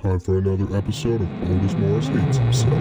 Time 0.00 0.18
for 0.18 0.38
another 0.38 0.74
episode 0.74 1.20
of 1.20 1.28
Otis 1.42 1.74
Morris 1.74 2.06
Hates 2.06 2.38
Himself. 2.38 2.72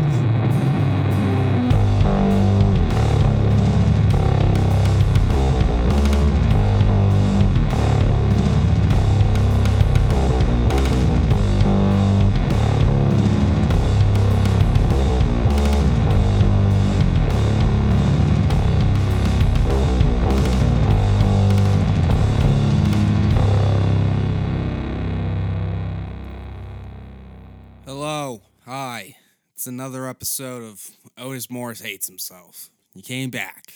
Another 29.69 30.07
episode 30.07 30.63
of 30.63 30.91
Otis 31.17 31.49
Morris 31.49 31.79
Hates 31.79 32.07
Himself. 32.07 32.69
He 32.93 33.01
came 33.01 33.29
back. 33.29 33.71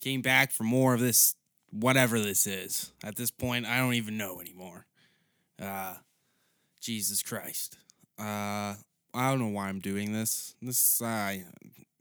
Came 0.00 0.22
back 0.22 0.52
for 0.52 0.62
more 0.62 0.94
of 0.94 1.00
this, 1.00 1.34
whatever 1.70 2.20
this 2.20 2.46
is. 2.46 2.92
At 3.02 3.16
this 3.16 3.30
point, 3.30 3.66
I 3.66 3.78
don't 3.78 3.94
even 3.94 4.16
know 4.16 4.40
anymore. 4.40 4.86
Uh, 5.60 5.94
Jesus 6.80 7.22
Christ. 7.22 7.78
Uh, 8.18 8.74
I 9.14 9.30
don't 9.30 9.40
know 9.40 9.48
why 9.48 9.68
I'm 9.68 9.80
doing 9.80 10.12
this. 10.12 10.54
This, 10.62 11.00
I, 11.02 11.44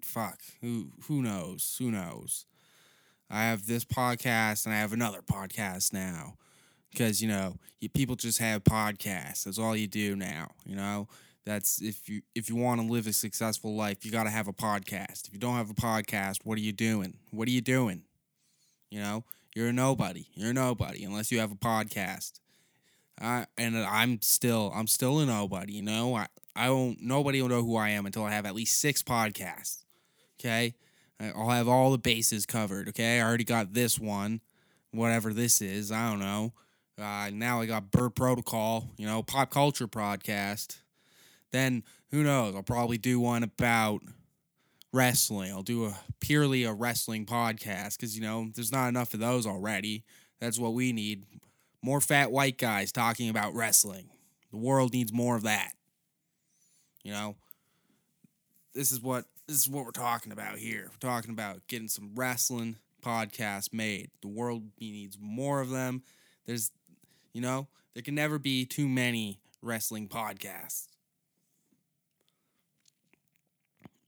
fuck. 0.03 0.41
Who, 0.61 0.91
who 1.07 1.23
knows? 1.23 1.77
Who 1.79 1.89
knows? 1.89 2.45
I 3.29 3.43
have 3.43 3.65
this 3.65 3.85
podcast 3.85 4.65
and 4.65 4.75
I 4.75 4.79
have 4.79 4.93
another 4.93 5.21
podcast 5.21 5.93
now 5.93 6.35
because 6.91 7.21
you 7.21 7.27
know 7.27 7.55
you, 7.79 7.89
people 7.89 8.15
just 8.15 8.37
have 8.39 8.63
podcasts 8.63 9.43
that's 9.43 9.57
all 9.57 9.75
you 9.75 9.87
do 9.87 10.15
now 10.15 10.51
you 10.63 10.75
know 10.75 11.07
that's 11.45 11.81
if 11.81 12.09
you 12.09 12.21
if 12.33 12.49
you 12.49 12.55
want 12.55 12.81
to 12.81 12.87
live 12.87 13.07
a 13.07 13.13
successful 13.13 13.75
life 13.75 14.03
you 14.03 14.11
got 14.11 14.23
to 14.23 14.29
have 14.29 14.47
a 14.47 14.53
podcast. 14.53 15.27
If 15.27 15.33
you 15.33 15.39
don't 15.39 15.55
have 15.55 15.69
a 15.69 15.75
podcast 15.75 16.39
what 16.43 16.57
are 16.57 16.61
you 16.61 16.73
doing? 16.73 17.17
What 17.31 17.47
are 17.47 17.51
you 17.51 17.61
doing? 17.61 18.03
You 18.89 18.99
know 18.99 19.23
you're 19.55 19.69
a 19.69 19.73
nobody. 19.73 20.25
You're 20.33 20.51
a 20.51 20.53
nobody 20.53 21.03
unless 21.03 21.31
you 21.31 21.39
have 21.39 21.51
a 21.51 21.55
podcast. 21.55 22.39
I 23.19 23.45
and 23.57 23.77
I'm 23.77 24.21
still 24.21 24.71
I'm 24.75 24.87
still 24.87 25.19
a 25.19 25.25
nobody 25.25 25.73
you 25.73 25.81
know? 25.81 26.15
I 26.15 26.27
I 26.55 26.69
won't 26.69 27.01
nobody 27.01 27.41
will 27.41 27.49
know 27.49 27.63
who 27.63 27.77
I 27.77 27.89
am 27.89 28.05
until 28.05 28.25
I 28.25 28.31
have 28.31 28.45
at 28.45 28.55
least 28.55 28.79
six 28.79 29.03
podcasts 29.03 29.83
okay? 30.39 30.75
I'll 31.19 31.49
have 31.49 31.67
all 31.67 31.91
the 31.91 31.97
bases 31.97 32.45
covered 32.45 32.89
okay? 32.89 33.19
I 33.19 33.23
already 33.23 33.43
got 33.45 33.73
this 33.73 33.99
one 33.99 34.41
whatever 34.91 35.31
this 35.33 35.61
is 35.61 35.91
I 35.91 36.09
don't 36.09 36.19
know. 36.19 36.53
Uh, 36.97 37.29
now 37.33 37.59
I 37.59 37.65
got 37.65 37.91
Bird 37.91 38.15
Protocol, 38.15 38.89
you 38.97 39.05
know, 39.05 39.21
pop 39.21 39.49
culture 39.49 39.87
podcast. 39.87 40.77
Then 41.55 41.83
who 42.11 42.21
knows? 42.21 42.53
I'll 42.53 42.63
probably 42.63 42.97
do 42.97 43.17
one 43.17 43.41
about 43.41 44.01
wrestling. 44.91 45.51
I'll 45.51 45.63
do 45.63 45.85
a 45.85 45.97
purely 46.19 46.65
a 46.65 46.73
wrestling 46.73 47.25
podcast 47.25 47.97
because 47.97 48.13
you 48.13 48.21
know 48.21 48.49
there's 48.53 48.73
not 48.73 48.89
enough 48.89 49.13
of 49.13 49.21
those 49.21 49.47
already. 49.47 50.03
That's 50.41 50.59
what 50.59 50.73
we 50.73 50.91
need. 50.91 51.23
More 51.81 52.01
fat 52.01 52.29
white 52.29 52.57
guys 52.57 52.91
talking 52.91 53.29
about 53.29 53.53
wrestling. 53.53 54.09
The 54.51 54.57
world 54.57 54.91
needs 54.91 55.13
more 55.13 55.37
of 55.37 55.43
that. 55.43 55.71
You 57.03 57.13
know, 57.13 57.35
this 58.73 58.91
is 58.91 58.99
what 58.99 59.23
this 59.47 59.55
is 59.55 59.69
what 59.69 59.85
we're 59.85 59.91
talking 59.91 60.33
about 60.33 60.57
here. 60.57 60.89
We're 60.91 61.09
talking 61.09 61.31
about 61.31 61.65
getting 61.69 61.87
some 61.87 62.11
wrestling 62.15 62.75
podcasts 63.01 63.71
made. 63.71 64.09
The 64.21 64.27
world 64.27 64.63
needs 64.77 65.17
more 65.21 65.61
of 65.61 65.69
them. 65.69 66.03
There's 66.45 66.71
you 67.31 67.39
know, 67.39 67.69
there 67.93 68.03
can 68.03 68.15
never 68.15 68.39
be 68.39 68.65
too 68.65 68.89
many 68.89 69.39
wrestling 69.61 70.09
podcasts. 70.09 70.87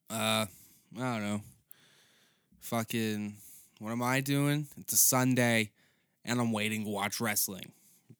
Uh, 0.09 0.45
I 0.45 0.47
don't 0.99 1.23
know. 1.23 1.41
Fucking, 2.61 3.35
what 3.79 3.91
am 3.91 4.01
I 4.01 4.21
doing? 4.21 4.67
It's 4.79 4.93
a 4.93 4.97
Sunday, 4.97 5.71
and 6.25 6.39
I'm 6.39 6.51
waiting 6.51 6.83
to 6.85 6.89
watch 6.89 7.19
wrestling. 7.19 7.71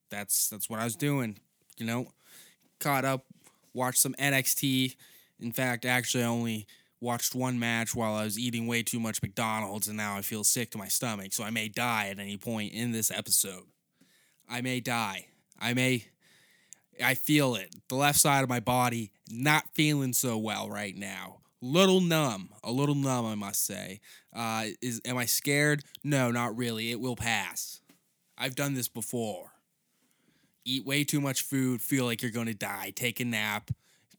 That's 0.09 0.49
that's 0.49 0.69
what 0.69 0.79
I 0.79 0.83
was 0.85 0.95
doing. 0.95 1.37
You 1.77 1.85
know, 1.85 2.07
caught 2.79 3.05
up, 3.05 3.25
watched 3.73 3.99
some 3.99 4.13
NXT. 4.15 4.95
In 5.39 5.51
fact, 5.51 5.85
actually, 5.85 6.23
I 6.23 6.27
only 6.27 6.67
watched 6.99 7.35
one 7.35 7.59
match 7.59 7.93
while 7.93 8.15
I 8.15 8.23
was 8.23 8.39
eating 8.39 8.67
way 8.67 8.83
too 8.83 8.99
much 8.99 9.21
McDonald's, 9.21 9.87
and 9.87 9.97
now 9.97 10.17
I 10.17 10.21
feel 10.21 10.43
sick 10.43 10.71
to 10.71 10.77
my 10.77 10.87
stomach. 10.87 11.33
So 11.33 11.43
I 11.43 11.49
may 11.49 11.67
die 11.67 12.07
at 12.09 12.19
any 12.19 12.37
point 12.37 12.73
in 12.73 12.91
this 12.91 13.11
episode. 13.11 13.63
I 14.49 14.61
may 14.61 14.79
die. 14.79 15.27
I 15.59 15.73
may. 15.73 16.05
I 17.03 17.13
feel 17.13 17.55
it. 17.55 17.75
The 17.89 17.95
left 17.95 18.19
side 18.19 18.43
of 18.43 18.49
my 18.49 18.59
body 18.59 19.11
not 19.29 19.65
feeling 19.73 20.13
so 20.13 20.37
well 20.37 20.69
right 20.69 20.95
now. 20.95 21.37
Little 21.61 22.01
numb, 22.01 22.49
a 22.63 22.71
little 22.71 22.95
numb, 22.95 23.25
I 23.25 23.35
must 23.35 23.65
say. 23.65 23.99
Uh, 24.33 24.65
is 24.81 25.01
am 25.05 25.17
I 25.17 25.25
scared? 25.25 25.83
No, 26.03 26.31
not 26.31 26.55
really. 26.55 26.91
It 26.91 26.99
will 26.99 27.15
pass. 27.15 27.81
I've 28.37 28.55
done 28.55 28.75
this 28.75 28.87
before. 28.87 29.51
Eat 30.65 30.85
way 30.85 31.03
too 31.03 31.21
much 31.21 31.41
food, 31.41 31.81
feel 31.81 32.05
like 32.05 32.21
you're 32.21 32.29
going 32.29 32.47
to 32.47 32.53
die. 32.53 32.91
Take 32.95 33.19
a 33.19 33.25
nap, 33.25 33.71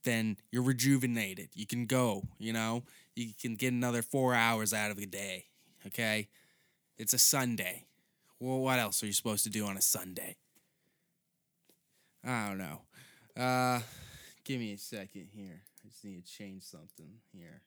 then 0.03 0.37
you're 0.51 0.63
rejuvenated. 0.63 1.51
You 1.55 1.67
can 1.67 1.87
go. 1.87 2.25
You 2.39 2.53
know, 2.53 2.83
you 3.15 3.33
can 3.41 3.55
get 3.55 3.73
another 3.73 4.03
four 4.03 4.35
hours 4.35 4.75
out 4.75 4.91
of 4.91 4.97
the 4.97 5.07
day. 5.07 5.45
Okay, 5.87 6.29
it's 6.97 7.13
a 7.13 7.19
Sunday. 7.19 7.85
Well, 8.41 8.59
what 8.59 8.79
else 8.79 9.03
are 9.03 9.07
you 9.07 9.13
supposed 9.13 9.45
to 9.45 9.51
do 9.51 9.67
on 9.67 9.77
a 9.77 9.83
Sunday? 9.83 10.37
I 12.25 12.49
don't 12.49 12.59
know. 12.59 12.81
Uh, 13.37 13.81
give 14.45 14.59
me 14.59 14.73
a 14.73 14.79
second 14.79 15.29
here. 15.33 15.63
I 15.89 15.91
just 15.91 16.05
need 16.05 16.23
to 16.23 16.31
change 16.31 16.65
something 16.65 17.15
here. 17.33 17.63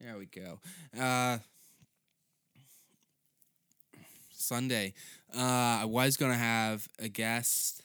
There 0.00 0.16
we 0.16 0.24
go. 0.24 0.60
Uh, 0.98 1.36
Sunday. 4.30 4.94
Uh, 5.36 5.80
I 5.82 5.84
was 5.84 6.16
gonna 6.16 6.38
have 6.38 6.88
a 6.98 7.08
guest, 7.10 7.82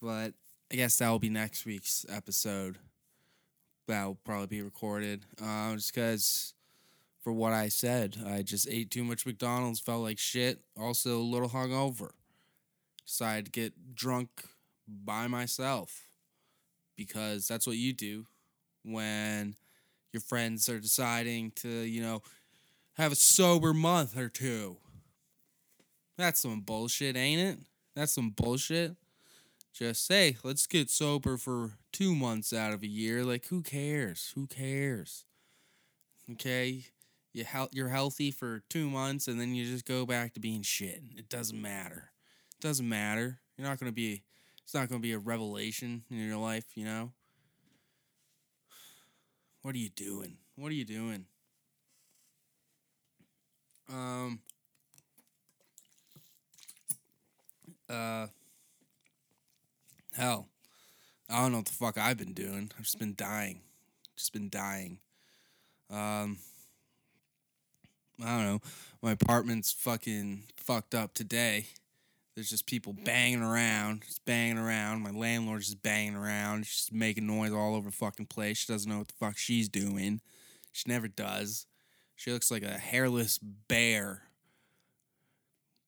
but 0.00 0.32
I 0.72 0.76
guess 0.76 0.96
that 0.96 1.10
will 1.10 1.18
be 1.18 1.28
next 1.28 1.66
week's 1.66 2.06
episode. 2.08 2.78
That 3.88 4.06
will 4.06 4.18
probably 4.24 4.46
be 4.46 4.62
recorded. 4.62 5.26
Uh, 5.42 5.74
just 5.74 5.94
because 5.94 6.54
for 7.22 7.34
what 7.34 7.52
I 7.52 7.68
said. 7.68 8.16
I 8.26 8.40
just 8.40 8.66
ate 8.70 8.90
too 8.90 9.04
much 9.04 9.26
McDonald's, 9.26 9.80
felt 9.80 10.02
like 10.02 10.18
shit, 10.18 10.60
also 10.80 11.18
a 11.18 11.20
little 11.20 11.50
hungover. 11.50 12.12
Decided 13.04 13.46
to 13.46 13.50
get 13.50 13.94
drunk 13.94 14.30
by 14.88 15.26
myself 15.26 16.08
because 16.96 17.46
that's 17.46 17.66
what 17.66 17.76
you 17.76 17.92
do 17.92 18.24
when 18.86 19.54
your 20.12 20.20
friends 20.20 20.68
are 20.68 20.78
deciding 20.78 21.50
to, 21.56 21.68
you 21.68 22.00
know, 22.00 22.22
have 22.94 23.12
a 23.12 23.16
sober 23.16 23.74
month 23.74 24.16
or 24.16 24.28
two. 24.28 24.76
That's 26.16 26.40
some 26.40 26.60
bullshit, 26.60 27.16
ain't 27.16 27.40
it? 27.40 27.58
That's 27.94 28.12
some 28.12 28.30
bullshit. 28.30 28.96
Just 29.74 30.06
say, 30.06 30.36
let's 30.42 30.66
get 30.66 30.88
sober 30.88 31.36
for 31.36 31.72
two 31.92 32.14
months 32.14 32.52
out 32.52 32.72
of 32.72 32.82
a 32.82 32.86
year. 32.86 33.24
Like, 33.24 33.46
who 33.46 33.62
cares? 33.62 34.32
Who 34.34 34.46
cares? 34.46 35.24
Okay? 36.32 36.86
you 37.36 37.44
hel- 37.44 37.68
you're 37.70 37.90
healthy 37.90 38.30
for 38.30 38.62
two 38.70 38.88
months 38.88 39.28
and 39.28 39.38
then 39.38 39.54
you 39.54 39.66
just 39.66 39.84
go 39.84 40.06
back 40.06 40.32
to 40.32 40.40
being 40.40 40.62
shit. 40.62 41.02
It 41.16 41.28
doesn't 41.28 41.60
matter. 41.60 42.10
It 42.58 42.62
doesn't 42.62 42.88
matter. 42.88 43.40
You're 43.56 43.68
not 43.68 43.78
gonna 43.78 43.92
be. 43.92 44.22
It's 44.64 44.72
not 44.72 44.88
gonna 44.88 45.00
be 45.00 45.12
a 45.12 45.18
revelation 45.18 46.04
in 46.10 46.16
your 46.16 46.38
life. 46.38 46.64
You 46.74 46.86
know. 46.86 47.12
What 49.66 49.74
are 49.74 49.78
you 49.78 49.88
doing? 49.88 50.36
What 50.54 50.70
are 50.70 50.76
you 50.76 50.84
doing? 50.84 51.24
Um. 53.92 54.38
Uh. 57.90 58.28
Hell, 60.16 60.46
I 61.28 61.42
don't 61.42 61.50
know 61.50 61.58
what 61.58 61.66
the 61.66 61.72
fuck 61.72 61.98
I've 61.98 62.16
been 62.16 62.32
doing. 62.32 62.70
I've 62.78 62.84
just 62.84 63.00
been 63.00 63.16
dying. 63.16 63.62
Just 64.16 64.32
been 64.32 64.48
dying. 64.48 64.98
Um. 65.90 66.38
I 68.22 68.36
don't 68.36 68.44
know. 68.44 68.60
My 69.02 69.10
apartment's 69.10 69.72
fucking 69.72 70.44
fucked 70.56 70.94
up 70.94 71.12
today. 71.12 71.66
There's 72.36 72.50
just 72.50 72.66
people 72.66 72.92
banging 72.92 73.42
around, 73.42 74.02
just 74.02 74.22
banging 74.26 74.58
around. 74.58 75.00
My 75.02 75.10
landlord's 75.10 75.66
just 75.66 75.82
banging 75.82 76.14
around. 76.14 76.66
She's 76.66 76.90
making 76.92 77.26
noise 77.26 77.50
all 77.50 77.74
over 77.74 77.88
the 77.88 77.96
fucking 77.96 78.26
place. 78.26 78.58
She 78.58 78.70
doesn't 78.70 78.90
know 78.90 78.98
what 78.98 79.08
the 79.08 79.14
fuck 79.14 79.38
she's 79.38 79.70
doing. 79.70 80.20
She 80.70 80.84
never 80.86 81.08
does. 81.08 81.64
She 82.14 82.30
looks 82.30 82.50
like 82.50 82.62
a 82.62 82.78
hairless 82.78 83.38
bear 83.38 84.24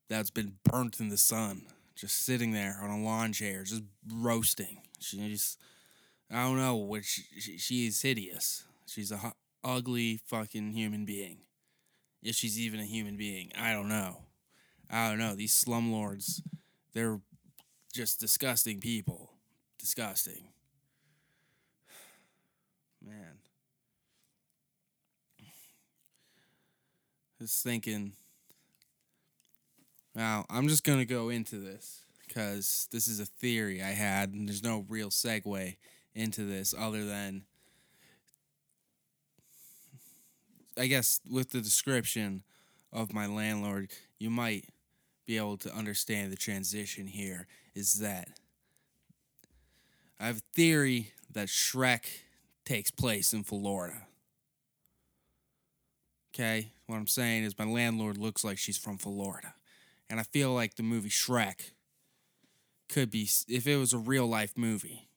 that's 0.09 0.31
been 0.31 0.55
burnt 0.65 1.01
in 1.01 1.11
the 1.11 1.19
sun, 1.19 1.67
just 1.95 2.25
sitting 2.25 2.53
there 2.53 2.79
on 2.83 2.89
a 2.89 3.03
lawn 3.03 3.35
chair, 3.35 3.63
just 3.63 3.83
roasting. 4.11 4.81
She's, 5.01 5.59
I 6.31 6.45
don't 6.45 6.57
know, 6.57 6.77
what 6.77 7.05
she, 7.05 7.25
she, 7.39 7.59
she 7.59 7.87
is 7.87 8.01
hideous. 8.01 8.65
She's 8.87 9.13
a 9.13 9.35
ugly 9.63 10.19
fucking 10.25 10.73
human 10.73 11.05
being 11.05 11.41
if 12.23 12.37
she's 12.37 12.59
even 12.59 12.81
a 12.81 12.85
human 12.85 13.19
being. 13.19 13.53
I 13.59 13.75
don't 13.75 13.89
know. 13.89 14.23
I 14.91 15.09
don't 15.09 15.19
know. 15.19 15.35
These 15.35 15.65
slumlords, 15.65 16.41
they're 16.95 17.21
just 17.93 18.21
disgusting 18.21 18.81
people. 18.81 19.31
Disgusting. 19.79 20.49
man. 23.07 23.39
Just 27.41 27.63
thinking. 27.63 28.13
Now, 30.15 30.47
I'm 30.51 30.69
just 30.69 30.85
going 30.85 30.99
to 30.99 31.05
go 31.05 31.29
into 31.29 31.57
this 31.57 32.01
because 32.27 32.89
this 32.91 33.07
is 33.07 33.21
a 33.21 33.27
theory 33.27 33.83
I 33.83 33.91
had, 33.91 34.33
and 34.33 34.49
there's 34.49 34.63
no 34.63 34.85
real 34.89 35.11
segue 35.11 35.77
into 36.15 36.45
this 36.45 36.75
other 36.77 37.05
than, 37.05 37.45
I 40.77 40.87
guess, 40.87 41.21
with 41.31 41.51
the 41.51 41.61
description 41.61 42.43
of 42.93 43.13
my 43.13 43.27
landlord, 43.27 43.91
you 44.19 44.31
might 44.31 44.65
be 45.29 45.37
able 45.37 45.59
to 45.59 45.73
understand 45.73 46.33
the 46.33 46.37
transition 46.37 47.07
here. 47.07 47.47
Is 47.75 48.01
that 48.01 48.31
I 50.19 50.27
have 50.27 50.39
a 50.39 50.55
theory 50.55 51.13
that 51.31 51.49
Shrek 51.49 52.07
takes 52.65 52.91
place 52.91 53.33
in 53.33 53.45
Florida. 53.45 54.07
Okay, 56.35 56.73
what 56.87 56.97
I'm 56.97 57.07
saying 57.07 57.45
is 57.45 57.59
my 57.59 57.67
landlord 57.67 58.17
looks 58.17 58.43
like 58.43 58.59
she's 58.59 58.79
from 58.79 58.97
Florida. 58.99 59.55
And 60.11 60.19
I 60.19 60.23
feel 60.23 60.55
like 60.55 60.77
the 60.77 60.83
movie 60.83 61.11
Shrek 61.11 61.73
could 62.89 63.11
be, 63.11 63.29
if 63.49 63.67
it 63.67 63.77
was 63.77 63.93
a 63.93 63.99
real 63.99 64.27
life 64.27 64.57
movie, 64.57 65.09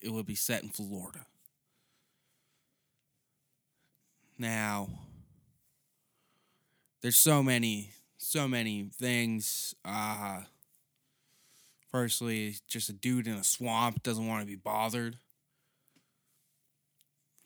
it 0.00 0.12
would 0.12 0.26
be 0.26 0.34
set 0.34 0.62
in 0.62 0.70
Florida. 0.70 1.26
Now, 4.38 4.88
there's 7.02 7.16
so 7.16 7.42
many, 7.42 7.90
so 8.18 8.46
many 8.46 8.90
things. 8.92 9.74
Uh, 9.84 10.42
firstly, 11.90 12.56
just 12.66 12.90
a 12.90 12.92
dude 12.92 13.26
in 13.26 13.34
a 13.34 13.44
swamp 13.44 14.02
doesn't 14.02 14.26
want 14.26 14.42
to 14.42 14.46
be 14.46 14.56
bothered. 14.56 15.16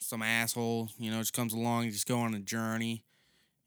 Some 0.00 0.22
asshole, 0.22 0.88
you 0.98 1.10
know, 1.10 1.20
just 1.20 1.32
comes 1.32 1.52
along, 1.52 1.88
just 1.90 2.08
go 2.08 2.18
on 2.18 2.34
a 2.34 2.40
journey, 2.40 3.04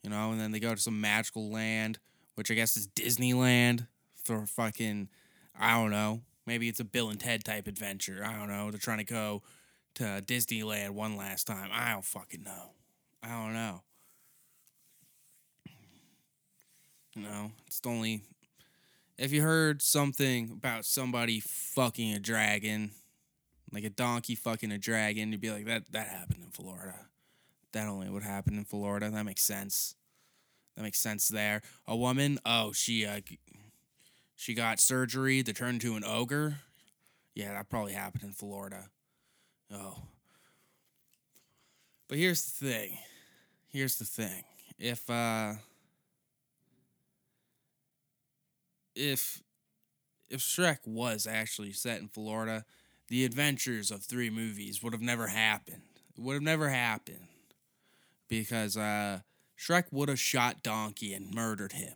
you 0.04 0.10
know, 0.10 0.32
and 0.32 0.40
then 0.40 0.52
they 0.52 0.60
go 0.60 0.76
to 0.76 0.82
some 0.82 1.00
magical 1.00 1.50
land, 1.50 1.98
which 2.36 2.52
I 2.52 2.56
guess 2.56 2.76
is 2.76 2.88
Disneyland 2.90 3.88
for 4.22 4.46
fucking, 4.46 5.08
I 5.58 5.76
don't 5.76 5.92
know, 5.92 6.22
maybe 6.46 6.68
it's 6.68 6.82
a 6.82 6.84
Bill 6.84 7.10
and 7.10 7.20
Ted 7.20 7.46
type 7.46 7.68
adventure. 7.68 8.22
I 8.26 8.38
don't 8.38 8.50
know. 8.50 8.70
They're 8.70 8.80
trying 8.80 8.98
to 8.98 9.06
go 9.06 9.44
to 9.96 10.04
Disneyland 10.26 10.90
one 10.90 11.16
last 11.16 11.48
time. 11.48 11.70
I 11.72 11.94
don't 11.94 12.04
fucking 12.04 12.44
know. 12.44 12.72
I 13.24 13.30
don't 13.30 13.54
know. 13.54 13.82
You 17.16 17.24
know, 17.24 17.52
it's 17.68 17.80
the 17.80 17.90
only. 17.90 18.22
If 19.18 19.32
you 19.32 19.42
heard 19.42 19.82
something 19.82 20.52
about 20.52 20.84
somebody 20.84 21.40
fucking 21.40 22.14
a 22.14 22.20
dragon, 22.20 22.92
like 23.72 23.86
a 23.86 23.90
donkey 23.90 24.36
fucking 24.36 24.72
a 24.72 24.78
dragon, 24.78 25.32
you'd 25.32 25.40
be 25.40 25.52
like, 25.52 25.66
that 25.66 25.92
that 25.92 26.08
happened 26.08 26.44
in 26.44 26.50
Florida. 26.50 26.96
That 27.72 27.88
only 27.88 28.10
would 28.10 28.24
happen 28.24 28.58
in 28.58 28.66
Florida. 28.66 29.10
That 29.10 29.26
makes 29.26 29.44
sense. 29.44 29.96
That 30.76 30.84
makes 30.84 31.00
sense 31.00 31.30
there. 31.30 31.62
A 31.88 31.96
woman, 31.96 32.40
oh, 32.46 32.74
she 32.74 33.06
uh, 33.06 33.22
she 34.36 34.54
got 34.54 34.80
surgery 34.80 35.42
to 35.44 35.54
turn 35.54 35.76
into 35.76 35.96
an 35.96 36.04
ogre. 36.04 36.58
Yeah, 37.34 37.54
that 37.54 37.70
probably 37.70 37.94
happened 37.94 38.24
in 38.24 38.32
Florida. 38.32 38.90
Oh. 39.72 40.04
But 42.08 42.18
here's 42.18 42.46
the 42.46 42.66
thing. 42.66 42.98
Here's 43.70 43.96
the 43.98 44.06
thing. 44.06 44.44
If 44.78 45.10
uh 45.10 45.54
if 48.96 49.42
if 50.30 50.40
Shrek 50.42 50.80
was 50.86 51.28
actually 51.28 51.72
set 51.72 52.02
in 52.02 52.08
Florida, 52.08 52.66
the 53.08 53.26
adventures 53.26 53.92
of 53.92 54.04
three 54.04 54.30
movies 54.30 54.82
would 54.82 54.94
have 54.94 55.02
never 55.02 55.28
happened. 55.28 55.84
It 56.18 56.22
would 56.22 56.34
have 56.34 56.44
never 56.44 56.70
happened. 56.70 57.28
Because 58.28 58.76
uh 58.78 59.20
Shrek 59.58 59.86
would 59.92 60.10
have 60.10 60.20
shot 60.20 60.64
Donkey 60.64 61.14
and 61.14 61.34
murdered 61.34 61.74
him. 61.74 61.94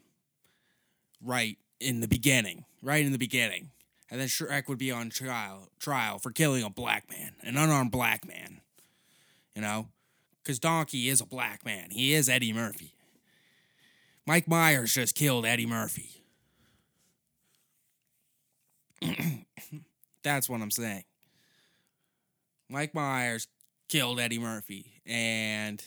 Right 1.21 1.57
in 1.79 2.01
the 2.01 2.07
beginning. 2.07 2.65
Right 2.81 3.05
in 3.05 3.11
the 3.11 3.17
beginning. 3.17 3.71
And 4.11 4.19
then 4.19 4.27
Shrek 4.27 4.67
would 4.67 4.77
be 4.77 4.91
on 4.91 5.09
trial 5.09 5.69
trial 5.79 6.19
for 6.19 6.31
killing 6.31 6.63
a 6.63 6.69
black 6.69 7.09
man, 7.09 7.33
an 7.41 7.57
unarmed 7.57 7.91
black 7.91 8.27
man. 8.27 8.61
You 9.55 9.61
know? 9.61 9.89
Because 10.41 10.59
Donkey 10.59 11.09
is 11.09 11.21
a 11.21 11.25
black 11.25 11.65
man. 11.65 11.91
He 11.91 12.13
is 12.13 12.29
Eddie 12.29 12.53
Murphy. 12.53 12.95
Mike 14.25 14.47
Myers 14.47 14.93
just 14.93 15.15
killed 15.15 15.45
Eddie 15.45 15.65
Murphy. 15.65 16.18
That's 20.23 20.49
what 20.49 20.61
I'm 20.61 20.71
saying. 20.71 21.03
Mike 22.69 22.93
Myers 22.93 23.47
killed 23.87 24.19
Eddie 24.19 24.39
Murphy, 24.39 25.01
and 25.05 25.83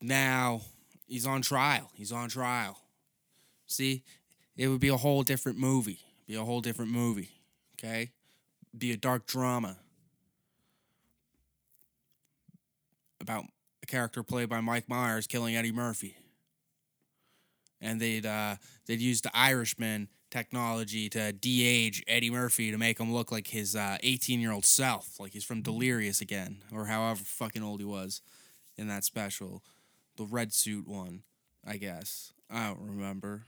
now 0.00 0.62
he's 1.06 1.26
on 1.26 1.42
trial. 1.42 1.90
He's 1.94 2.12
on 2.12 2.28
trial. 2.28 2.78
See, 3.66 4.02
it 4.56 4.68
would 4.68 4.80
be 4.80 4.88
a 4.88 4.96
whole 4.96 5.22
different 5.22 5.58
movie. 5.58 6.00
Be 6.26 6.34
a 6.34 6.44
whole 6.44 6.60
different 6.60 6.90
movie. 6.90 7.30
Okay, 7.78 8.10
be 8.76 8.92
a 8.92 8.96
dark 8.96 9.26
drama 9.26 9.76
about 13.20 13.44
a 13.82 13.86
character 13.86 14.22
played 14.22 14.48
by 14.48 14.60
Mike 14.60 14.88
Myers 14.88 15.26
killing 15.26 15.56
Eddie 15.56 15.72
Murphy, 15.72 16.16
and 17.80 18.00
they'd 18.00 18.26
uh, 18.26 18.56
they'd 18.86 19.00
use 19.00 19.20
the 19.20 19.30
Irishman 19.36 20.08
technology 20.30 21.08
to 21.10 21.32
de-age 21.32 22.02
Eddie 22.06 22.30
Murphy 22.30 22.70
to 22.70 22.78
make 22.78 22.98
him 22.98 23.12
look 23.12 23.32
like 23.32 23.48
his 23.48 23.76
18 23.76 24.38
uh, 24.38 24.40
year 24.40 24.52
old 24.52 24.64
self, 24.64 25.18
like 25.18 25.32
he's 25.32 25.44
from 25.44 25.62
Delirious 25.62 26.20
again, 26.20 26.62
or 26.72 26.86
however 26.86 27.22
fucking 27.24 27.62
old 27.62 27.80
he 27.80 27.86
was 27.86 28.22
in 28.76 28.88
that 28.88 29.04
special, 29.04 29.62
the 30.16 30.24
red 30.24 30.52
suit 30.52 30.86
one, 30.86 31.22
I 31.66 31.76
guess. 31.76 32.32
I 32.48 32.68
don't 32.68 32.80
remember. 32.80 33.44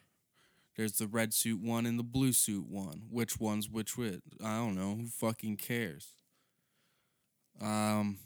There's 0.76 0.92
the 0.92 1.06
red 1.06 1.34
suit 1.34 1.60
one 1.60 1.86
and 1.86 1.98
the 1.98 2.04
blue 2.04 2.32
suit 2.32 2.66
one. 2.68 3.02
Which 3.10 3.38
one's 3.38 3.68
which 3.68 3.96
which? 3.96 4.20
I 4.42 4.56
don't 4.58 4.74
know. 4.74 4.96
Who 4.96 5.06
fucking 5.06 5.56
cares? 5.56 6.08
Um. 7.60 8.18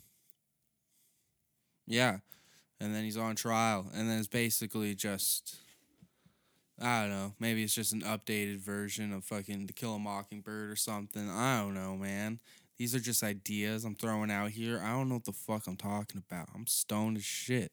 Yeah, 1.89 2.19
and 2.81 2.95
then 2.95 3.05
he's 3.05 3.17
on 3.17 3.37
trial, 3.37 3.87
and 3.95 4.09
then 4.09 4.19
it's 4.19 4.29
basically 4.29 4.95
just 4.95 5.57
I 6.81 7.03
don't 7.03 7.11
know. 7.11 7.33
Maybe 7.41 7.63
it's 7.63 7.75
just 7.75 7.93
an 7.93 8.03
updated 8.03 8.59
version 8.59 9.13
of 9.13 9.25
fucking 9.25 9.67
To 9.67 9.73
Kill 9.73 9.95
a 9.95 9.99
Mockingbird 9.99 10.71
or 10.71 10.77
something. 10.77 11.29
I 11.31 11.61
don't 11.61 11.75
know, 11.75 11.97
man. 11.97 12.39
These 12.77 12.95
are 12.95 13.01
just 13.01 13.23
ideas 13.23 13.85
I'm 13.85 13.95
throwing 13.95 14.31
out 14.31 14.51
here. 14.51 14.81
I 14.85 14.91
don't 14.91 15.09
know 15.09 15.15
what 15.15 15.25
the 15.25 15.33
fuck 15.33 15.67
I'm 15.67 15.77
talking 15.77 16.23
about. 16.29 16.51
I'm 16.55 16.67
stoned 16.67 17.17
as 17.17 17.25
shit. 17.25 17.73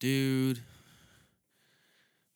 Dude, 0.00 0.60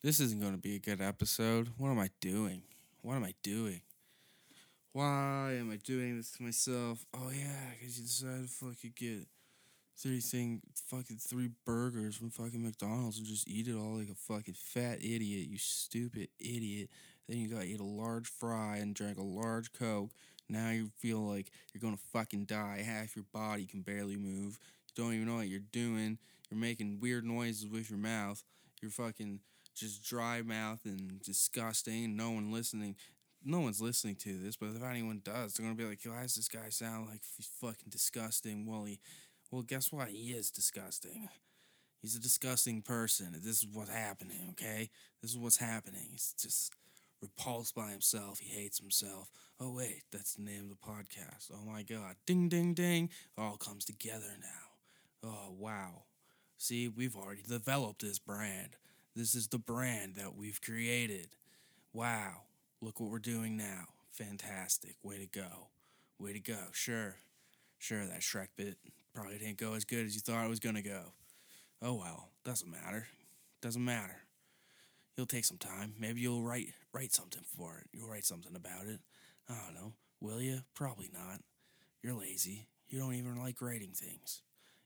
this 0.02 0.20
isn't 0.20 0.40
going 0.40 0.52
to 0.52 0.58
be 0.58 0.76
a 0.76 0.80
good 0.80 1.00
episode. 1.00 1.70
What 1.76 1.90
am 1.90 1.98
I 1.98 2.10
doing? 2.20 2.62
What 3.02 3.16
am 3.16 3.24
I 3.24 3.34
doing? 3.42 3.80
Why 4.92 5.54
am 5.58 5.70
I 5.72 5.76
doing 5.76 6.16
this 6.16 6.30
to 6.32 6.42
myself? 6.44 7.04
Oh, 7.14 7.30
yeah, 7.30 7.70
because 7.78 7.98
you 7.98 8.04
decided 8.04 8.42
to 8.42 8.48
fucking 8.48 8.92
get 8.94 9.08
three 9.08 9.41
thing 10.02 10.60
fucking 10.86 11.18
three 11.18 11.50
burgers 11.64 12.16
from 12.16 12.30
fucking 12.30 12.62
McDonald's 12.62 13.18
and 13.18 13.26
just 13.26 13.48
eat 13.48 13.68
it 13.68 13.76
all 13.76 13.98
like 13.98 14.08
a 14.08 14.14
fucking 14.14 14.54
fat 14.54 14.98
idiot, 14.98 15.48
you 15.48 15.58
stupid 15.58 16.28
idiot. 16.38 16.88
Then 17.28 17.38
you 17.38 17.48
gotta 17.48 17.66
eat 17.66 17.80
a 17.80 17.84
large 17.84 18.28
fry 18.28 18.78
and 18.78 18.94
drink 18.94 19.18
a 19.18 19.22
large 19.22 19.72
coke. 19.72 20.10
Now 20.48 20.70
you 20.70 20.90
feel 20.98 21.20
like 21.20 21.50
you're 21.72 21.80
gonna 21.80 21.96
fucking 22.12 22.46
die. 22.46 22.82
Half 22.84 23.16
your 23.16 23.24
body 23.32 23.66
can 23.66 23.82
barely 23.82 24.16
move. 24.16 24.58
You 24.88 25.04
don't 25.04 25.14
even 25.14 25.26
know 25.26 25.36
what 25.36 25.48
you're 25.48 25.60
doing. 25.60 26.18
You're 26.50 26.60
making 26.60 26.98
weird 27.00 27.24
noises 27.24 27.68
with 27.68 27.88
your 27.88 27.98
mouth. 27.98 28.42
You're 28.82 28.90
fucking 28.90 29.40
just 29.74 30.04
dry 30.04 30.42
mouth 30.42 30.80
and 30.84 31.22
disgusting. 31.22 32.16
No 32.16 32.32
one 32.32 32.52
listening. 32.52 32.96
No 33.44 33.60
one's 33.60 33.80
listening 33.80 34.16
to 34.16 34.38
this, 34.38 34.56
but 34.56 34.70
if 34.70 34.82
anyone 34.82 35.20
does, 35.24 35.54
they're 35.54 35.64
gonna 35.64 35.76
be 35.76 35.84
like, 35.84 36.00
"Why 36.04 36.22
does 36.22 36.34
this 36.34 36.48
guy 36.48 36.68
sound 36.68 37.08
like 37.08 37.22
he's 37.36 37.46
fucking 37.46 37.88
disgusting?" 37.88 38.66
Well, 38.66 38.84
he 38.84 39.00
well, 39.52 39.62
guess 39.62 39.92
what? 39.92 40.08
He 40.08 40.32
is 40.32 40.50
disgusting. 40.50 41.28
He's 42.00 42.16
a 42.16 42.20
disgusting 42.20 42.80
person. 42.80 43.32
This 43.32 43.62
is 43.62 43.66
what's 43.70 43.90
happening, 43.90 44.48
okay? 44.52 44.88
This 45.20 45.30
is 45.30 45.38
what's 45.38 45.58
happening. 45.58 46.08
He's 46.10 46.34
just 46.40 46.72
repulsed 47.20 47.74
by 47.74 47.90
himself. 47.90 48.40
He 48.40 48.48
hates 48.48 48.78
himself. 48.78 49.30
Oh, 49.60 49.70
wait, 49.70 50.04
that's 50.10 50.34
the 50.34 50.42
name 50.42 50.64
of 50.64 50.70
the 50.70 50.74
podcast. 50.74 51.52
Oh 51.52 51.64
my 51.70 51.82
God. 51.82 52.16
Ding, 52.26 52.48
ding, 52.48 52.72
ding. 52.72 53.04
It 53.04 53.40
all 53.40 53.58
comes 53.58 53.84
together 53.84 54.38
now. 54.40 55.28
Oh, 55.28 55.54
wow. 55.56 56.04
See, 56.56 56.88
we've 56.88 57.14
already 57.14 57.42
developed 57.46 58.00
this 58.00 58.18
brand. 58.18 58.76
This 59.14 59.34
is 59.34 59.48
the 59.48 59.58
brand 59.58 60.16
that 60.16 60.34
we've 60.34 60.60
created. 60.62 61.28
Wow. 61.92 62.44
Look 62.80 63.00
what 63.00 63.10
we're 63.10 63.18
doing 63.18 63.56
now. 63.56 63.84
Fantastic. 64.10 64.96
Way 65.02 65.18
to 65.18 65.26
go. 65.26 65.68
Way 66.18 66.32
to 66.32 66.40
go. 66.40 66.68
Sure. 66.72 67.16
Sure, 67.78 68.06
that 68.06 68.20
Shrek 68.20 68.48
bit 68.56 68.78
Probably 69.14 69.38
didn't 69.38 69.58
go 69.58 69.74
as 69.74 69.84
good 69.84 70.06
as 70.06 70.14
you 70.14 70.20
thought 70.20 70.44
it 70.44 70.48
was 70.48 70.60
going 70.60 70.74
to 70.74 70.82
go. 70.82 71.12
Oh 71.82 71.94
well, 71.94 72.30
doesn't 72.44 72.70
matter. 72.70 73.06
Doesn't 73.60 73.84
matter. 73.84 74.16
You'll 75.16 75.26
take 75.26 75.44
some 75.44 75.58
time. 75.58 75.94
Maybe 75.98 76.20
you'll 76.20 76.42
write 76.42 76.68
write 76.92 77.12
something 77.12 77.42
for 77.56 77.78
it. 77.78 77.88
You'll 77.92 78.08
write 78.08 78.24
something 78.24 78.56
about 78.56 78.86
it. 78.86 79.00
I 79.48 79.54
don't 79.66 79.74
know. 79.74 79.92
Will 80.20 80.40
you? 80.40 80.60
Probably 80.74 81.10
not. 81.12 81.40
You're 82.02 82.14
lazy. 82.14 82.68
you 82.88 82.98
don't 82.98 83.14
even 83.14 83.38
like 83.38 83.60
writing 83.60 83.92
things. 83.94 84.42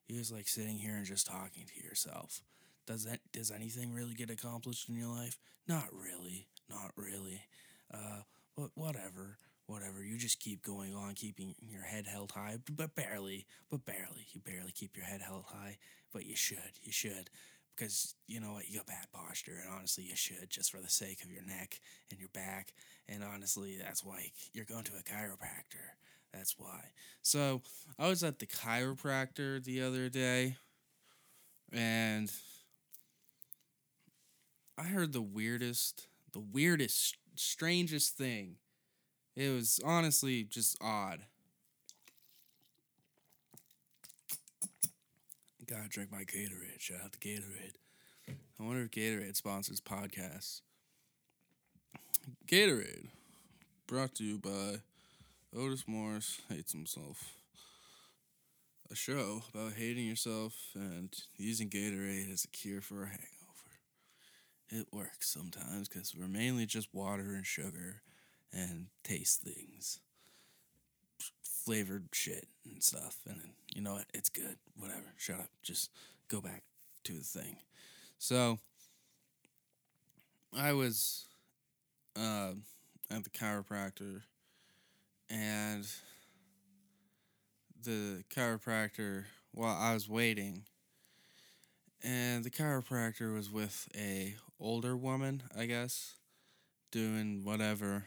You 0.09 0.19
just 0.19 0.33
like 0.33 0.49
sitting 0.49 0.79
here 0.79 0.97
and 0.97 1.05
just 1.07 1.27
talking 1.27 1.65
to 1.67 1.85
yourself. 1.85 2.41
Does 2.87 3.05
that 3.05 3.21
does 3.33 3.51
anything 3.51 3.93
really 3.93 4.15
get 4.15 4.31
accomplished 4.31 4.89
in 4.89 4.97
your 4.97 5.09
life? 5.09 5.39
Not 5.69 5.89
really. 5.93 6.49
Not 6.69 6.93
really. 6.97 7.43
Uh, 7.93 8.23
but 8.57 8.71
whatever, 8.75 9.39
whatever. 9.67 10.03
You 10.03 10.17
just 10.17 10.41
keep 10.41 10.63
going 10.63 10.95
on, 10.95 11.15
keeping 11.15 11.55
your 11.61 11.83
head 11.83 12.07
held 12.07 12.33
high, 12.33 12.59
but 12.71 12.95
barely, 12.95 13.47
but 13.71 13.85
barely. 13.85 14.27
You 14.33 14.41
barely 14.41 14.73
keep 14.73 14.97
your 14.97 15.07
head 15.07 15.21
held 15.23 15.45
high, 15.49 15.79
but 16.13 16.27
you 16.27 16.37
should. 16.37 16.81
You 16.83 16.93
should. 16.93 17.31
Because 17.77 18.15
you 18.27 18.41
know 18.41 18.55
what, 18.55 18.69
you 18.69 18.79
got 18.79 18.87
bad 18.87 19.07
posture, 19.13 19.61
and 19.63 19.75
honestly, 19.75 20.05
you 20.05 20.17
should 20.17 20.49
just 20.49 20.71
for 20.71 20.81
the 20.81 20.89
sake 20.89 21.23
of 21.23 21.31
your 21.31 21.43
neck 21.43 21.81
and 22.11 22.19
your 22.19 22.31
back. 22.31 22.73
And 23.07 23.23
honestly, 23.23 23.77
that's 23.79 24.03
why 24.03 24.31
you're 24.55 24.65
going 24.65 24.85
to 24.85 24.93
a 24.93 25.03
chiropractor. 25.03 25.95
That's 26.33 26.55
why. 26.59 26.93
So 27.23 27.61
I 27.99 28.09
was 28.09 28.23
at 28.23 28.39
the 28.39 28.47
chiropractor 28.47 29.63
the 29.63 29.83
other 29.83 30.09
day, 30.09 30.57
and 31.71 32.31
I 34.79 34.85
heard 34.85 35.13
the 35.13 35.23
weirdest, 35.23 36.09
the 36.33 36.41
weirdest, 36.41 37.17
strangest 37.35 38.17
thing. 38.17 38.57
It 39.37 39.51
was 39.51 39.79
honestly 39.85 40.45
just 40.45 40.79
odd. 40.81 41.21
Gotta 45.67 45.89
drink 45.89 46.11
my 46.11 46.23
Gatorade. 46.23 46.81
Shout 46.81 47.01
out 47.05 47.13
to 47.13 47.19
Gatorade. 47.19 47.75
I 48.29 48.63
wonder 48.63 48.83
if 48.83 48.91
Gatorade 48.91 49.37
sponsors 49.37 49.81
podcasts. 49.81 50.63
Gatorade, 52.47 53.09
brought 53.87 54.15
to 54.15 54.25
you 54.25 54.39
by 54.39 54.81
Otis 55.55 55.85
Morris 55.87 56.41
Hates 56.49 56.73
Himself. 56.73 57.35
A 58.91 58.95
show 58.95 59.43
about 59.53 59.75
hating 59.75 60.07
yourself 60.07 60.55
and 60.75 61.13
using 61.37 61.69
Gatorade 61.69 62.33
as 62.33 62.45
a 62.45 62.49
cure 62.49 62.81
for 62.81 63.03
a 63.03 63.09
hangover. 63.09 63.27
It 64.71 64.87
works 64.93 65.29
sometimes 65.29 65.89
because 65.89 66.15
we're 66.17 66.29
mainly 66.29 66.65
just 66.65 66.95
water 66.95 67.35
and 67.35 67.45
sugar 67.45 68.03
and 68.53 68.87
taste 69.03 69.43
things, 69.43 70.01
flavored 71.43 72.09
shit 72.13 72.49
and 72.65 72.83
stuff. 72.83 73.19
And 73.27 73.41
then, 73.41 73.51
you 73.75 73.83
know 73.83 73.95
what? 73.95 74.07
It's 74.15 74.29
good. 74.29 74.57
Whatever. 74.79 75.15
Shut 75.17 75.41
up. 75.41 75.51
Just 75.63 75.91
go 76.29 76.41
back 76.41 76.63
to 77.05 77.13
the 77.13 77.25
thing. 77.25 77.57
So, 78.19 78.59
I 80.57 80.73
was 80.73 81.27
uh, 82.17 82.53
at 83.11 83.25
the 83.25 83.31
chiropractor, 83.31 84.23
and 85.29 85.87
the 87.83 88.25
chiropractor, 88.35 89.25
while 89.53 89.77
I 89.77 89.93
was 89.93 90.09
waiting, 90.09 90.65
and 92.03 92.43
the 92.43 92.51
chiropractor 92.51 93.35
was 93.35 93.51
with 93.51 93.89
a 93.95 94.37
older 94.59 94.97
woman, 94.97 95.43
I 95.57 95.67
guess, 95.67 96.15
doing 96.91 97.45
whatever. 97.45 98.05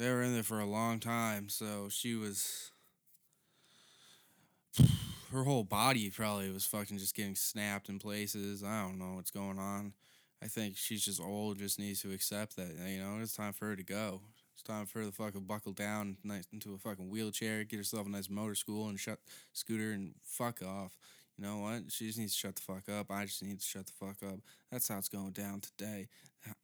They 0.00 0.08
were 0.08 0.22
in 0.22 0.32
there 0.32 0.42
for 0.42 0.60
a 0.60 0.64
long 0.64 0.98
time, 0.98 1.50
so 1.50 1.90
she 1.90 2.14
was 2.14 2.70
her 5.30 5.44
whole 5.44 5.62
body 5.62 6.08
probably 6.08 6.50
was 6.50 6.64
fucking 6.64 6.96
just 6.96 7.14
getting 7.14 7.34
snapped 7.34 7.90
in 7.90 7.98
places. 7.98 8.64
I 8.64 8.80
don't 8.80 8.98
know 8.98 9.16
what's 9.16 9.30
going 9.30 9.58
on. 9.58 9.92
I 10.42 10.46
think 10.46 10.78
she's 10.78 11.04
just 11.04 11.20
old, 11.20 11.58
just 11.58 11.78
needs 11.78 12.00
to 12.00 12.14
accept 12.14 12.56
that. 12.56 12.70
You 12.88 12.98
know, 12.98 13.18
it's 13.20 13.36
time 13.36 13.52
for 13.52 13.66
her 13.66 13.76
to 13.76 13.82
go. 13.82 14.22
It's 14.54 14.62
time 14.62 14.86
for 14.86 15.00
her 15.00 15.04
to 15.04 15.12
fucking 15.12 15.44
buckle 15.44 15.72
down 15.72 16.16
nice 16.24 16.44
into 16.50 16.72
a 16.72 16.78
fucking 16.78 17.10
wheelchair, 17.10 17.64
get 17.64 17.76
herself 17.76 18.06
a 18.06 18.10
nice 18.10 18.30
motor 18.30 18.54
school 18.54 18.88
and 18.88 18.98
shut 18.98 19.18
scooter 19.52 19.92
and 19.92 20.14
fuck 20.24 20.62
off. 20.62 20.96
You 21.36 21.44
know 21.44 21.58
what? 21.58 21.92
She 21.92 22.06
just 22.06 22.18
needs 22.18 22.32
to 22.32 22.38
shut 22.38 22.56
the 22.56 22.62
fuck 22.62 22.88
up. 22.88 23.10
I 23.10 23.26
just 23.26 23.42
need 23.42 23.60
to 23.60 23.66
shut 23.66 23.84
the 23.84 23.92
fuck 23.92 24.16
up. 24.26 24.38
That's 24.72 24.88
how 24.88 24.96
it's 24.96 25.10
going 25.10 25.32
down 25.32 25.60
today. 25.60 26.08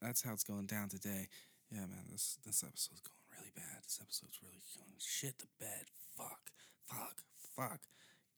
That's 0.00 0.22
how 0.22 0.32
it's 0.32 0.44
going 0.44 0.64
down 0.64 0.88
today. 0.88 1.28
Yeah, 1.70 1.80
man, 1.80 2.06
this 2.10 2.38
this 2.46 2.62
episode's 2.62 3.02
going 3.02 3.15
really 3.38 3.52
bad. 3.54 3.84
This 3.84 3.98
episode's 4.00 4.38
really 4.42 4.60
going 4.74 4.94
shit 4.98 5.38
the 5.38 5.46
bed. 5.60 5.86
Fuck, 6.16 6.50
fuck, 6.86 7.22
fuck. 7.54 7.80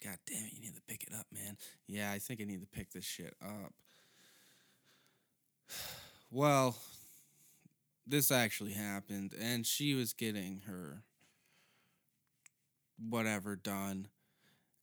God 0.04 0.18
damn 0.26 0.44
it, 0.44 0.52
you 0.54 0.62
need 0.62 0.76
to 0.76 0.82
pick 0.86 1.02
it 1.04 1.14
up, 1.14 1.26
man. 1.32 1.56
Yeah, 1.86 2.12
I 2.12 2.18
think 2.18 2.40
I 2.40 2.44
need 2.44 2.60
to 2.60 2.66
pick 2.66 2.90
this 2.92 3.04
shit 3.04 3.34
up. 3.42 3.72
Well, 6.30 6.76
this 8.06 8.30
actually 8.30 8.72
happened, 8.72 9.32
and 9.40 9.64
she 9.64 9.94
was 9.94 10.12
getting 10.12 10.60
her 10.66 11.02
whatever 12.98 13.56
done. 13.56 14.08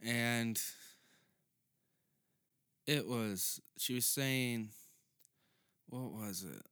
And 0.03 0.59
it 2.87 3.07
was, 3.07 3.61
she 3.77 3.93
was 3.93 4.07
saying, 4.07 4.69
what 5.87 6.11
was 6.11 6.43
it? 6.43 6.65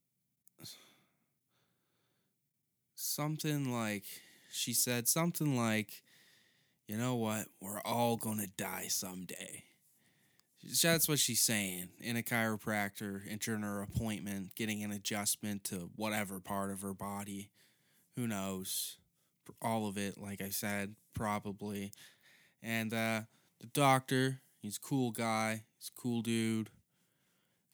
Something 3.06 3.70
like, 3.70 4.04
she 4.50 4.72
said 4.72 5.08
something 5.08 5.58
like, 5.58 6.02
you 6.88 6.96
know 6.96 7.16
what? 7.16 7.48
We're 7.60 7.82
all 7.82 8.16
going 8.16 8.38
to 8.38 8.48
die 8.56 8.86
someday. 8.88 9.64
That's 10.82 11.06
what 11.06 11.18
she's 11.18 11.42
saying 11.42 11.90
in 12.00 12.16
a 12.16 12.22
chiropractor, 12.22 13.20
entering 13.28 13.60
her 13.60 13.82
appointment, 13.82 14.54
getting 14.54 14.82
an 14.82 14.90
adjustment 14.90 15.64
to 15.64 15.90
whatever 15.96 16.40
part 16.40 16.70
of 16.70 16.80
her 16.80 16.94
body. 16.94 17.50
Who 18.16 18.26
knows? 18.26 18.96
All 19.60 19.86
of 19.86 19.98
it, 19.98 20.16
like 20.16 20.40
I 20.40 20.48
said, 20.48 20.94
probably. 21.12 21.92
And 22.62 22.94
uh, 22.94 23.20
the 23.60 23.66
doctor, 23.74 24.40
he's 24.62 24.78
a 24.78 24.80
cool 24.80 25.10
guy, 25.10 25.64
he's 25.78 25.92
a 25.94 26.00
cool 26.00 26.22
dude. 26.22 26.70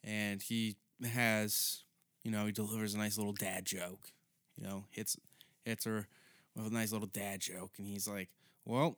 And 0.03 0.41
he 0.41 0.75
has, 1.09 1.85
you 2.21 2.31
know, 2.31 2.47
he 2.47 2.51
delivers 2.51 2.93
a 2.93 2.97
nice 2.97 3.17
little 3.17 3.33
dad 3.33 3.63
joke. 3.65 4.11
You 4.57 4.67
know, 4.67 4.85
hits 4.91 5.17
hits 5.65 5.85
her 5.85 6.07
with 6.55 6.67
a 6.67 6.73
nice 6.73 6.91
little 6.91 7.07
dad 7.07 7.41
joke. 7.41 7.71
And 7.77 7.87
he's 7.87 8.07
like, 8.07 8.29
well, 8.65 8.97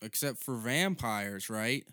except 0.00 0.38
for 0.38 0.56
vampires, 0.56 1.50
right? 1.50 1.84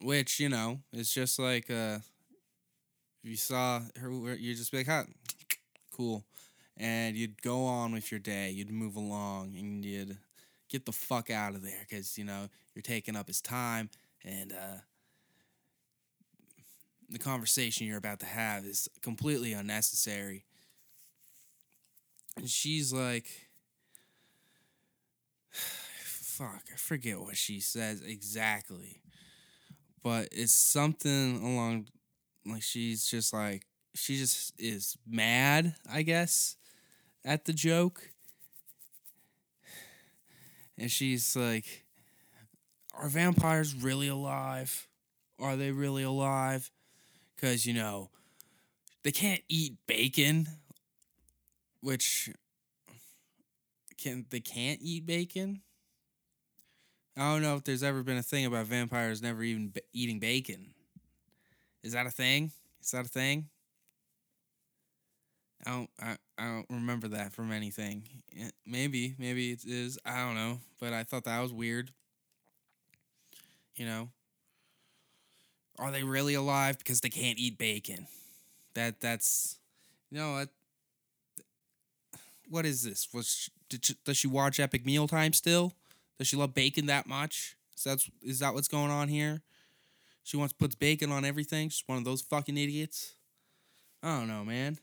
Which, 0.00 0.38
you 0.38 0.48
know, 0.48 0.80
is 0.92 1.12
just 1.12 1.38
like 1.38 1.70
uh 1.70 1.98
if 3.22 3.30
you 3.30 3.36
saw 3.36 3.80
her 4.00 4.10
you'd 4.34 4.56
just 4.56 4.70
be 4.70 4.78
like, 4.78 4.86
huh, 4.86 5.04
cool. 5.92 6.24
And 6.76 7.16
you'd 7.16 7.42
go 7.42 7.66
on 7.66 7.92
with 7.92 8.10
your 8.10 8.20
day, 8.20 8.50
you'd 8.50 8.70
move 8.70 8.96
along 8.96 9.54
and 9.56 9.84
you'd 9.84 10.18
get 10.68 10.86
the 10.86 10.92
fuck 10.92 11.30
out 11.30 11.54
of 11.54 11.62
there 11.62 11.86
because, 11.88 12.18
you 12.18 12.24
know, 12.24 12.48
you're 12.74 12.82
taking 12.82 13.16
up 13.16 13.28
his 13.28 13.40
time 13.40 13.90
and 14.24 14.52
uh 14.52 14.78
the 17.08 17.18
conversation 17.18 17.86
you're 17.86 17.98
about 17.98 18.20
to 18.20 18.26
have 18.26 18.64
is 18.64 18.88
completely 19.02 19.52
unnecessary. 19.52 20.44
And 22.36 22.48
she's 22.48 22.92
like 22.92 23.48
fuck, 26.34 26.64
I 26.72 26.76
forget 26.76 27.20
what 27.20 27.36
she 27.36 27.60
says 27.60 28.00
exactly. 28.02 29.00
But 30.02 30.28
it's 30.32 30.52
something 30.52 31.40
along 31.42 31.86
like 32.44 32.62
she's 32.62 33.06
just 33.06 33.32
like 33.32 33.66
she 33.94 34.16
just 34.16 34.52
is 34.58 34.98
mad, 35.06 35.76
I 35.90 36.02
guess, 36.02 36.56
at 37.24 37.44
the 37.44 37.52
joke. 37.52 38.10
And 40.76 40.90
she's 40.90 41.36
like 41.36 41.84
are 42.94 43.08
vampires 43.08 43.74
really 43.74 44.08
alive? 44.08 44.88
Are 45.38 45.56
they 45.56 45.70
really 45.70 46.02
alive? 46.02 46.70
Cuz 47.36 47.64
you 47.64 47.74
know, 47.74 48.10
they 49.04 49.12
can't 49.12 49.42
eat 49.48 49.76
bacon, 49.86 50.48
which 51.84 52.30
can 53.98 54.24
they 54.30 54.40
can't 54.40 54.80
eat 54.82 55.04
bacon. 55.04 55.60
I 57.16 57.32
don't 57.32 57.42
know 57.42 57.56
if 57.56 57.64
there's 57.64 57.82
ever 57.82 58.02
been 58.02 58.16
a 58.16 58.22
thing 58.22 58.46
about 58.46 58.66
vampires 58.66 59.22
never 59.22 59.42
even 59.42 59.68
b- 59.68 59.82
eating 59.92 60.18
bacon. 60.18 60.74
Is 61.82 61.92
that 61.92 62.06
a 62.06 62.10
thing? 62.10 62.50
Is 62.82 62.90
that 62.92 63.04
a 63.04 63.08
thing? 63.08 63.50
I 65.66 65.70
don't. 65.70 65.90
I, 66.00 66.16
I 66.38 66.44
don't 66.46 66.66
remember 66.70 67.08
that 67.08 67.32
from 67.32 67.52
anything. 67.52 68.04
Eh, 68.38 68.50
maybe, 68.66 69.14
maybe 69.18 69.52
it 69.52 69.64
is. 69.64 69.98
I 70.04 70.24
don't 70.24 70.34
know. 70.34 70.60
But 70.80 70.92
I 70.94 71.04
thought 71.04 71.24
that 71.24 71.40
was 71.40 71.52
weird. 71.52 71.90
You 73.76 73.86
know, 73.86 74.08
are 75.78 75.90
they 75.90 76.02
really 76.02 76.34
alive 76.34 76.78
because 76.78 77.00
they 77.00 77.08
can't 77.08 77.38
eat 77.38 77.58
bacon? 77.58 78.06
That 78.74 79.00
that's, 79.00 79.58
you 80.10 80.18
know 80.18 80.32
what? 80.32 80.48
What 82.48 82.66
is 82.66 82.82
this? 82.82 83.08
Was 83.12 83.50
did 83.68 83.84
she, 83.84 83.96
does 84.04 84.16
she 84.16 84.28
watch 84.28 84.60
Epic 84.60 84.84
Meal 84.84 85.08
Time 85.08 85.32
still? 85.32 85.72
Does 86.18 86.28
she 86.28 86.36
love 86.36 86.54
bacon 86.54 86.86
that 86.86 87.06
much? 87.06 87.56
Is 87.76 87.84
that 87.84 87.98
is 88.22 88.38
that 88.40 88.54
what's 88.54 88.68
going 88.68 88.90
on 88.90 89.08
here? 89.08 89.42
She 90.22 90.36
wants 90.36 90.52
puts 90.52 90.74
bacon 90.74 91.12
on 91.12 91.24
everything. 91.24 91.68
She's 91.68 91.84
one 91.86 91.98
of 91.98 92.04
those 92.04 92.22
fucking 92.22 92.56
idiots. 92.56 93.14
I 94.02 94.18
don't 94.18 94.28
know, 94.28 94.44
man. 94.44 94.78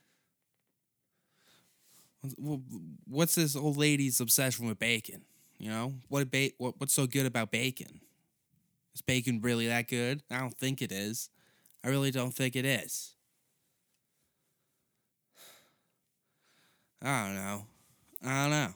What's 3.07 3.35
this 3.35 3.55
old 3.55 3.77
lady's 3.77 4.19
obsession 4.19 4.67
with 4.67 4.77
bacon? 4.77 5.23
You 5.57 5.69
know 5.69 5.93
what? 6.07 6.29
Ba- 6.31 6.51
what 6.57 6.79
what's 6.79 6.93
so 6.93 7.07
good 7.07 7.25
about 7.25 7.51
bacon? 7.51 8.01
Is 8.93 9.01
bacon 9.01 9.41
really 9.41 9.67
that 9.67 9.87
good? 9.87 10.21
I 10.29 10.39
don't 10.39 10.57
think 10.57 10.81
it 10.81 10.91
is. 10.91 11.29
I 11.83 11.89
really 11.89 12.11
don't 12.11 12.33
think 12.33 12.55
it 12.55 12.65
is. 12.65 13.15
I 17.01 17.25
don't 17.25 17.35
know. 17.35 17.65
I 18.23 18.43
don't 18.43 18.51
know. 18.51 18.73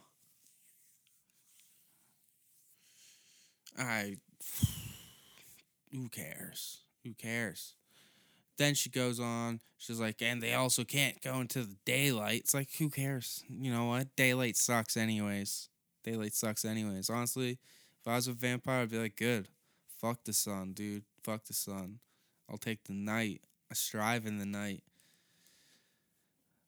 I. 3.78 4.18
Who 5.92 6.10
cares? 6.10 6.80
Who 7.04 7.14
cares? 7.14 7.74
Then 8.58 8.74
she 8.74 8.90
goes 8.90 9.20
on. 9.20 9.60
She's 9.78 10.00
like, 10.00 10.22
and 10.22 10.42
they 10.42 10.54
also 10.54 10.84
can't 10.84 11.22
go 11.22 11.40
into 11.40 11.64
the 11.64 11.76
daylight. 11.86 12.42
It's 12.42 12.54
like, 12.54 12.70
who 12.80 12.90
cares? 12.90 13.44
You 13.50 13.72
know 13.72 13.86
what? 13.86 14.16
Daylight 14.16 14.56
sucks, 14.56 14.98
anyways. 14.98 15.70
Daylight 16.04 16.34
sucks, 16.34 16.66
anyways. 16.66 17.10
Honestly, 17.10 17.60
if 18.00 18.08
I 18.08 18.16
was 18.16 18.28
a 18.28 18.34
vampire, 18.34 18.82
I'd 18.82 18.92
be 18.92 18.98
like, 18.98 19.18
good. 19.18 19.50
Fuck 20.00 20.24
the 20.24 20.34
sun, 20.34 20.74
dude. 20.74 21.04
Fuck 21.24 21.46
the 21.46 21.54
sun. 21.54 22.00
I'll 22.50 22.58
take 22.58 22.84
the 22.86 22.94
night. 22.94 23.42
I 23.70 23.74
strive 23.74 24.26
in 24.26 24.38
the 24.38 24.46
night. 24.46 24.84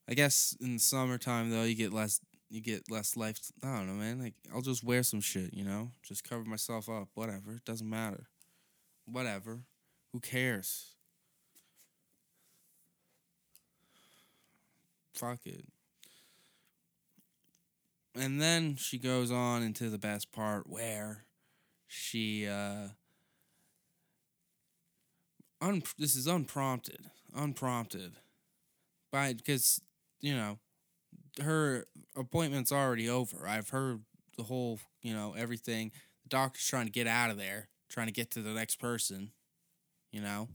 I 0.10 0.14
guess 0.14 0.56
in 0.62 0.74
the 0.74 0.80
summertime 0.80 1.50
though, 1.50 1.64
you 1.64 1.76
get 1.76 1.94
less 1.94 2.20
you 2.50 2.62
get 2.62 2.90
less 2.90 3.18
life. 3.18 3.40
I 3.64 3.78
don't 3.78 3.88
know, 3.88 3.94
man. 3.94 4.20
Like 4.22 4.36
I'll 4.54 4.62
just 4.62 4.84
wear 4.84 5.04
some 5.04 5.22
shit, 5.22 5.54
you 5.54 5.64
know, 5.66 5.92
just 6.04 6.24
cover 6.28 6.44
myself 6.44 6.90
up. 6.90 7.10
Whatever, 7.14 7.54
it 7.56 7.66
doesn't 7.66 7.90
matter. 7.90 8.28
Whatever, 9.06 9.62
who 10.14 10.20
cares? 10.20 10.96
Fuck 15.14 15.46
it. 15.46 15.66
And 18.16 18.42
then 18.42 18.76
she 18.76 18.98
goes 18.98 19.32
on 19.32 19.62
into 19.62 19.90
the 19.90 19.98
best 19.98 20.32
part 20.32 20.68
where 20.68 21.26
she 21.88 22.48
uh 22.48 22.90
un- 25.62 25.84
this 25.98 26.16
is 26.16 26.28
unprompted, 26.28 27.10
unprompted, 27.36 28.14
by 29.12 29.34
because 29.34 29.82
you 30.22 30.36
know 30.36 30.60
her 31.42 31.86
appointment's 32.16 32.72
already 32.72 33.10
over. 33.10 33.48
I've 33.48 33.70
heard 33.70 34.02
the 34.38 34.44
whole, 34.44 34.80
you 35.02 35.14
know, 35.14 35.36
everything. 35.38 35.92
The 36.24 36.30
doctor's 36.30 36.66
trying 36.66 36.86
to 36.86 36.92
get 36.92 37.08
out 37.08 37.30
of 37.30 37.38
there, 37.38 37.70
trying 37.90 38.08
to 38.08 38.14
get 38.14 38.32
to 38.32 38.42
the 38.42 38.52
next 38.52 38.78
person, 38.78 39.32
you 40.12 40.22
know. 40.22 40.50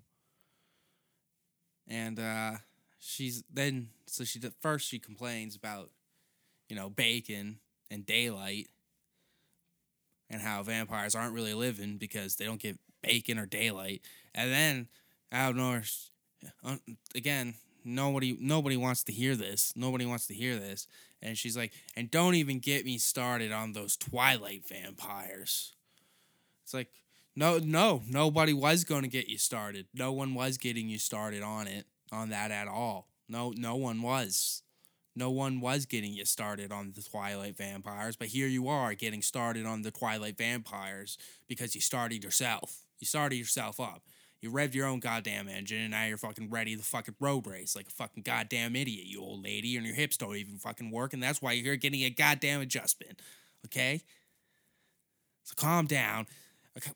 And 1.89 2.19
uh 2.19 2.53
she's 2.99 3.43
then 3.53 3.89
so 4.07 4.25
she 4.25 4.41
first 4.61 4.89
she 4.89 4.99
complains 4.99 5.57
about, 5.57 5.91
you 6.69 6.77
know, 6.77 6.89
bacon 6.89 7.59
and 7.91 8.07
daylight 8.07 8.69
and 10.31 10.41
how 10.41 10.63
vampires 10.63 11.15
aren't 11.15 11.35
really 11.35 11.55
living 11.55 11.99
because 11.99 12.37
they 12.37 12.45
don't 12.45 12.61
get 12.61 12.79
bacon 13.03 13.39
or 13.39 13.47
daylight. 13.47 14.03
And 14.35 14.51
then 14.51 14.89
out 15.31 15.51
of 15.51 15.57
nowhere, 15.57 15.85
again, 17.15 17.55
nobody 17.85 18.37
nobody 18.41 18.77
wants 18.77 19.05
to 19.05 19.13
hear 19.13 19.37
this. 19.37 19.73
Nobody 19.77 20.07
wants 20.07 20.27
to 20.29 20.35
hear 20.35 20.59
this. 20.59 20.87
And 21.21 21.39
she's 21.39 21.57
like, 21.57 21.73
and 21.97 22.11
don't 22.11 22.35
even 22.35 22.59
get 22.59 22.85
me 22.85 22.99
started 22.99 23.53
on 23.53 23.73
those 23.73 23.97
Twilight 23.97 24.65
vampires. 24.69 25.75
It's 26.65 26.75
like, 26.75 26.89
no, 27.37 27.59
no, 27.59 28.03
nobody 28.09 28.53
was 28.53 28.85
going 28.85 29.03
to 29.03 29.09
get 29.09 29.29
you 29.29 29.39
started. 29.39 29.87
No 29.95 30.13
one 30.13 30.35
was 30.35 30.59
getting 30.59 30.89
you 30.89 30.99
started 30.99 31.43
on 31.43 31.67
it, 31.67 31.87
on 32.11 32.31
that 32.31 32.51
at 32.51 32.69
all. 32.69 33.09
No, 33.29 33.53
no 33.57 33.77
one 33.77 34.03
was. 34.03 34.63
No 35.15 35.31
one 35.31 35.61
was 35.61 35.87
getting 35.87 36.13
you 36.13 36.25
started 36.25 36.73
on 36.73 36.93
the 36.95 37.03
Twilight 37.03 37.57
vampires, 37.57 38.17
but 38.17 38.29
here 38.29 38.47
you 38.47 38.69
are 38.69 38.95
getting 38.95 39.21
started 39.21 39.67
on 39.67 39.83
the 39.83 39.91
Twilight 39.91 40.39
vampires 40.39 41.19
because 41.49 41.75
you 41.75 41.81
started 41.81 42.25
yourself. 42.25 42.81
You 42.99 43.07
started 43.07 43.37
yourself 43.37 43.79
up. 43.79 44.03
You 44.43 44.51
revved 44.51 44.75
your 44.75 44.89
own 44.89 44.99
goddamn 44.99 45.49
engine, 45.49 45.83
and 45.83 45.93
now 45.93 46.05
you're 46.05 46.19
fucking 46.19 46.51
ready 46.51 46.77
to 46.77 46.83
fucking 46.83 47.15
road 47.21 47.47
race 47.47 47.77
like 47.77 47.87
a 47.87 47.93
fucking 47.93 48.25
goddamn 48.25 48.75
idiot, 48.75 49.07
you 49.07 49.23
old 49.23 49.45
lady, 49.45 49.77
and 49.77 49.87
your 49.87 49.95
hips 49.95 50.17
don't 50.17 50.35
even 50.35 50.59
fucking 50.59 50.91
work, 50.91 51.13
and 51.13 51.23
that's 51.23 51.41
why 51.41 51.53
you're 51.53 51.65
here 51.65 51.77
getting 51.77 52.03
a 52.03 52.11
goddamn 52.11 52.61
adjustment. 52.61 53.23
Okay? 53.65 54.03
So 55.45 55.55
calm 55.57 55.87
down 55.87 56.27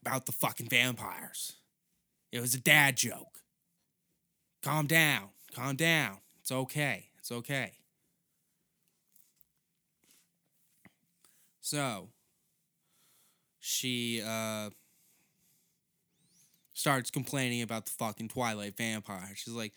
about 0.04 0.26
the 0.26 0.32
fucking 0.32 0.68
vampires. 0.68 1.52
It 2.32 2.40
was 2.40 2.54
a 2.54 2.60
dad 2.60 2.96
joke. 2.96 3.38
Calm 4.62 4.88
down. 4.88 5.28
Calm 5.54 5.76
down. 5.76 6.18
It's 6.40 6.50
okay. 6.50 7.10
It's 7.18 7.30
okay. 7.30 7.74
So, 11.60 12.08
she, 13.60 14.22
uh, 14.24 14.70
starts 16.76 17.10
complaining 17.10 17.62
about 17.62 17.86
the 17.86 17.90
fucking 17.92 18.28
Twilight 18.28 18.76
vampire. 18.76 19.32
She's 19.34 19.54
like, 19.54 19.72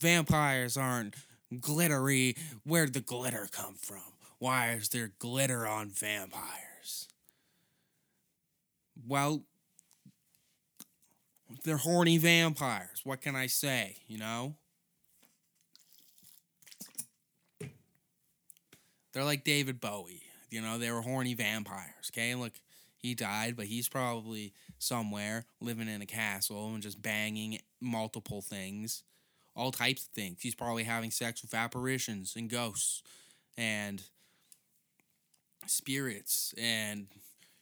vampires 0.00 0.78
aren't 0.78 1.14
glittery. 1.60 2.36
Where'd 2.64 2.94
the 2.94 3.02
glitter 3.02 3.48
come 3.52 3.74
from? 3.74 4.02
Why 4.38 4.70
is 4.70 4.88
there 4.88 5.12
glitter 5.18 5.66
on 5.66 5.90
vampires? 5.90 7.08
Well, 9.06 9.42
they're 11.64 11.76
horny 11.76 12.16
vampires. 12.16 13.02
What 13.04 13.20
can 13.20 13.36
I 13.36 13.46
say, 13.46 13.98
you 14.06 14.18
know? 14.18 14.54
They're 19.12 19.24
like 19.24 19.44
David 19.44 19.80
Bowie. 19.80 20.22
You 20.50 20.62
know, 20.62 20.78
they 20.78 20.90
were 20.90 21.02
horny 21.02 21.34
vampires, 21.34 22.10
okay? 22.10 22.34
Look, 22.34 22.52
he 22.96 23.14
died, 23.14 23.54
but 23.54 23.66
he's 23.66 23.88
probably 23.88 24.54
somewhere 24.78 25.44
living 25.60 25.88
in 25.88 26.02
a 26.02 26.06
castle 26.06 26.72
and 26.74 26.82
just 26.82 27.02
banging 27.02 27.58
multiple 27.80 28.42
things, 28.42 29.02
all 29.54 29.72
types 29.72 30.04
of 30.04 30.10
things. 30.10 30.38
He's 30.40 30.54
probably 30.54 30.84
having 30.84 31.10
sex 31.10 31.42
with 31.42 31.54
apparitions 31.54 32.34
and 32.36 32.48
ghosts 32.48 33.02
and 33.56 34.02
spirits, 35.66 36.54
and 36.56 37.08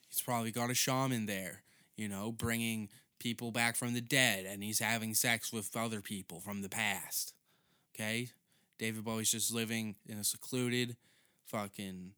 he's 0.09 0.21
probably 0.21 0.51
got 0.51 0.71
a 0.71 0.75
shaman 0.75 1.27
there, 1.27 1.63
you 1.97 2.09
know, 2.09 2.33
bringing 2.33 2.89
people 3.19 3.51
back 3.51 3.77
from 3.77 3.95
the 3.95 4.01
dead, 4.01 4.45
and 4.45 4.63
he's 4.63 4.79
having 4.79 5.15
sex 5.15 5.53
with 5.53 5.77
other 5.77 6.01
people 6.01 6.41
from 6.41 6.63
the 6.63 6.69
past. 6.69 7.33
Okay? 7.95 8.29
David 8.79 9.05
Bowie's 9.05 9.31
just 9.31 9.55
living 9.55 9.97
in 10.07 10.19
a 10.19 10.25
secluded 10.25 10.97
fucking 11.47 12.13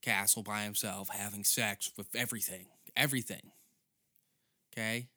castle 0.00 0.42
by 0.42 0.62
himself, 0.62 1.10
having 1.10 1.44
sex 1.44 1.92
with 1.96 2.08
everything. 2.14 2.66
Everything. 2.96 3.52
Okay? 4.72 5.08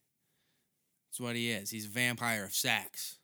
That's 1.09 1.19
what 1.19 1.35
he 1.35 1.51
is. 1.51 1.69
He's 1.69 1.85
a 1.85 1.89
vampire 1.89 2.43
of 2.43 2.53
sex. 2.53 3.17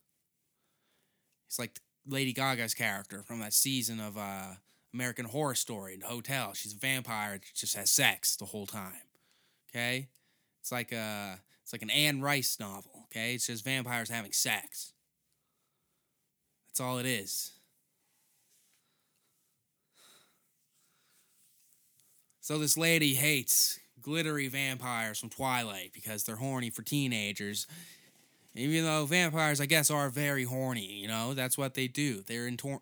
He's 1.48 1.60
like 1.60 1.80
Lady 2.08 2.34
Gaga's 2.34 2.74
character 2.74 3.24
from 3.24 3.40
that 3.40 3.54
season 3.54 4.00
of 4.00 4.18
uh, 4.18 4.54
American 4.94 5.26
Horror 5.26 5.56
Story 5.56 5.94
in 5.94 6.00
the 6.00 6.08
hotel. 6.08 6.54
She's 6.54 6.74
a 6.74 6.78
vampire 6.78 7.34
that 7.34 7.54
just 7.54 7.76
has 7.76 7.90
sex 7.90 8.36
the 8.36 8.46
whole 8.46 8.66
time. 8.66 8.94
Okay? 9.70 10.08
It's 10.62 10.72
like 10.72 10.92
a 10.92 11.40
it's 11.64 11.74
like 11.74 11.82
an 11.82 11.90
Anne 11.90 12.22
Rice 12.22 12.60
novel, 12.60 13.06
okay? 13.06 13.36
It's 13.36 13.48
just 13.48 13.64
vampires 13.64 14.10
having 14.10 14.32
sex. 14.32 14.94
That's 16.68 16.80
all 16.80 16.98
it 16.98 17.06
is. 17.06 17.52
So 22.42 22.58
this 22.58 22.78
lady 22.78 23.14
hates 23.14 23.80
glittery 24.02 24.48
vampires 24.48 25.20
from 25.20 25.30
Twilight 25.30 25.92
because 25.94 26.24
they're 26.24 26.36
horny 26.38 26.70
for 26.70 26.82
teenagers. 26.82 27.68
Even 28.56 28.84
though 28.86 29.06
vampires, 29.06 29.62
I 29.62 29.66
guess, 29.66 29.90
are 29.90 30.10
very 30.10 30.44
horny, 30.44 30.86
you 30.86 31.08
know, 31.08 31.34
that's 31.34 31.58
what 31.58 31.74
they 31.74 31.88
do. 31.88 32.22
They're 32.28 32.48
in 32.48 32.58
tor- 32.58 32.82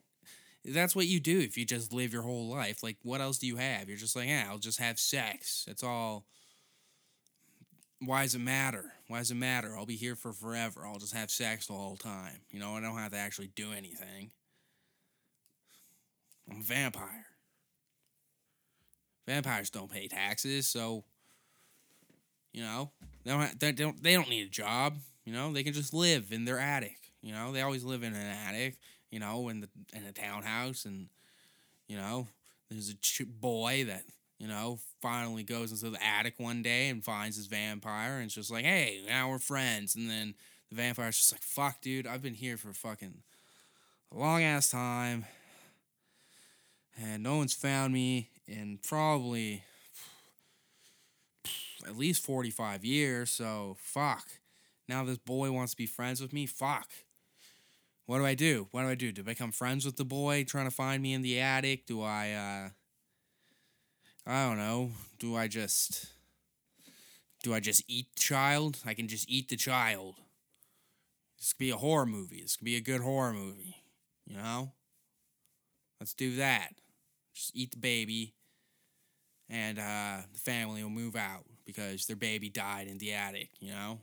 That's 0.66 0.96
what 0.96 1.08
you 1.08 1.20
do 1.20 1.40
if 1.40 1.58
you 1.58 1.66
just 1.66 1.94
live 1.94 2.14
your 2.14 2.24
whole 2.24 2.48
life. 2.50 2.84
Like, 2.84 2.98
what 3.04 3.22
else 3.22 3.38
do 3.40 3.48
you 3.48 3.58
have? 3.58 3.88
You're 3.90 3.98
just 3.98 4.16
like, 4.16 4.28
yeah, 4.30 4.48
I'll 4.50 4.58
just 4.60 4.80
have 4.80 5.00
sex. 5.00 5.66
That's 5.68 5.84
all. 5.84 6.26
Why 8.02 8.24
does 8.24 8.36
it 8.36 8.40
matter? 8.40 8.94
Why 9.08 9.20
does 9.20 9.32
it 9.32 9.36
matter? 9.36 9.76
I'll 9.78 9.86
be 9.86 9.96
here 9.96 10.16
for 10.16 10.32
forever. 10.32 10.86
I'll 10.86 11.00
just 11.00 11.14
have 11.16 11.30
sex 11.32 11.68
the 11.68 11.74
whole 11.74 11.98
time. 11.98 12.42
You 12.50 12.60
know, 12.60 12.76
I 12.76 12.82
don't 12.82 12.98
have 12.98 13.12
to 13.12 13.18
actually 13.18 13.48
do 13.56 13.72
anything. 13.74 14.32
I'm 16.50 16.62
a 16.62 16.64
vampire. 16.64 17.26
Vampires 19.26 19.70
don't 19.70 19.92
pay 19.92 20.08
taxes, 20.08 20.68
so 20.68 21.04
you 22.54 22.64
know 22.64 22.92
they 23.24 23.32
don't 23.32 23.60
they 23.60 23.72
don't 23.72 24.04
they 24.04 24.14
don't 24.14 24.30
need 24.30 24.48
a 24.48 24.50
job. 24.50 24.98
You 25.26 25.34
know 25.34 25.54
they 25.54 25.64
can 25.64 25.74
just 25.74 25.94
live 25.94 26.32
in 26.32 26.46
their 26.46 26.60
attic. 26.60 26.98
You 27.22 27.34
know 27.34 27.52
they 27.52 27.62
always 27.62 27.84
live 27.84 28.04
in 28.04 28.14
an 28.14 28.36
attic. 28.48 28.78
You 29.12 29.20
know 29.20 29.50
in 29.50 29.62
the 29.62 29.70
in 29.94 30.04
a 30.06 30.12
townhouse, 30.12 30.86
and 30.86 31.08
you 31.88 31.98
know 31.98 32.28
there's 32.70 32.90
a 32.90 32.96
ch- 32.96 33.24
boy 33.26 33.86
that 33.88 34.04
you 34.38 34.48
know 34.48 34.80
finally 35.02 35.44
goes 35.44 35.72
into 35.72 35.90
the 35.90 36.04
attic 36.04 36.36
one 36.38 36.62
day 36.62 36.90
and 36.90 37.04
finds 37.04 37.38
his 37.38 37.48
vampire, 37.48 38.16
and 38.16 38.26
it's 38.26 38.36
just 38.36 38.52
like, 38.52 38.66
hey, 38.66 39.02
now 39.08 39.30
we're 39.30 39.40
friends. 39.40 39.96
And 39.96 40.10
then 40.10 40.36
the 40.70 40.76
vampire's 40.76 41.18
just 41.18 41.32
like, 41.32 41.42
fuck, 41.42 41.82
dude, 41.82 42.08
I've 42.08 42.22
been 42.22 42.34
here 42.34 42.58
for 42.58 42.74
fucking 42.74 43.24
a 44.14 44.18
long 44.18 44.44
ass 44.44 44.72
time, 44.72 45.26
and 47.02 47.24
no 47.24 47.38
one's 47.38 47.54
found 47.54 47.94
me 47.94 48.30
in 48.48 48.80
probably 48.82 49.64
at 51.88 51.98
least 51.98 52.26
45 52.26 52.84
years, 52.84 53.32
so 53.32 53.78
fuck. 53.80 54.28
Now 54.88 55.04
this 55.04 55.18
boy 55.18 55.52
wants 55.52 55.74
to 55.74 55.78
be 55.78 55.86
friends 55.86 56.22
with 56.22 56.34
me? 56.34 56.46
Fuck. 56.46 56.90
What 58.06 58.18
do 58.18 58.26
I 58.26 58.34
do? 58.34 58.68
What 58.72 58.82
do 58.82 58.90
I 58.90 58.96
do? 58.96 59.12
Do 59.12 59.22
I 59.22 59.26
become 59.26 59.52
friends 59.52 59.86
with 59.86 59.96
the 59.96 60.06
boy 60.06 60.44
trying 60.44 60.66
to 60.66 60.72
find 60.72 61.02
me 61.02 61.14
in 61.14 61.22
the 61.22 61.40
attic? 61.40 61.86
Do 61.86 62.02
I, 62.02 62.32
uh, 62.32 62.70
I 64.30 64.48
don't 64.48 64.58
know. 64.58 64.92
Do 65.20 65.36
I 65.36 65.48
just, 65.48 66.08
do 67.44 67.54
I 67.54 67.60
just 67.60 67.84
eat 67.88 68.08
the 68.16 68.22
child? 68.22 68.80
I 68.86 68.94
can 68.94 69.08
just 69.08 69.30
eat 69.30 69.50
the 69.50 69.58
child. 69.58 70.16
This 71.38 71.54
could 71.54 71.60
be 71.60 71.70
a 71.70 71.78
horror 71.78 72.08
movie. 72.08 72.42
This 72.42 72.56
could 72.58 72.66
be 72.66 72.76
a 72.76 72.82
good 72.82 73.02
horror 73.02 73.34
movie. 73.34 73.76
You 74.26 74.38
know? 74.38 74.72
Let's 76.00 76.14
do 76.14 76.36
that. 76.38 76.70
Just 77.34 77.56
eat 77.56 77.72
the 77.72 77.78
baby, 77.78 78.34
and 79.50 79.78
uh, 79.78 80.18
the 80.34 80.40
family 80.40 80.84
will 80.84 80.90
move 80.90 81.16
out 81.16 81.46
because 81.74 82.08
their 82.08 82.16
baby 82.16 82.50
died 82.50 82.88
in 82.88 82.98
the 82.98 83.14
attic, 83.14 83.50
you 83.60 83.72
know? 83.72 84.00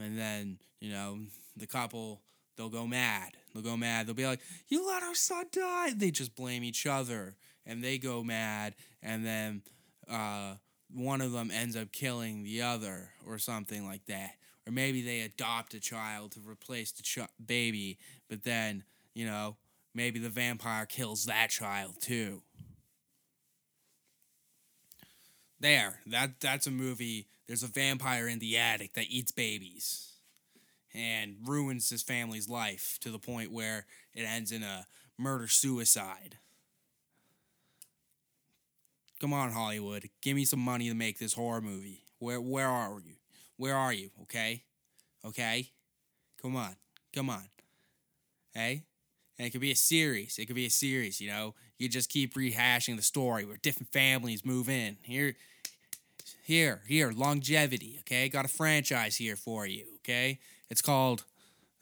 And 0.00 0.18
then, 0.18 0.58
you 0.80 0.90
know, 0.90 1.18
the 1.56 1.68
couple, 1.68 2.20
they'll 2.56 2.68
go 2.68 2.86
mad. 2.86 3.36
They'll 3.54 3.62
go 3.62 3.76
mad. 3.76 4.06
They'll 4.06 4.14
be 4.14 4.26
like, 4.26 4.40
You 4.68 4.86
let 4.88 5.04
our 5.04 5.14
son 5.14 5.46
die. 5.52 5.92
They 5.96 6.10
just 6.10 6.34
blame 6.34 6.64
each 6.64 6.84
other. 6.84 7.36
And 7.64 7.82
they 7.82 7.98
go 7.98 8.24
mad. 8.24 8.74
And 9.02 9.24
then 9.24 9.62
uh, 10.10 10.54
one 10.92 11.20
of 11.20 11.30
them 11.32 11.50
ends 11.52 11.76
up 11.76 11.92
killing 11.92 12.42
the 12.42 12.62
other 12.62 13.10
or 13.24 13.38
something 13.38 13.86
like 13.86 14.04
that. 14.06 14.32
Or 14.66 14.72
maybe 14.72 15.02
they 15.02 15.20
adopt 15.20 15.74
a 15.74 15.80
child 15.80 16.32
to 16.32 16.40
replace 16.40 16.90
the 16.90 17.02
ch- 17.02 17.30
baby. 17.44 17.98
But 18.28 18.42
then, 18.42 18.82
you 19.14 19.26
know, 19.26 19.56
maybe 19.94 20.18
the 20.18 20.28
vampire 20.28 20.86
kills 20.86 21.26
that 21.26 21.50
child 21.50 22.00
too. 22.00 22.42
There, 25.58 26.00
that 26.06 26.40
that's 26.40 26.66
a 26.66 26.70
movie. 26.70 27.28
There's 27.46 27.62
a 27.62 27.68
vampire 27.68 28.28
in 28.28 28.38
the 28.38 28.58
attic 28.58 28.94
that 28.94 29.06
eats 29.08 29.32
babies 29.32 30.12
and 30.92 31.36
ruins 31.44 31.90
his 31.90 32.02
family's 32.02 32.48
life 32.48 32.98
to 33.00 33.10
the 33.10 33.18
point 33.18 33.52
where 33.52 33.86
it 34.14 34.22
ends 34.22 34.52
in 34.52 34.62
a 34.62 34.86
murder 35.18 35.48
suicide. 35.48 36.38
Come 39.20 39.32
on, 39.32 39.50
Hollywood. 39.52 40.10
Give 40.20 40.36
me 40.36 40.44
some 40.44 40.60
money 40.60 40.88
to 40.88 40.94
make 40.94 41.18
this 41.18 41.32
horror 41.32 41.60
movie. 41.62 42.02
Where 42.18 42.40
where 42.40 42.68
are 42.68 43.00
you? 43.00 43.14
Where 43.56 43.74
are 43.74 43.92
you? 43.92 44.10
Okay? 44.22 44.64
Okay? 45.24 45.70
Come 46.42 46.56
on. 46.56 46.76
Come 47.14 47.30
on. 47.30 47.44
Hey? 48.52 48.84
And 49.38 49.46
it 49.46 49.50
could 49.50 49.60
be 49.60 49.70
a 49.70 49.76
series. 49.76 50.38
It 50.38 50.46
could 50.46 50.56
be 50.56 50.66
a 50.66 50.70
series, 50.70 51.20
you 51.20 51.28
know. 51.28 51.54
You 51.78 51.88
just 51.88 52.08
keep 52.08 52.34
rehashing 52.34 52.96
the 52.96 53.02
story 53.02 53.44
where 53.44 53.58
different 53.58 53.92
families 53.92 54.44
move 54.44 54.68
in. 54.68 54.96
Here 55.02 55.34
here, 56.42 56.82
here, 56.86 57.10
longevity, 57.10 57.96
okay? 58.00 58.28
Got 58.28 58.44
a 58.44 58.48
franchise 58.48 59.16
here 59.16 59.34
for 59.34 59.66
you, 59.66 59.84
okay? 59.96 60.38
It's 60.70 60.80
called 60.82 61.24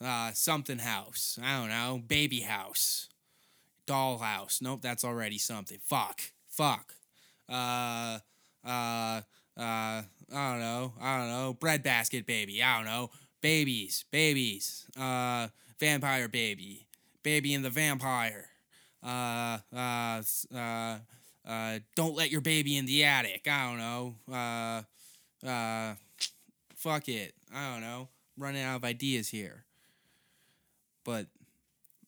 uh 0.02 0.33
something 0.33 0.78
house. 0.78 1.38
I 1.42 1.59
don't 1.59 1.68
know, 1.68 2.02
baby 2.07 2.40
house. 2.40 3.09
Doll 3.87 4.18
house. 4.18 4.61
Nope, 4.62 4.80
that's 4.83 5.04
already 5.04 5.38
something. 5.38 5.78
Fuck. 5.85 6.22
Fuck. 6.48 6.94
Uh 7.48 8.18
uh 8.64 9.20
uh 9.20 9.22
I 9.57 10.04
don't 10.33 10.61
know. 10.61 10.94
I 11.00 11.18
don't 11.18 11.28
know. 11.28 11.57
Breadbasket 11.61 12.26
baby. 12.26 12.62
I 12.62 12.76
don't 12.76 12.87
know. 12.87 13.11
Babies. 13.42 14.07
Babies. 14.11 14.87
Uh 14.98 15.48
vampire 15.78 16.28
baby. 16.28 16.87
Baby 17.22 17.54
and 17.54 17.64
the 17.64 17.70
Vampire. 17.70 18.48
Uh, 19.04 19.58
uh, 19.74 20.22
uh, 20.54 20.98
uh, 21.46 21.78
don't 21.94 22.16
let 22.16 22.30
your 22.30 22.40
baby 22.40 22.76
in 22.76 22.86
the 22.86 23.04
attic. 23.04 23.46
I 23.46 23.68
don't 23.68 23.78
know. 23.78 24.14
Uh, 24.32 25.46
uh, 25.46 25.94
fuck 26.74 27.08
it. 27.08 27.34
I 27.54 27.72
don't 27.72 27.82
know. 27.82 28.08
Running 28.38 28.62
out 28.62 28.76
of 28.76 28.84
ideas 28.84 29.28
here. 29.28 29.64
But 31.04 31.26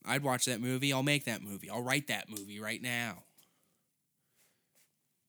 I'd 0.04 0.22
watch 0.22 0.46
that 0.46 0.60
movie. 0.60 0.92
I'll 0.92 1.02
make 1.02 1.26
that 1.26 1.42
movie. 1.42 1.68
I'll 1.68 1.82
write 1.82 2.06
that 2.08 2.30
movie 2.30 2.60
right 2.60 2.80
now. 2.80 3.24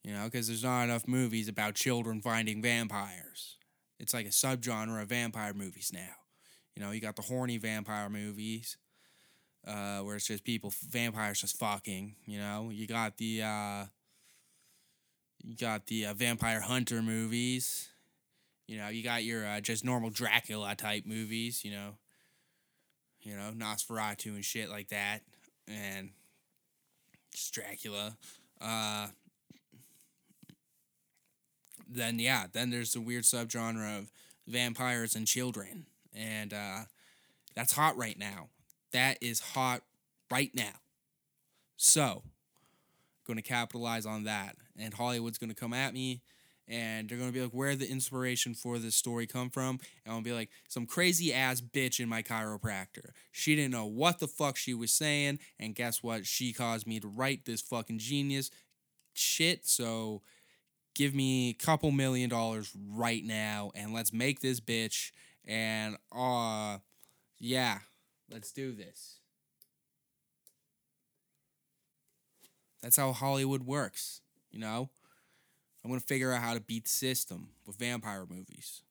You 0.03 0.13
know, 0.13 0.23
because 0.25 0.47
there's 0.47 0.63
not 0.63 0.86
enough 0.86 1.06
movies 1.06 1.49
about 1.49 1.75
children 1.75 2.21
finding 2.21 2.62
vampires. 2.62 3.58
It's 3.99 4.13
like 4.13 4.25
a 4.25 4.30
subgenre 4.30 5.01
of 5.01 5.10
vampire 5.10 5.53
movies 5.53 5.91
now. 5.93 6.15
You 6.75 6.84
know, 6.84 6.91
you 6.91 7.01
got 7.01 7.17
the 7.17 7.23
horny 7.23 7.58
vampire 7.58 8.10
movies 8.10 8.77
uh, 9.67 9.99
where 9.99 10.15
it's 10.15 10.27
just 10.27 10.43
people, 10.43 10.73
vampires 10.89 11.41
just 11.41 11.60
fucking. 11.60 12.15
You 12.25 12.39
know, 12.39 12.69
you 12.71 12.88
got 12.88 13.17
the 13.17 13.43
uh, 13.43 13.86
you 15.43 15.56
got 15.56 15.88
the 15.88 16.08
uh, 16.08 16.13
vampire 16.13 16.62
hunter 16.62 17.01
movies. 17.01 17.89
You 18.67 18.77
know, 18.77 18.88
you 18.89 19.03
got 19.03 19.23
your 19.23 19.45
uh, 19.45 19.60
just 19.62 19.84
normal 19.84 20.10
Dracula 20.10 20.75
type 20.75 21.06
movies. 21.06 21.65
You 21.65 21.71
know, 21.71 21.89
you 23.21 23.36
know 23.36 23.51
Nosferatu 23.56 24.27
and 24.27 24.45
shit 24.45 24.69
like 24.69 24.89
that, 24.89 25.19
and 25.67 26.12
just 27.34 27.53
Dracula. 27.53 28.15
Uh, 28.62 29.08
then 31.89 32.19
yeah, 32.19 32.45
then 32.51 32.69
there's 32.69 32.93
the 32.93 33.01
weird 33.01 33.23
subgenre 33.23 33.99
of 33.99 34.12
vampires 34.47 35.15
and 35.15 35.27
children, 35.27 35.88
and 36.15 36.53
uh, 36.53 36.80
that's 37.53 37.73
hot 37.73 37.97
right 37.97 38.17
now 38.17 38.47
that 38.91 39.17
is 39.21 39.39
hot 39.39 39.82
right 40.32 40.52
now. 40.54 40.73
So, 41.76 42.23
going 43.26 43.38
to 43.38 43.43
capitalize 43.43 44.06
on 44.06 44.23
that. 44.23 44.56
And 44.80 44.93
Hollywood's 44.93 45.38
going 45.38 45.50
to 45.50 45.56
come 45.56 45.73
at 45.73 45.93
me 45.93 46.21
and 46.67 47.08
they're 47.08 47.17
going 47.17 47.30
to 47.30 47.34
be 47.34 47.41
like, 47.41 47.52
where 47.52 47.76
the 47.76 47.89
inspiration 47.89 48.54
for 48.54 48.78
this 48.78 48.95
story 48.95 49.26
come 49.26 49.50
from? 49.50 49.80
And 50.06 50.13
I'll 50.13 50.21
be 50.21 50.34
like, 50.34 50.50
some 50.67 50.86
crazy 50.86 51.34
ass 51.34 51.62
bitch 51.62 52.00
in 52.00 52.10
my 52.10 52.21
chiropractor. 52.21 53.12
She 53.32 53.56
didn't 53.56 53.71
know 53.71 53.86
what 53.86 54.19
the 54.19 54.28
fuck 54.28 54.58
she 54.58 54.73
was 54.73 54.91
saying. 54.91 55.39
And 55.60 55.76
guess 55.76 56.04
what? 56.04 56.26
She 56.26 56.52
caused 56.52 56.86
me 56.86 57.00
to 57.00 57.08
write 57.08 57.45
this 57.45 57.62
fucking 57.62 58.00
genius 58.00 58.52
shit. 59.13 59.65
So, 59.65 60.21
give 60.93 61.13
me 61.13 61.50
a 61.50 61.54
couple 61.54 61.91
million 61.91 62.30
dollars 62.30 62.71
right 62.89 63.23
now 63.23 63.71
and 63.76 63.93
let's 63.93 64.12
make 64.12 64.41
this 64.41 64.60
bitch. 64.60 65.12
And, 65.45 65.95
uh, 66.12 66.80
yeah. 67.39 67.80
Let's 68.32 68.52
do 68.52 68.74
this. 68.74 69.20
That's 72.82 72.98
how 72.98 73.12
Hollywood 73.12 73.63
works, 73.63 74.22
you 74.52 74.60
know? 74.60 74.90
I'm 75.84 75.90
going 75.90 76.00
to 76.00 76.06
figure 76.06 76.32
out 76.32 76.42
how 76.42 76.54
to 76.54 76.60
beat 76.60 76.84
the 76.84 76.90
system 76.90 77.50
with 77.66 77.78
vampire 77.78 78.26
movies. 78.30 78.82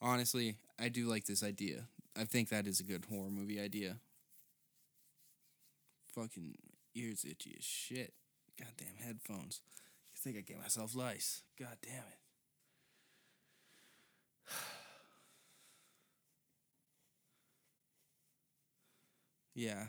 Honestly, 0.00 0.56
I 0.78 0.88
do 0.88 1.06
like 1.06 1.26
this 1.26 1.42
idea. 1.42 1.84
I 2.16 2.24
think 2.24 2.48
that 2.48 2.66
is 2.66 2.80
a 2.80 2.84
good 2.84 3.06
horror 3.08 3.30
movie 3.30 3.60
idea. 3.60 3.96
Fucking 6.14 6.56
ears 6.94 7.24
itchy 7.28 7.56
as 7.58 7.64
shit. 7.64 8.12
Goddamn 8.58 8.96
headphones. 9.04 9.60
You 10.14 10.20
think 10.20 10.36
I 10.36 10.40
gave 10.40 10.60
myself 10.60 10.94
lice. 10.94 11.42
God 11.58 11.76
damn 11.82 11.94
it. 11.94 12.21
Yeah. 19.54 19.84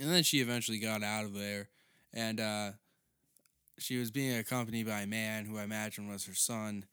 And 0.00 0.10
then 0.10 0.22
she 0.22 0.40
eventually 0.40 0.78
got 0.78 1.02
out 1.02 1.24
of 1.24 1.34
there, 1.34 1.68
and 2.12 2.40
uh, 2.40 2.70
she 3.78 3.98
was 3.98 4.10
being 4.10 4.36
accompanied 4.36 4.86
by 4.86 5.02
a 5.02 5.06
man 5.06 5.44
who 5.44 5.58
I 5.58 5.64
imagine 5.64 6.08
was 6.08 6.24
her 6.26 6.34
son, 6.34 6.86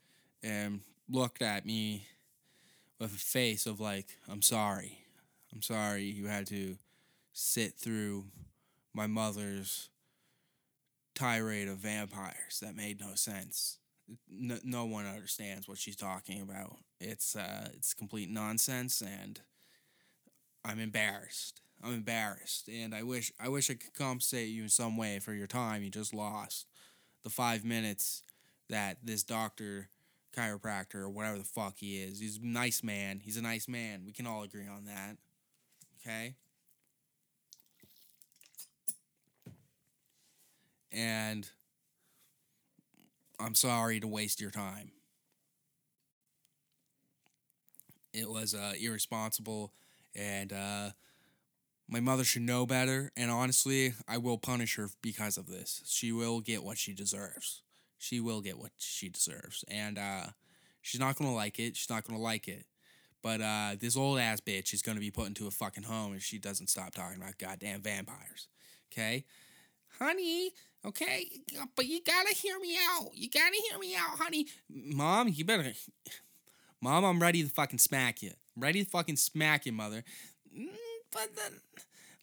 and 0.43 0.81
looked 1.09 1.41
at 1.41 1.65
me 1.65 2.07
with 2.99 3.13
a 3.13 3.17
face 3.17 3.65
of 3.65 3.79
like, 3.79 4.17
"I'm 4.27 4.41
sorry, 4.41 4.99
I'm 5.53 5.61
sorry 5.61 6.03
you 6.03 6.27
had 6.27 6.47
to 6.47 6.77
sit 7.33 7.75
through 7.75 8.25
my 8.93 9.07
mother's 9.07 9.89
tirade 11.15 11.67
of 11.67 11.77
vampires. 11.77 12.59
That 12.61 12.75
made 12.75 12.99
no 12.99 13.15
sense. 13.15 13.77
No, 14.29 14.57
no 14.63 14.85
one 14.85 15.05
understands 15.05 15.67
what 15.67 15.77
she's 15.77 15.95
talking 15.95 16.41
about. 16.41 16.77
It's 16.99 17.35
uh, 17.35 17.69
it's 17.73 17.93
complete 17.93 18.29
nonsense, 18.29 19.01
and 19.01 19.41
I'm 20.63 20.79
embarrassed. 20.79 21.61
I'm 21.81 21.93
embarrassed, 21.93 22.67
and 22.67 22.93
I 22.93 23.03
wish 23.03 23.31
I 23.39 23.47
wish 23.49 23.69
I 23.69 23.75
could 23.75 23.93
compensate 23.93 24.49
you 24.49 24.63
in 24.63 24.69
some 24.69 24.97
way 24.97 25.19
for 25.19 25.33
your 25.33 25.47
time 25.47 25.81
you 25.83 25.89
just 25.89 26.13
lost, 26.13 26.67
the 27.23 27.29
five 27.29 27.63
minutes 27.63 28.23
that 28.69 28.97
this 29.03 29.23
doctor, 29.23 29.89
chiropractor, 30.35 30.95
or 30.95 31.09
whatever 31.09 31.37
the 31.37 31.43
fuck 31.43 31.75
he 31.77 31.97
is. 32.01 32.19
He's 32.19 32.37
a 32.37 32.45
nice 32.45 32.83
man. 32.83 33.21
He's 33.23 33.37
a 33.37 33.41
nice 33.41 33.67
man. 33.67 34.03
We 34.05 34.11
can 34.11 34.27
all 34.27 34.43
agree 34.43 34.67
on 34.67 34.85
that. 34.85 35.17
Okay. 36.01 36.35
And 40.91 41.49
I'm 43.39 43.55
sorry 43.55 43.99
to 43.99 44.07
waste 44.07 44.39
your 44.41 44.51
time. 44.51 44.91
It 48.13 48.29
was 48.29 48.53
uh, 48.55 48.73
irresponsible, 48.79 49.71
and 50.15 50.51
uh, 50.51 50.91
My 51.87 51.99
mother 51.99 52.23
should 52.23 52.43
know 52.43 52.65
better, 52.65 53.11
and 53.17 53.31
honestly, 53.31 53.93
I 54.07 54.17
will 54.17 54.37
punish 54.37 54.75
her 54.75 54.89
because 55.01 55.37
of 55.37 55.47
this. 55.47 55.81
She 55.87 56.11
will 56.11 56.39
get 56.39 56.63
what 56.63 56.77
she 56.77 56.93
deserves. 56.93 57.63
She 57.97 58.19
will 58.19 58.41
get 58.41 58.57
what 58.59 58.71
she 58.77 59.09
deserves, 59.09 59.65
and 59.67 59.97
uh, 59.97 60.27
she's 60.81 60.99
not 61.01 61.15
gonna 61.17 61.33
like 61.33 61.59
it. 61.59 61.75
She's 61.75 61.89
not 61.89 62.05
gonna 62.05 62.19
like 62.21 62.47
it. 62.47 62.65
But 63.23 63.41
uh, 63.41 63.75
this 63.79 63.97
old 63.97 64.19
ass 64.19 64.41
bitch 64.41 64.73
is 64.73 64.81
gonna 64.83 64.99
be 64.99 65.11
put 65.11 65.27
into 65.27 65.47
a 65.47 65.51
fucking 65.51 65.83
home 65.83 66.15
if 66.15 66.23
she 66.23 66.39
doesn't 66.39 66.67
stop 66.69 66.93
talking 66.93 67.21
about 67.21 67.37
goddamn 67.39 67.81
vampires. 67.81 68.47
Okay, 68.93 69.25
honey. 69.99 70.51
Okay, 70.85 71.29
but 71.75 71.85
you 71.85 71.99
gotta 72.05 72.33
hear 72.33 72.57
me 72.59 72.77
out. 72.91 73.09
You 73.13 73.29
gotta 73.29 73.55
hear 73.69 73.77
me 73.79 73.95
out, 73.95 74.17
honey. 74.17 74.47
Mom, 74.69 75.27
you 75.27 75.43
better. 75.43 75.73
Mom, 76.81 77.03
I'm 77.03 77.21
ready 77.21 77.43
to 77.43 77.49
fucking 77.49 77.79
smack 77.79 78.21
you. 78.21 78.31
I'm 78.55 78.63
ready 78.63 78.83
to 78.83 78.89
fucking 78.89 79.17
smack 79.17 79.65
you, 79.65 79.73
mother. 79.73 80.03
Mm, 80.57 80.67
but 81.11 81.35
then, 81.35 81.59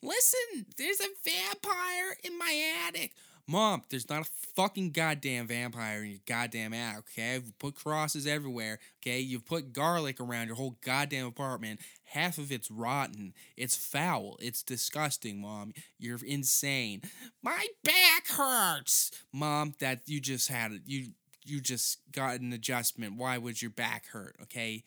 listen, 0.03 0.67
there's 0.79 1.01
a 1.01 1.09
vampire 1.23 2.17
in 2.25 2.39
my 2.39 2.73
attic. 2.89 3.13
Mom, 3.49 3.83
there's 3.91 4.09
not 4.09 4.23
a 4.23 4.31
fucking 4.57 4.91
goddamn 4.91 5.47
vampire 5.47 6.03
in 6.03 6.11
your 6.11 6.21
goddamn 6.27 6.75
attic, 6.75 7.05
okay? 7.11 7.35
You've 7.35 7.59
put 7.61 7.77
crosses 7.77 8.27
everywhere, 8.27 8.81
okay? 9.01 9.21
You've 9.21 9.47
put 9.47 9.73
garlic 9.73 10.19
around 10.19 10.49
your 10.49 10.57
whole 10.57 10.79
goddamn 10.85 11.27
apartment. 11.27 11.81
Half 12.07 12.39
of 12.39 12.53
it's 12.53 12.71
rotten. 12.71 13.35
It's 13.57 13.77
foul. 13.77 14.37
It's 14.41 14.63
disgusting, 14.63 15.41
Mom. 15.41 15.73
You're 15.99 16.19
insane. 16.25 17.03
My 17.43 17.67
back 17.85 18.29
hurts. 18.29 19.11
Mom, 19.33 19.75
that 19.81 20.01
you 20.07 20.21
just 20.21 20.49
had 20.49 20.73
it. 20.73 20.83
You 20.87 21.09
you 21.45 21.61
just 21.61 22.01
got 22.13 22.41
an 22.41 22.53
adjustment. 22.53 23.17
Why 23.17 23.39
would 23.39 23.61
your 23.61 23.71
back 23.71 24.07
hurt, 24.13 24.37
okay? 24.43 24.85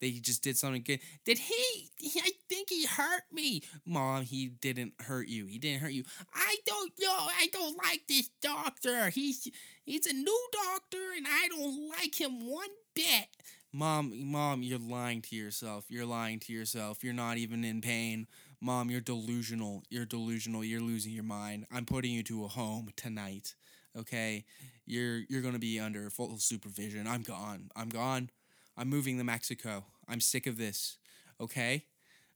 They 0.00 0.10
just 0.10 0.42
did 0.42 0.56
something 0.56 0.82
good. 0.82 0.98
Did 1.24 1.38
he? 1.38 1.90
I 2.18 2.32
think 2.48 2.70
he 2.70 2.86
hurt 2.86 3.22
me. 3.30 3.62
Mom, 3.86 4.22
he 4.22 4.48
didn't 4.48 4.94
hurt 4.98 5.28
you. 5.28 5.46
He 5.46 5.58
didn't 5.58 5.80
hurt 5.80 5.92
you. 5.92 6.02
I 6.34 6.56
don't 6.66 6.92
know. 7.00 7.16
I 7.38 7.46
don't 7.52 7.78
like 7.78 8.02
this 8.08 8.28
doctor. 8.42 9.10
He's 9.10 9.48
he's 9.84 10.06
a 10.06 10.12
new 10.12 10.48
doctor 10.52 10.98
and 11.16 11.26
I 11.28 11.48
don't 11.48 11.88
like 11.88 12.20
him 12.20 12.50
one 12.50 12.68
bit. 12.94 13.28
Mom, 13.72 14.12
mom, 14.30 14.62
you're 14.62 14.78
lying 14.78 15.22
to 15.22 15.36
yourself. 15.36 15.86
You're 15.88 16.06
lying 16.06 16.38
to 16.40 16.52
yourself. 16.52 17.02
You're 17.02 17.14
not 17.14 17.38
even 17.38 17.64
in 17.64 17.80
pain. 17.80 18.26
Mom, 18.60 18.90
you're 18.90 19.00
delusional. 19.00 19.82
You're 19.88 20.04
delusional. 20.04 20.62
You're 20.62 20.80
losing 20.80 21.12
your 21.12 21.24
mind. 21.24 21.66
I'm 21.72 21.86
putting 21.86 22.12
you 22.12 22.22
to 22.24 22.44
a 22.44 22.48
home 22.48 22.90
tonight. 22.96 23.54
Okay? 23.96 24.44
You're 24.84 25.20
you're 25.28 25.42
going 25.42 25.54
to 25.54 25.60
be 25.60 25.80
under 25.80 26.10
full 26.10 26.38
supervision. 26.38 27.06
I'm 27.06 27.22
gone. 27.22 27.70
I'm 27.74 27.88
gone. 27.88 28.30
I'm 28.76 28.88
moving 28.88 29.18
to 29.18 29.24
Mexico. 29.24 29.84
I'm 30.06 30.20
sick 30.20 30.46
of 30.46 30.58
this. 30.58 30.98
Okay? 31.40 31.86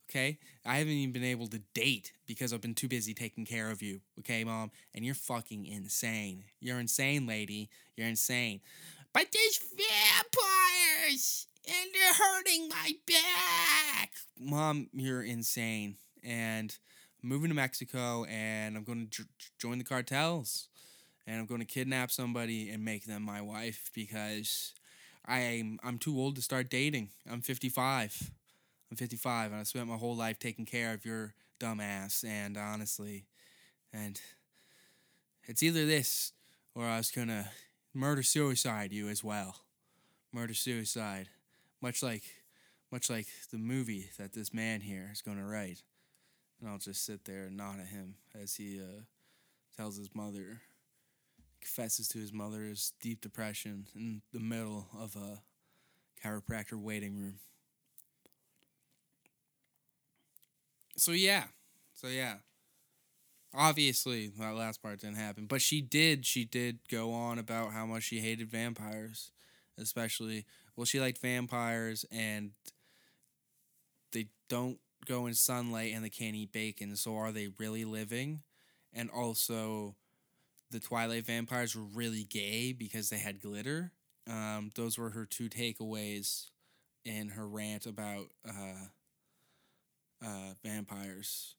Okay? 0.09 0.39
I 0.65 0.79
haven't 0.79 0.93
even 0.93 1.13
been 1.13 1.25
able 1.25 1.49
to 1.49 1.61
date 1.75 2.13
because 2.27 2.53
I've 2.53 2.61
been 2.61 2.75
too 2.75 2.89
busy 2.89 3.13
taking 3.13 3.45
care 3.45 3.71
of 3.71 3.83
you. 3.83 4.01
Okay, 4.21 4.45
mom? 4.45 4.71
And 4.95 5.05
you're 5.05 5.15
fucking 5.15 5.67
insane. 5.67 6.45
You're 6.61 6.79
insane, 6.79 7.27
lady. 7.27 7.71
You're 7.97 8.09
insane. 8.09 8.61
But 9.17 9.29
there's 9.33 9.61
vampires 9.75 11.47
and 11.67 11.89
they're 11.95 12.13
hurting 12.13 12.69
my 12.69 12.93
back. 13.07 14.13
Mom, 14.39 14.91
you're 14.93 15.23
insane. 15.23 15.97
And 16.23 16.77
I'm 17.23 17.31
moving 17.31 17.49
to 17.49 17.55
Mexico 17.55 18.27
and 18.27 18.77
I'm 18.77 18.85
going 18.85 19.07
to 19.07 19.23
j- 19.23 19.29
join 19.59 19.79
the 19.79 19.85
cartels 19.85 20.69
and 21.27 21.41
I'm 21.41 21.47
going 21.47 21.63
to 21.63 21.67
kidnap 21.67 22.11
somebody 22.11 22.69
and 22.69 22.85
make 22.85 23.07
them 23.07 23.23
my 23.23 23.41
wife 23.41 23.91
because 23.95 24.75
I'm 25.27 25.79
I'm 25.83 25.97
too 25.97 26.21
old 26.21 26.37
to 26.37 26.43
start 26.43 26.69
dating. 26.69 27.09
I'm 27.27 27.41
55. 27.41 28.33
I'm 28.91 28.99
55 28.99 29.53
and 29.53 29.61
I 29.61 29.63
spent 29.63 29.89
my 29.89 29.97
whole 29.97 30.15
life 30.15 30.39
taking 30.39 30.67
care 30.67 30.93
of 30.93 31.07
your 31.07 31.33
dumb 31.59 31.81
ass 31.81 32.23
and 32.23 32.59
honestly 32.59 33.25
and 33.95 34.21
it's 35.45 35.63
either 35.63 35.87
this 35.87 36.33
or 36.75 36.85
I 36.85 36.99
was 36.99 37.11
going 37.11 37.29
to 37.29 37.47
murder 37.97 38.23
suicide 38.23 38.93
you 38.93 39.09
as 39.09 39.25
well. 39.25 39.57
Murder 40.33 40.55
suicide. 40.55 41.29
Much 41.81 42.03
like 42.03 42.23
much 42.93 43.11
like 43.11 43.27
the 43.51 43.59
movie 43.59 44.11
that 44.19 44.33
this 44.33 44.55
man 44.55 44.81
here 44.81 45.11
is 45.13 45.23
going 45.23 45.39
to 45.39 45.45
write. 45.45 45.83
And 46.61 46.71
I'll 46.71 46.79
just 46.79 47.05
sit 47.05 47.25
there 47.25 47.45
and 47.45 47.57
nod 47.57 47.81
at 47.81 47.87
him 47.87 48.15
as 48.41 48.55
he 48.55 48.81
uh, 48.81 49.03
tells 49.77 49.97
his 49.97 50.15
mother 50.15 50.61
confesses 51.61 52.07
to 52.09 52.19
his 52.19 52.33
mother 52.33 52.63
his 52.63 52.93
deep 53.01 53.21
depression 53.21 53.87
in 53.95 54.23
the 54.33 54.39
middle 54.39 54.87
of 54.97 55.17
a 55.17 55.41
chiropractor 56.25 56.81
waiting 56.81 57.17
room. 57.17 57.39
So 60.97 61.13
yeah, 61.13 61.45
so 61.93 62.07
yeah. 62.07 62.37
Obviously, 63.57 64.29
that 64.39 64.55
last 64.55 64.83
part 64.83 65.01
didn't 65.01 65.17
happen, 65.17 65.47
but 65.47 65.63
she 65.63 65.81
did. 65.81 66.27
She 66.27 66.45
did 66.45 66.79
go 66.91 67.13
on 67.13 67.39
about 67.39 67.73
how 67.73 67.87
much 67.87 68.03
she 68.03 68.21
hated 68.21 68.51
vampires, 68.51 69.31
especially. 69.79 70.45
Well, 70.77 70.85
she 70.85 71.01
liked 71.01 71.19
vampires, 71.19 72.05
and 72.13 72.51
they 74.13 74.29
don't 74.49 74.79
go 75.07 75.27
in 75.27 75.35
sunlight, 75.35 75.93
and 75.95 76.05
they 76.05 76.11
can't 76.11 76.37
eat 76.37 76.53
bacon. 76.53 76.97
So, 76.97 77.17
are 77.17 77.33
they 77.33 77.49
really 77.59 77.85
living? 77.85 78.43
And 78.93 79.11
also, 79.11 79.95
the 80.71 80.81
Twilight 80.81 81.27
vampires 81.27 81.77
were 81.77 81.85
really 81.85 82.25
gay 82.25 82.73
because 82.73 83.11
they 83.11 83.19
had 83.19 83.41
glitter. 83.43 83.93
Um, 84.29 84.73
those 84.75 84.99
were 84.99 85.11
her 85.11 85.27
two 85.27 85.49
takeaways 85.49 86.47
in 87.05 87.31
her 87.31 87.47
rant 87.47 87.87
about 87.87 88.27
uh, 88.49 88.87
uh, 90.25 90.55
vampires 90.65 91.55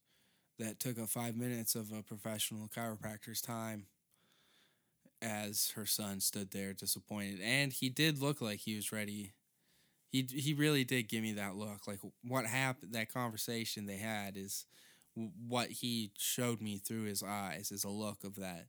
that 0.60 0.80
took 0.80 1.00
up 1.00 1.10
five 1.10 1.36
minutes 1.36 1.76
of 1.76 1.92
a 1.92 2.02
professional 2.02 2.68
chiropractor's 2.68 3.42
time 3.42 3.86
as 5.22 5.72
her 5.76 5.86
son 5.86 6.20
stood 6.20 6.52
there 6.52 6.74
disappointed. 6.74 7.40
And 7.42 7.74
he 7.74 7.90
did 7.90 8.22
look 8.22 8.42
like 8.42 8.60
he 8.60 8.76
was 8.76 8.92
ready. 8.92 9.34
He, 10.12 10.28
he 10.30 10.54
really 10.54 10.84
did 10.84 11.10
give 11.10 11.24
me 11.24 11.34
that 11.34 11.56
look. 11.56 11.88
Like 11.88 12.00
what 12.24 12.46
happened, 12.46 12.94
that 12.94 13.14
conversation 13.14 13.86
they 13.86 13.98
had 13.98 14.38
is 14.38 14.66
what 15.48 15.70
he 15.70 16.12
showed 16.18 16.62
me 16.62 16.78
through 16.78 17.04
his 17.04 17.24
eyes 17.24 17.72
is 17.72 17.84
a 17.84 17.90
look 17.90 18.24
of 18.24 18.36
that 18.36 18.68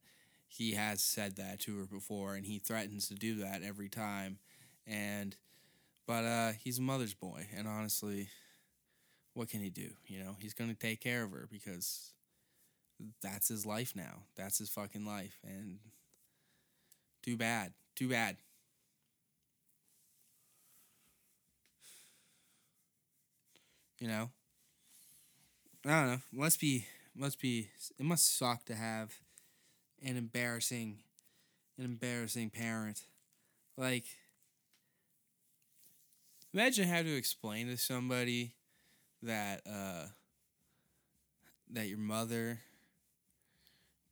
he 0.48 0.72
has 0.72 1.03
said 1.03 1.37
that 1.37 1.61
to 1.61 1.79
her 1.79 1.85
before 1.85 2.35
and 2.35 2.46
he 2.46 2.59
threatens 2.59 3.09
to 3.09 3.14
do 3.14 3.37
that 3.37 3.62
every 3.62 3.88
time 3.88 4.38
and 4.87 5.37
but 6.07 6.24
uh 6.24 6.53
he's 6.59 6.79
a 6.79 6.83
mother's 6.83 7.14
boy 7.14 7.46
and 7.57 7.68
honestly 7.68 8.29
what 9.38 9.48
can 9.48 9.61
he 9.61 9.70
do? 9.70 9.90
You 10.09 10.18
know 10.24 10.37
he's 10.40 10.53
going 10.53 10.68
to 10.68 10.77
take 10.77 11.01
care 11.01 11.22
of 11.22 11.31
her 11.31 11.46
because 11.48 12.12
that's 13.22 13.46
his 13.46 13.64
life 13.64 13.92
now. 13.94 14.24
That's 14.37 14.59
his 14.59 14.68
fucking 14.68 15.07
life 15.07 15.38
and 15.44 15.79
too 17.22 17.37
bad 17.37 17.72
too 17.94 18.09
bad. 18.09 18.37
You 24.01 24.09
know? 24.09 24.31
I 25.85 25.88
don't 25.88 26.07
know. 26.07 26.20
Must 26.33 26.61
be 26.61 26.87
must 27.14 27.40
be 27.40 27.70
it 27.96 28.05
must 28.05 28.37
suck 28.37 28.64
to 28.66 28.74
have 28.74 29.14
an 30.05 30.16
embarrassing 30.16 30.98
an 31.79 31.85
embarrassing 31.85 32.51
parent. 32.51 33.03
Like 33.77 34.05
imagine 36.53 36.88
having 36.88 37.12
to 37.12 37.16
explain 37.16 37.68
to 37.68 37.77
somebody 37.77 38.55
that 39.22 39.62
uh 39.66 40.07
that 41.70 41.88
your 41.88 41.98
mother 41.98 42.61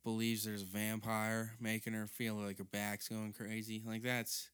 believes 0.03 0.45
there's 0.45 0.61
a 0.61 0.65
vampire 0.65 1.53
making 1.59 1.93
her 1.93 2.07
feel 2.07 2.35
like 2.35 2.57
her 2.57 2.63
back's 2.63 3.09
going 3.09 3.33
crazy. 3.33 3.83
Like 3.85 4.03
that's 4.03 4.49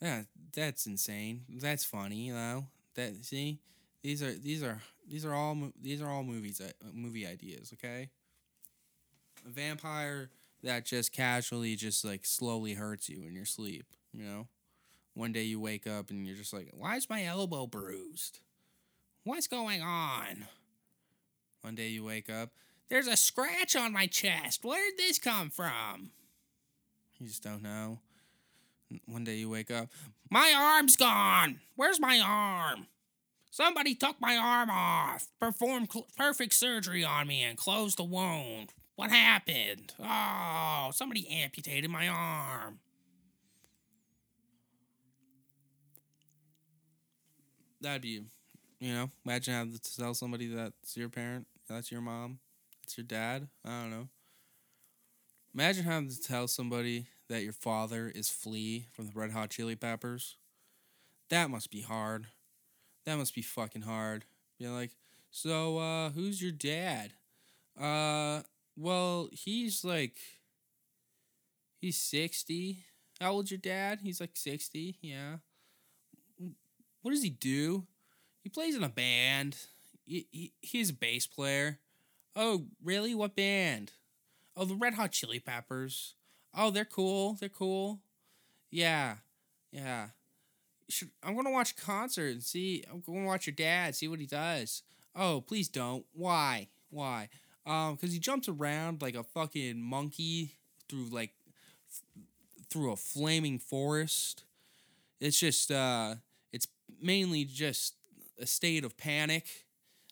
yeah, 0.00 0.22
that's 0.54 0.86
insane. 0.86 1.42
That's 1.48 1.84
funny, 1.84 2.26
you 2.26 2.34
know. 2.34 2.66
That 2.94 3.24
see, 3.24 3.60
these 4.02 4.22
are 4.22 4.32
these 4.32 4.62
are 4.62 4.80
these 5.08 5.24
are 5.24 5.34
all 5.34 5.56
these 5.80 6.00
are 6.02 6.08
all 6.08 6.22
movies 6.22 6.60
uh, 6.60 6.70
movie 6.92 7.26
ideas, 7.26 7.72
okay? 7.74 8.10
a 9.44 9.50
vampire 9.50 10.30
that 10.62 10.84
just 10.84 11.12
casually 11.12 11.76
just 11.76 12.04
like 12.04 12.24
slowly 12.24 12.74
hurts 12.74 13.08
you 13.08 13.22
in 13.26 13.34
your 13.34 13.44
sleep, 13.44 13.86
you 14.12 14.24
know? 14.24 14.48
One 15.14 15.32
day 15.32 15.42
you 15.44 15.60
wake 15.60 15.86
up 15.86 16.10
and 16.10 16.26
you're 16.26 16.36
just 16.36 16.52
like, 16.52 16.70
why 16.72 16.96
is 16.96 17.10
my 17.10 17.24
elbow 17.24 17.66
bruised? 17.66 18.40
What's 19.26 19.48
going 19.48 19.82
on? 19.82 20.46
One 21.62 21.74
day 21.74 21.88
you 21.88 22.04
wake 22.04 22.30
up, 22.30 22.50
there's 22.88 23.08
a 23.08 23.16
scratch 23.16 23.74
on 23.74 23.92
my 23.92 24.06
chest. 24.06 24.64
Where'd 24.64 24.96
this 24.96 25.18
come 25.18 25.50
from? 25.50 26.12
You 27.18 27.26
just 27.26 27.42
don't 27.42 27.64
know. 27.64 27.98
One 29.06 29.24
day 29.24 29.34
you 29.34 29.50
wake 29.50 29.72
up, 29.72 29.88
my 30.30 30.54
arm's 30.56 30.94
gone. 30.94 31.58
Where's 31.74 31.98
my 31.98 32.20
arm? 32.24 32.86
Somebody 33.50 33.96
took 33.96 34.20
my 34.20 34.36
arm 34.36 34.70
off, 34.70 35.26
performed 35.40 35.88
cl- 35.92 36.06
perfect 36.16 36.54
surgery 36.54 37.04
on 37.04 37.26
me, 37.26 37.42
and 37.42 37.58
closed 37.58 37.98
the 37.98 38.04
wound. 38.04 38.74
What 38.94 39.10
happened? 39.10 39.92
Oh, 40.00 40.90
somebody 40.92 41.26
amputated 41.28 41.90
my 41.90 42.06
arm. 42.06 42.78
That'd 47.80 48.02
be, 48.02 48.08
you 48.10 48.24
know, 48.80 49.10
imagine 49.24 49.54
having 49.54 49.72
to 49.78 49.96
tell 49.96 50.14
somebody 50.14 50.48
that's 50.48 50.96
your 50.96 51.08
parent 51.08 51.46
That's 51.68 51.90
your 51.90 52.00
mom. 52.00 52.38
That's 52.82 52.96
your 52.96 53.06
dad. 53.06 53.48
I 53.64 53.82
don't 53.82 53.90
know. 53.90 54.08
Imagine 55.54 55.84
having 55.84 56.10
to 56.10 56.20
tell 56.20 56.46
somebody 56.48 57.06
that 57.28 57.42
your 57.42 57.52
father 57.52 58.12
is 58.14 58.28
Flea 58.28 58.86
from 58.92 59.06
the 59.06 59.12
Red 59.14 59.30
Hot 59.32 59.50
Chili 59.50 59.74
Peppers. 59.74 60.36
That 61.30 61.50
must 61.50 61.70
be 61.70 61.80
hard. 61.80 62.26
That 63.06 63.16
must 63.16 63.34
be 63.34 63.42
fucking 63.42 63.82
hard. 63.82 64.24
You're 64.58 64.72
like, 64.72 64.92
so 65.30 65.78
uh 65.78 66.10
who's 66.10 66.42
your 66.42 66.52
dad? 66.52 67.12
Uh 67.80 68.42
well, 68.76 69.28
he's 69.32 69.84
like 69.84 70.18
he's 71.80 71.96
60. 71.96 72.84
How 73.20 73.32
old's 73.32 73.50
your 73.50 73.58
dad? 73.58 74.00
He's 74.02 74.20
like 74.20 74.36
60. 74.36 74.96
Yeah. 75.00 75.36
What 77.02 77.12
does 77.12 77.22
he 77.22 77.30
do? 77.30 77.86
He 78.46 78.50
plays 78.50 78.76
in 78.76 78.84
a 78.84 78.88
band. 78.88 79.56
He, 80.04 80.28
he, 80.30 80.52
he's 80.62 80.90
a 80.90 80.92
bass 80.92 81.26
player. 81.26 81.80
Oh, 82.36 82.66
really? 82.80 83.12
What 83.12 83.34
band? 83.34 83.90
Oh, 84.56 84.64
the 84.64 84.76
Red 84.76 84.94
Hot 84.94 85.10
Chili 85.10 85.40
Peppers. 85.40 86.14
Oh, 86.56 86.70
they're 86.70 86.84
cool. 86.84 87.36
They're 87.40 87.48
cool. 87.48 87.98
Yeah. 88.70 89.16
Yeah. 89.72 90.10
Should, 90.88 91.10
I'm 91.24 91.32
going 91.32 91.46
to 91.46 91.50
watch 91.50 91.72
a 91.72 91.74
concert 91.74 92.30
and 92.30 92.40
see. 92.40 92.84
I'm 92.88 93.00
going 93.00 93.22
to 93.22 93.26
watch 93.26 93.48
your 93.48 93.56
dad, 93.56 93.96
see 93.96 94.06
what 94.06 94.20
he 94.20 94.26
does. 94.26 94.84
Oh, 95.16 95.40
please 95.40 95.68
don't. 95.68 96.04
Why? 96.12 96.68
Why? 96.90 97.28
Um, 97.66 97.96
because 97.96 98.12
he 98.12 98.20
jumps 98.20 98.48
around 98.48 99.02
like 99.02 99.16
a 99.16 99.24
fucking 99.24 99.82
monkey 99.82 100.52
through 100.88 101.06
like 101.06 101.32
through 102.70 102.92
a 102.92 102.96
flaming 102.96 103.58
forest. 103.58 104.44
It's 105.18 105.40
just 105.40 105.72
uh 105.72 106.14
it's 106.52 106.68
mainly 107.02 107.44
just 107.44 107.95
a 108.40 108.46
state 108.46 108.84
of 108.84 108.96
panic. 108.96 109.44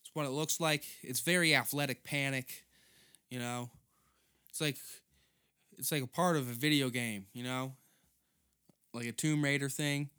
It's 0.01 0.11
what 0.15 0.27
it 0.27 0.31
looks 0.31 0.61
like. 0.61 0.85
It's 1.03 1.21
very 1.21 1.55
athletic 1.55 2.05
panic, 2.05 2.65
you 3.31 3.39
know. 3.39 3.71
It's 4.49 4.61
like 4.61 4.77
it's 5.79 5.91
like 5.91 6.03
a 6.03 6.07
part 6.07 6.37
of 6.37 6.49
a 6.49 6.53
video 6.53 6.89
game, 6.91 7.27
you 7.33 7.43
know? 7.43 7.73
Like 8.93 9.07
a 9.07 9.13
Tomb 9.13 9.43
Raider 9.43 9.69
thing 9.69 10.11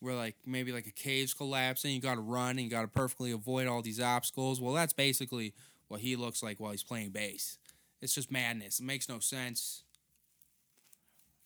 where 0.00 0.14
like 0.14 0.36
maybe 0.44 0.70
like 0.70 0.86
a 0.86 0.92
cave's 0.92 1.32
collapsing, 1.32 1.94
you 1.94 2.00
got 2.00 2.16
to 2.16 2.20
run 2.20 2.50
and 2.50 2.60
you 2.60 2.70
got 2.70 2.82
to 2.82 2.88
perfectly 2.88 3.30
avoid 3.32 3.66
all 3.66 3.80
these 3.80 4.00
obstacles. 4.00 4.60
Well, 4.60 4.74
that's 4.74 4.92
basically 4.92 5.54
what 5.88 6.00
he 6.00 6.14
looks 6.14 6.42
like 6.42 6.60
while 6.60 6.72
he's 6.72 6.82
playing 6.82 7.10
bass. 7.10 7.58
It's 8.02 8.14
just 8.14 8.30
madness. 8.30 8.80
It 8.80 8.84
makes 8.84 9.08
no 9.08 9.18
sense. 9.18 9.82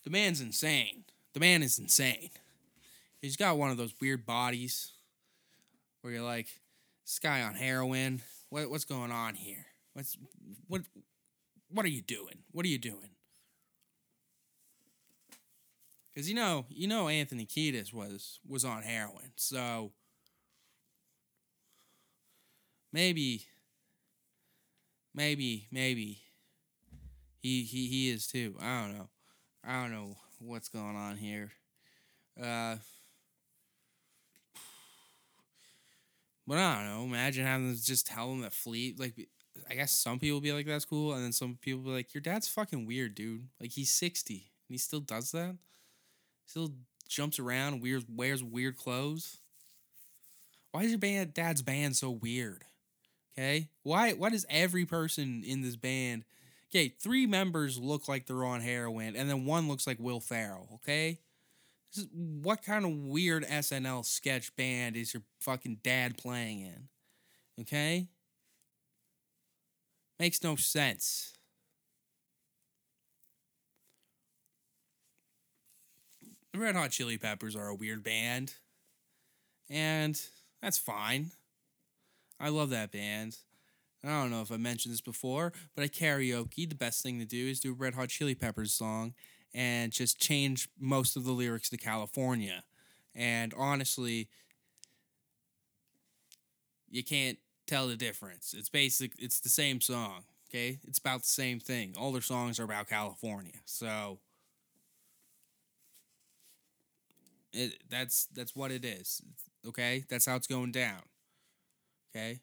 The 0.02 0.10
man's 0.10 0.40
insane. 0.40 1.04
The 1.34 1.40
man 1.40 1.62
is 1.62 1.78
insane. 1.78 2.30
He's 3.20 3.36
got 3.36 3.58
one 3.58 3.70
of 3.70 3.76
those 3.76 3.94
weird 4.00 4.26
bodies 4.26 4.92
where 6.00 6.12
you're 6.12 6.22
like, 6.22 6.48
this 7.04 7.18
guy 7.18 7.42
on 7.42 7.54
heroin. 7.54 8.22
What, 8.50 8.70
what's 8.70 8.84
going 8.84 9.10
on 9.12 9.34
here? 9.34 9.66
What's 9.92 10.16
what? 10.66 10.82
What 11.70 11.84
are 11.84 11.90
you 11.90 12.02
doing? 12.02 12.44
What 12.50 12.64
are 12.64 12.68
you 12.68 12.78
doing? 12.78 13.10
Because 16.14 16.28
you 16.28 16.34
know, 16.34 16.66
you 16.68 16.88
know, 16.88 17.08
Anthony 17.08 17.46
Kiedis 17.46 17.92
was 17.92 18.40
was 18.46 18.64
on 18.64 18.82
heroin, 18.82 19.32
so 19.36 19.92
maybe, 22.92 23.46
maybe, 25.14 25.68
maybe 25.70 26.22
he 27.38 27.64
he 27.64 27.86
he 27.86 28.10
is 28.10 28.26
too. 28.26 28.56
I 28.60 28.82
don't 28.82 28.98
know. 28.98 29.08
I 29.64 29.82
don't 29.82 29.92
know 29.92 30.16
what's 30.38 30.68
going 30.68 30.96
on 30.96 31.16
here. 31.16 31.52
Uh, 32.40 32.76
but 36.48 36.58
I 36.58 36.76
don't 36.76 36.86
know. 36.86 37.04
Imagine 37.04 37.46
having 37.46 37.74
to 37.74 37.84
just 37.84 38.06
tell 38.06 38.32
him 38.32 38.40
that 38.40 38.54
fleet. 38.54 38.98
Like, 38.98 39.28
I 39.70 39.74
guess 39.74 39.92
some 39.92 40.18
people 40.18 40.40
be 40.40 40.52
like, 40.52 40.66
"That's 40.66 40.84
cool," 40.86 41.12
and 41.14 41.22
then 41.22 41.32
some 41.32 41.58
people 41.60 41.82
be 41.82 41.90
like, 41.90 42.14
"Your 42.14 42.22
dad's 42.22 42.48
fucking 42.48 42.86
weird, 42.86 43.14
dude. 43.14 43.48
Like, 43.60 43.72
he's 43.72 43.90
sixty 43.90 44.50
and 44.68 44.74
he 44.74 44.78
still 44.78 45.00
does 45.00 45.32
that. 45.32 45.56
Still 46.46 46.72
jumps 47.08 47.38
around, 47.38 47.80
weird, 47.80 48.04
wears 48.08 48.42
weird 48.42 48.76
clothes. 48.76 49.38
Why 50.72 50.82
is 50.82 50.90
your 50.90 50.98
band 50.98 51.34
dad's 51.34 51.62
band 51.62 51.96
so 51.96 52.10
weird? 52.10 52.64
Okay, 53.32 53.68
why? 53.82 54.12
Why 54.12 54.30
does 54.30 54.46
every 54.50 54.84
person 54.84 55.42
in 55.44 55.62
this 55.62 55.76
band? 55.76 56.24
Okay, 56.70 56.94
three 57.00 57.26
members 57.26 57.78
look 57.78 58.08
like 58.08 58.26
they're 58.26 58.44
on 58.44 58.60
heroin, 58.60 59.16
and 59.16 59.28
then 59.30 59.46
one 59.46 59.68
looks 59.68 59.86
like 59.86 59.98
Will 59.98 60.20
Ferrell. 60.20 60.68
Okay, 60.74 61.20
is, 61.94 62.06
what 62.12 62.62
kind 62.62 62.84
of 62.84 62.92
weird 62.92 63.44
SNL 63.44 64.04
sketch 64.04 64.54
band 64.56 64.96
is 64.96 65.14
your 65.14 65.22
fucking 65.40 65.80
dad 65.82 66.18
playing 66.18 66.60
in? 66.60 66.88
Okay, 67.60 68.08
makes 70.18 70.42
no 70.42 70.56
sense. 70.56 71.34
The 76.52 76.58
Red 76.58 76.74
Hot 76.74 76.90
Chili 76.90 77.18
Peppers 77.18 77.54
are 77.54 77.68
a 77.68 77.74
weird 77.74 78.02
band, 78.02 78.54
and 79.68 80.20
that's 80.62 80.78
fine. 80.78 81.32
I 82.40 82.48
love 82.48 82.70
that 82.70 82.92
band. 82.92 83.36
I 84.04 84.08
don't 84.08 84.30
know 84.30 84.42
if 84.42 84.52
I 84.52 84.56
mentioned 84.56 84.92
this 84.92 85.00
before, 85.00 85.52
but 85.74 85.84
at 85.84 85.92
karaoke, 85.92 86.68
the 86.68 86.74
best 86.74 87.02
thing 87.02 87.18
to 87.18 87.24
do 87.24 87.48
is 87.48 87.60
do 87.60 87.72
a 87.72 87.74
Red 87.74 87.94
Hot 87.94 88.08
Chili 88.08 88.34
Peppers 88.34 88.72
song 88.72 89.14
and 89.54 89.92
just 89.92 90.18
change 90.18 90.68
most 90.78 91.16
of 91.16 91.24
the 91.24 91.32
lyrics 91.32 91.68
to 91.70 91.76
California. 91.76 92.62
And 93.14 93.54
honestly, 93.56 94.28
you 96.90 97.04
can't 97.04 97.38
tell 97.66 97.88
the 97.88 97.96
difference. 97.96 98.54
It's 98.56 98.68
basic. 98.68 99.12
It's 99.18 99.40
the 99.40 99.48
same 99.48 99.80
song. 99.80 100.24
Okay, 100.50 100.78
it's 100.86 100.98
about 100.98 101.22
the 101.22 101.28
same 101.28 101.60
thing. 101.60 101.94
All 101.98 102.12
their 102.12 102.22
songs 102.22 102.58
are 102.58 102.64
about 102.64 102.88
California. 102.88 103.52
So 103.66 104.18
it 107.52 107.74
that's 107.88 108.26
that's 108.34 108.54
what 108.54 108.70
it 108.70 108.84
is. 108.84 109.20
Okay, 109.66 110.04
that's 110.08 110.26
how 110.26 110.36
it's 110.36 110.46
going 110.46 110.72
down. 110.72 111.02
Okay, 112.14 112.40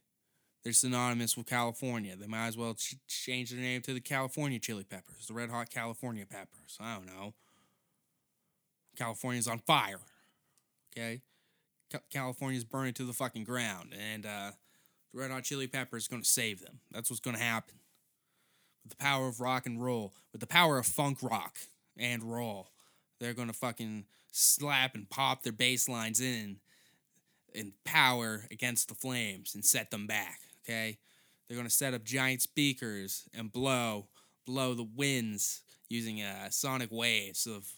they're 0.65 0.73
synonymous 0.73 1.37
with 1.37 1.45
California. 1.45 2.15
They 2.15 2.25
might 2.25 2.47
as 2.47 2.57
well 2.57 2.73
ch- 2.73 2.95
change 3.07 3.51
their 3.51 3.59
name 3.59 3.83
to 3.83 3.93
the 3.93 4.01
California 4.01 4.57
Chili 4.57 4.83
Peppers, 4.83 5.27
the 5.27 5.33
Red 5.35 5.51
Hot 5.51 5.69
California 5.69 6.25
Peppers. 6.25 6.77
I 6.81 6.95
don't 6.95 7.05
know. 7.05 7.35
California's 8.97 9.47
on 9.47 9.59
fire. 9.59 9.99
Okay, 10.91 11.21
Ca- 11.91 11.99
California's 12.11 12.63
burning 12.63 12.93
to 12.95 13.03
the 13.03 13.13
fucking 13.13 13.43
ground, 13.43 13.93
and 13.93 14.25
uh, 14.25 14.51
the 15.13 15.19
Red 15.19 15.29
Hot 15.29 15.43
Chili 15.43 15.67
Peppers 15.67 16.03
is 16.03 16.07
going 16.07 16.23
to 16.23 16.27
save 16.27 16.61
them. 16.61 16.79
That's 16.91 17.11
what's 17.11 17.19
going 17.19 17.37
to 17.37 17.43
happen. 17.43 17.75
With 18.83 18.97
the 18.97 19.03
power 19.03 19.27
of 19.27 19.39
rock 19.39 19.67
and 19.67 19.83
roll, 19.83 20.13
with 20.31 20.41
the 20.41 20.47
power 20.47 20.79
of 20.79 20.87
funk 20.87 21.19
rock 21.21 21.57
and 21.95 22.23
roll, 22.23 22.69
they're 23.19 23.33
going 23.33 23.49
to 23.49 23.53
fucking 23.53 24.05
slap 24.31 24.95
and 24.95 25.07
pop 25.11 25.43
their 25.43 25.53
bass 25.53 25.87
lines 25.87 26.19
in 26.19 26.57
in 27.53 27.73
power 27.85 28.45
against 28.51 28.89
the 28.89 28.95
flames 28.95 29.53
and 29.53 29.63
set 29.63 29.91
them 29.91 30.07
back. 30.07 30.39
Okay, 30.65 30.97
they're 31.47 31.57
gonna 31.57 31.69
set 31.69 31.93
up 31.93 32.03
giant 32.03 32.41
speakers 32.41 33.29
and 33.33 33.51
blow 33.51 34.07
blow 34.45 34.73
the 34.73 34.87
winds 34.95 35.61
using 35.89 36.21
uh, 36.21 36.49
sonic 36.49 36.89
waves 36.91 37.45
of 37.45 37.71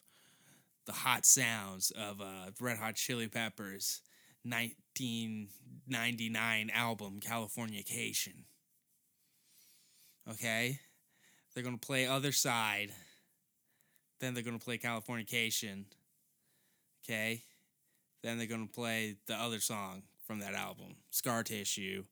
the 0.85 0.93
hot 0.93 1.25
sounds 1.25 1.91
of 1.91 2.21
uh, 2.21 2.51
Red 2.59 2.77
Hot 2.77 2.95
Chili 2.95 3.27
Peppers 3.27 4.01
1999 4.43 6.71
album 6.73 7.19
Californication. 7.19 8.45
Okay, 10.31 10.79
they're 11.53 11.63
gonna 11.63 11.77
play 11.77 12.07
Other 12.07 12.31
Side. 12.31 12.91
Then 14.19 14.33
they're 14.33 14.43
gonna 14.43 14.59
play 14.59 14.77
Californication. 14.77 15.85
Okay. 17.07 17.43
Then 18.23 18.37
they're 18.37 18.47
gonna 18.47 18.67
play 18.67 19.15
the 19.27 19.35
other 19.35 19.59
song 19.59 20.03
from 20.25 20.39
that 20.39 20.53
album, 20.53 20.95
Scar 21.11 21.43
Tissue, 21.43 22.03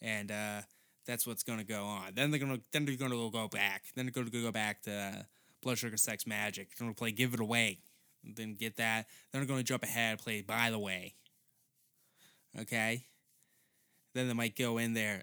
and 0.00 0.30
uh, 0.30 0.60
that's 1.06 1.26
what's 1.26 1.42
gonna 1.42 1.64
go 1.64 1.84
on. 1.84 2.12
Then 2.14 2.30
they're 2.30 2.40
gonna 2.40 2.60
then 2.72 2.84
they're 2.84 2.96
gonna 2.96 3.30
go 3.30 3.48
back. 3.48 3.84
Then 3.94 4.06
they're 4.06 4.12
gonna 4.12 4.30
go 4.30 4.52
back 4.52 4.82
to 4.82 5.26
Blood 5.62 5.78
Sugar 5.78 5.96
Sex 5.96 6.24
Magik. 6.24 6.54
They're 6.54 6.80
gonna 6.80 6.94
play 6.94 7.10
Give 7.10 7.34
It 7.34 7.40
Away. 7.40 7.80
Then 8.24 8.54
get 8.54 8.76
that. 8.76 9.06
Then 9.32 9.40
they're 9.40 9.48
gonna 9.48 9.62
jump 9.62 9.82
ahead, 9.82 10.18
play 10.18 10.42
By 10.42 10.70
the 10.70 10.78
Way. 10.78 11.14
Okay. 12.58 13.04
Then 14.14 14.26
they 14.26 14.34
might 14.34 14.56
go 14.56 14.78
in 14.78 14.94
there, 14.94 15.22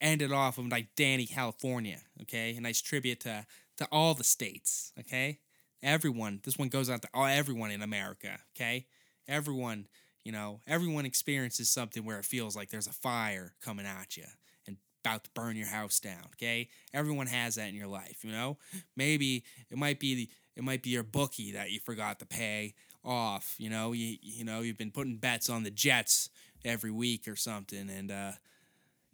end 0.00 0.22
it 0.22 0.32
off 0.32 0.58
with 0.58 0.70
like 0.70 0.88
Dani 0.96 1.30
California. 1.30 2.00
Okay, 2.22 2.54
a 2.56 2.60
nice 2.60 2.82
tribute 2.82 3.20
to 3.20 3.46
to 3.78 3.88
all 3.92 4.14
the 4.14 4.24
states. 4.24 4.92
Okay, 4.98 5.38
everyone. 5.82 6.40
This 6.42 6.58
one 6.58 6.68
goes 6.68 6.90
out 6.90 7.02
to 7.02 7.08
all 7.14 7.26
everyone 7.26 7.70
in 7.70 7.80
America. 7.80 8.38
Okay 8.56 8.86
everyone 9.28 9.86
you 10.28 10.32
know 10.32 10.60
everyone 10.66 11.06
experiences 11.06 11.70
something 11.70 12.04
where 12.04 12.18
it 12.18 12.24
feels 12.26 12.54
like 12.54 12.68
there's 12.68 12.86
a 12.86 12.92
fire 12.92 13.54
coming 13.64 13.86
at 13.86 14.14
you 14.14 14.24
and 14.66 14.76
about 15.02 15.24
to 15.24 15.30
burn 15.32 15.56
your 15.56 15.66
house 15.66 16.00
down 16.00 16.20
okay 16.34 16.68
everyone 16.92 17.26
has 17.26 17.54
that 17.54 17.70
in 17.70 17.74
your 17.74 17.86
life 17.86 18.18
you 18.22 18.30
know 18.30 18.58
maybe 18.94 19.42
it 19.70 19.78
might 19.78 19.98
be 19.98 20.14
the 20.14 20.28
it 20.54 20.62
might 20.62 20.82
be 20.82 20.90
your 20.90 21.02
bookie 21.02 21.52
that 21.52 21.70
you 21.70 21.80
forgot 21.80 22.18
to 22.18 22.26
pay 22.26 22.74
off 23.02 23.54
you 23.56 23.70
know 23.70 23.92
you 23.92 24.18
you 24.20 24.44
know 24.44 24.60
you've 24.60 24.76
been 24.76 24.90
putting 24.90 25.16
bets 25.16 25.48
on 25.48 25.62
the 25.62 25.70
jets 25.70 26.28
every 26.62 26.90
week 26.90 27.26
or 27.26 27.34
something 27.34 27.88
and 27.88 28.10
uh 28.10 28.32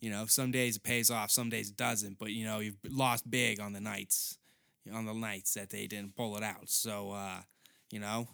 you 0.01 0.11
know, 0.11 0.27
some 0.27 0.51
days 0.51 0.77
it 0.77 0.83
pays 0.83 1.11
off, 1.11 1.31
some 1.31 1.49
days 1.49 1.71
it 1.71 1.79
doesn't. 1.79 2.19
But 2.19 2.31
you 2.31 2.45
know, 2.45 2.59
you've 2.59 2.77
lost 2.91 3.31
big 3.31 3.59
on 3.59 3.73
the 3.73 3.81
nights, 3.81 4.37
on 4.93 5.07
the 5.07 5.15
nights 5.15 5.55
that 5.55 5.71
they 5.71 5.87
didn't 5.87 6.15
pull 6.15 6.37
it 6.37 6.43
out. 6.43 6.69
So, 6.69 7.13
uh, 7.13 7.39
you 7.91 8.01
know, 8.01 8.29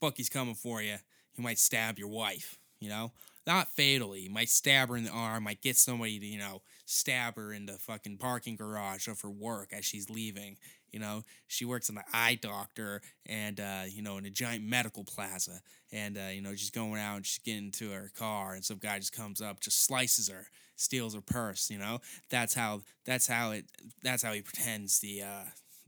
Bucky's 0.00 0.28
coming 0.28 0.54
for 0.54 0.82
you. 0.82 0.96
He 1.32 1.42
might 1.42 1.58
stab 1.58 1.98
your 1.98 2.08
wife. 2.08 2.58
You 2.80 2.88
know, 2.88 3.12
not 3.46 3.68
fatally. 3.68 4.22
He 4.22 4.28
might 4.28 4.48
stab 4.48 4.88
her 4.88 4.96
in 4.96 5.04
the 5.04 5.10
arm. 5.10 5.44
Might 5.44 5.62
get 5.62 5.76
somebody 5.76 6.18
to 6.18 6.26
you 6.26 6.38
know 6.38 6.62
stab 6.84 7.36
her 7.36 7.52
in 7.52 7.66
the 7.66 7.74
fucking 7.74 8.18
parking 8.18 8.56
garage 8.56 9.08
of 9.08 9.20
her 9.22 9.30
work 9.30 9.72
as 9.72 9.84
she's 9.84 10.10
leaving. 10.10 10.56
You 10.92 11.00
know, 11.00 11.24
she 11.46 11.64
works 11.64 11.88
in 11.88 11.94
the 11.94 12.04
eye 12.12 12.38
doctor 12.40 13.00
and, 13.24 13.58
uh, 13.58 13.82
you 13.88 14.02
know, 14.02 14.18
in 14.18 14.26
a 14.26 14.30
giant 14.30 14.64
medical 14.64 15.04
plaza. 15.04 15.62
And, 15.90 16.18
uh, 16.18 16.28
you 16.32 16.42
know, 16.42 16.54
she's 16.54 16.70
going 16.70 17.00
out 17.00 17.16
and 17.16 17.26
she's 17.26 17.38
getting 17.38 17.66
into 17.66 17.90
her 17.90 18.10
car 18.16 18.52
and 18.52 18.64
some 18.64 18.76
guy 18.76 18.98
just 18.98 19.14
comes 19.14 19.40
up, 19.40 19.60
just 19.60 19.84
slices 19.84 20.28
her, 20.28 20.48
steals 20.76 21.14
her 21.14 21.22
purse, 21.22 21.70
you 21.70 21.78
know? 21.78 22.00
That's 22.28 22.52
how, 22.52 22.82
that's 23.06 23.26
how 23.26 23.52
it, 23.52 23.64
that's 24.02 24.22
how 24.22 24.32
he 24.32 24.42
pretends 24.42 24.98
the, 25.00 25.22
uh, 25.22 25.44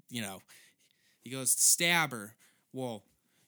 you 0.09 0.23
know, 0.23 0.41
he 1.23 1.29
goes 1.29 1.55
to 1.55 1.61
stab 1.61 2.11
her. 2.13 2.35
Well, 2.73 3.03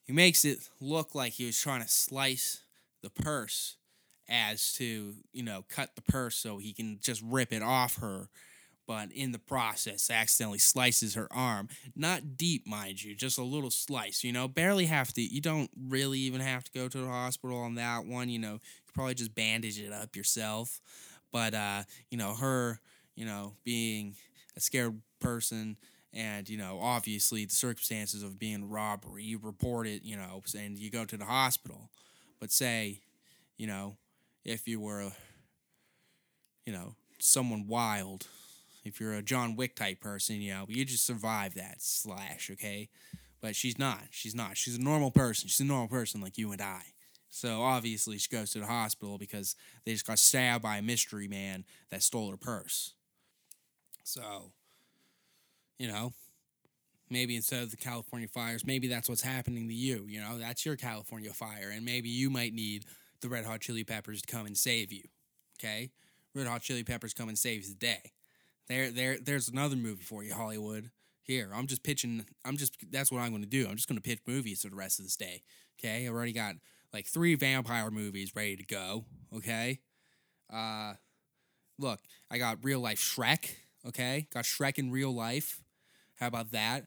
he 0.06 0.12
makes 0.12 0.44
it 0.44 0.68
look 0.80 1.14
like 1.14 1.32
he 1.32 1.46
was 1.46 1.60
trying 1.60 1.82
to 1.82 1.88
slice 1.88 2.60
the 3.02 3.10
purse 3.10 3.76
as 4.28 4.72
to, 4.74 5.14
you 5.32 5.42
know, 5.42 5.64
cut 5.68 5.94
the 5.94 6.02
purse 6.02 6.36
so 6.36 6.58
he 6.58 6.72
can 6.72 6.98
just 7.00 7.22
rip 7.24 7.52
it 7.52 7.62
off 7.62 7.98
her 7.98 8.28
but 8.86 9.10
in 9.12 9.32
the 9.32 9.38
process 9.38 10.10
accidentally 10.10 10.58
slices 10.58 11.14
her 11.14 11.28
arm. 11.32 11.68
Not 11.94 12.36
deep, 12.36 12.66
mind 12.66 13.02
you, 13.02 13.14
just 13.14 13.38
a 13.38 13.42
little 13.42 13.70
slice, 13.70 14.22
you 14.22 14.32
know, 14.32 14.48
barely 14.48 14.86
have 14.86 15.12
to, 15.14 15.20
you 15.22 15.40
don't 15.40 15.70
really 15.88 16.20
even 16.20 16.40
have 16.40 16.64
to 16.64 16.72
go 16.72 16.88
to 16.88 16.98
the 16.98 17.08
hospital 17.08 17.58
on 17.58 17.74
that 17.74 18.06
one, 18.06 18.28
you 18.28 18.38
know, 18.38 18.54
you 18.54 18.92
probably 18.94 19.14
just 19.14 19.34
bandage 19.34 19.78
it 19.80 19.92
up 19.92 20.14
yourself. 20.14 20.80
But, 21.32 21.54
uh, 21.54 21.82
you 22.10 22.16
know, 22.16 22.34
her, 22.34 22.80
you 23.16 23.26
know, 23.26 23.54
being 23.64 24.14
a 24.56 24.60
scared 24.60 25.00
person 25.20 25.76
and, 26.12 26.48
you 26.48 26.56
know, 26.56 26.78
obviously 26.80 27.44
the 27.44 27.54
circumstances 27.54 28.22
of 28.22 28.38
being 28.38 28.68
robbery, 28.68 29.24
you 29.24 29.38
report 29.42 29.86
it, 29.86 30.02
you 30.02 30.16
know, 30.16 30.42
and 30.58 30.78
you 30.78 30.90
go 30.90 31.04
to 31.04 31.16
the 31.16 31.24
hospital. 31.24 31.90
But 32.40 32.50
say, 32.50 33.00
you 33.56 33.66
know, 33.66 33.96
if 34.44 34.66
you 34.68 34.80
were, 34.80 35.12
you 36.64 36.72
know, 36.72 36.94
someone 37.18 37.66
wild 37.66 38.26
if 38.86 39.00
you're 39.00 39.14
a 39.14 39.22
John 39.22 39.56
Wick 39.56 39.74
type 39.74 40.00
person, 40.00 40.40
you 40.40 40.52
know, 40.54 40.64
you 40.68 40.84
just 40.84 41.04
survive 41.04 41.54
that 41.54 41.82
slash, 41.82 42.50
okay? 42.52 42.88
But 43.40 43.56
she's 43.56 43.78
not. 43.78 44.02
She's 44.10 44.34
not. 44.34 44.56
She's 44.56 44.76
a 44.76 44.80
normal 44.80 45.10
person. 45.10 45.48
She's 45.48 45.60
a 45.60 45.64
normal 45.64 45.88
person 45.88 46.20
like 46.20 46.38
you 46.38 46.52
and 46.52 46.62
I. 46.62 46.82
So 47.28 47.62
obviously 47.62 48.16
she 48.18 48.30
goes 48.30 48.50
to 48.52 48.60
the 48.60 48.66
hospital 48.66 49.18
because 49.18 49.56
they 49.84 49.92
just 49.92 50.06
got 50.06 50.20
stabbed 50.20 50.62
by 50.62 50.76
a 50.76 50.82
mystery 50.82 51.26
man 51.26 51.64
that 51.90 52.04
stole 52.04 52.30
her 52.30 52.36
purse. 52.36 52.94
So, 54.04 54.52
you 55.78 55.88
know, 55.88 56.12
maybe 57.10 57.36
instead 57.36 57.62
of 57.62 57.70
the 57.70 57.76
California 57.76 58.28
fires, 58.28 58.64
maybe 58.64 58.88
that's 58.88 59.08
what's 59.08 59.22
happening 59.22 59.68
to 59.68 59.74
you. 59.74 60.06
You 60.08 60.20
know, 60.20 60.38
that's 60.38 60.64
your 60.64 60.76
California 60.76 61.32
fire. 61.32 61.70
And 61.72 61.84
maybe 61.84 62.08
you 62.08 62.30
might 62.30 62.54
need 62.54 62.84
the 63.20 63.28
Red 63.28 63.44
Hot 63.44 63.60
Chili 63.60 63.84
Peppers 63.84 64.22
to 64.22 64.32
come 64.32 64.46
and 64.46 64.56
save 64.56 64.92
you. 64.92 65.02
Okay? 65.58 65.90
Red 66.34 66.46
Hot 66.46 66.62
Chili 66.62 66.84
Peppers 66.84 67.14
come 67.14 67.28
and 67.28 67.38
saves 67.38 67.68
the 67.68 67.74
day. 67.74 68.12
There, 68.68 68.90
there, 68.90 69.16
there's 69.22 69.48
another 69.48 69.76
movie 69.76 70.02
for 70.02 70.22
you, 70.22 70.34
Hollywood. 70.34 70.90
Here, 71.22 71.50
I'm 71.52 71.66
just 71.66 71.82
pitching. 71.82 72.24
I'm 72.44 72.56
just. 72.56 72.76
That's 72.92 73.10
what 73.10 73.20
I'm 73.20 73.30
going 73.30 73.42
to 73.42 73.48
do. 73.48 73.66
I'm 73.68 73.74
just 73.74 73.88
going 73.88 74.00
to 74.00 74.02
pitch 74.02 74.20
movies 74.28 74.62
for 74.62 74.68
the 74.68 74.76
rest 74.76 75.00
of 75.00 75.04
this 75.04 75.16
day. 75.16 75.42
Okay, 75.76 76.06
I 76.06 76.08
already 76.08 76.32
got 76.32 76.54
like 76.92 77.06
three 77.06 77.34
vampire 77.34 77.90
movies 77.90 78.36
ready 78.36 78.54
to 78.54 78.64
go. 78.64 79.06
Okay, 79.34 79.80
uh, 80.52 80.94
look, 81.80 81.98
I 82.30 82.38
got 82.38 82.58
real 82.62 82.78
life 82.78 83.00
Shrek. 83.00 83.56
Okay, 83.84 84.28
got 84.32 84.44
Shrek 84.44 84.78
in 84.78 84.92
real 84.92 85.12
life. 85.12 85.64
How 86.16 86.26
about 86.26 86.52
that? 86.52 86.86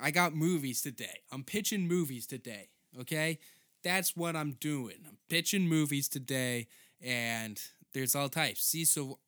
I 0.00 0.10
got 0.10 0.34
movies 0.34 0.82
today. 0.82 1.20
I'm 1.32 1.42
pitching 1.42 1.88
movies 1.88 2.26
today. 2.26 2.68
Okay, 3.00 3.38
that's 3.82 4.16
what 4.16 4.36
I'm 4.36 4.52
doing. 4.52 4.96
I'm 5.06 5.18
pitching 5.28 5.68
movies 5.68 6.08
today, 6.08 6.66
and 7.02 7.60
there's 7.92 8.14
all 8.14 8.28
types. 8.28 8.64
See, 8.64 8.84
so 8.84 9.18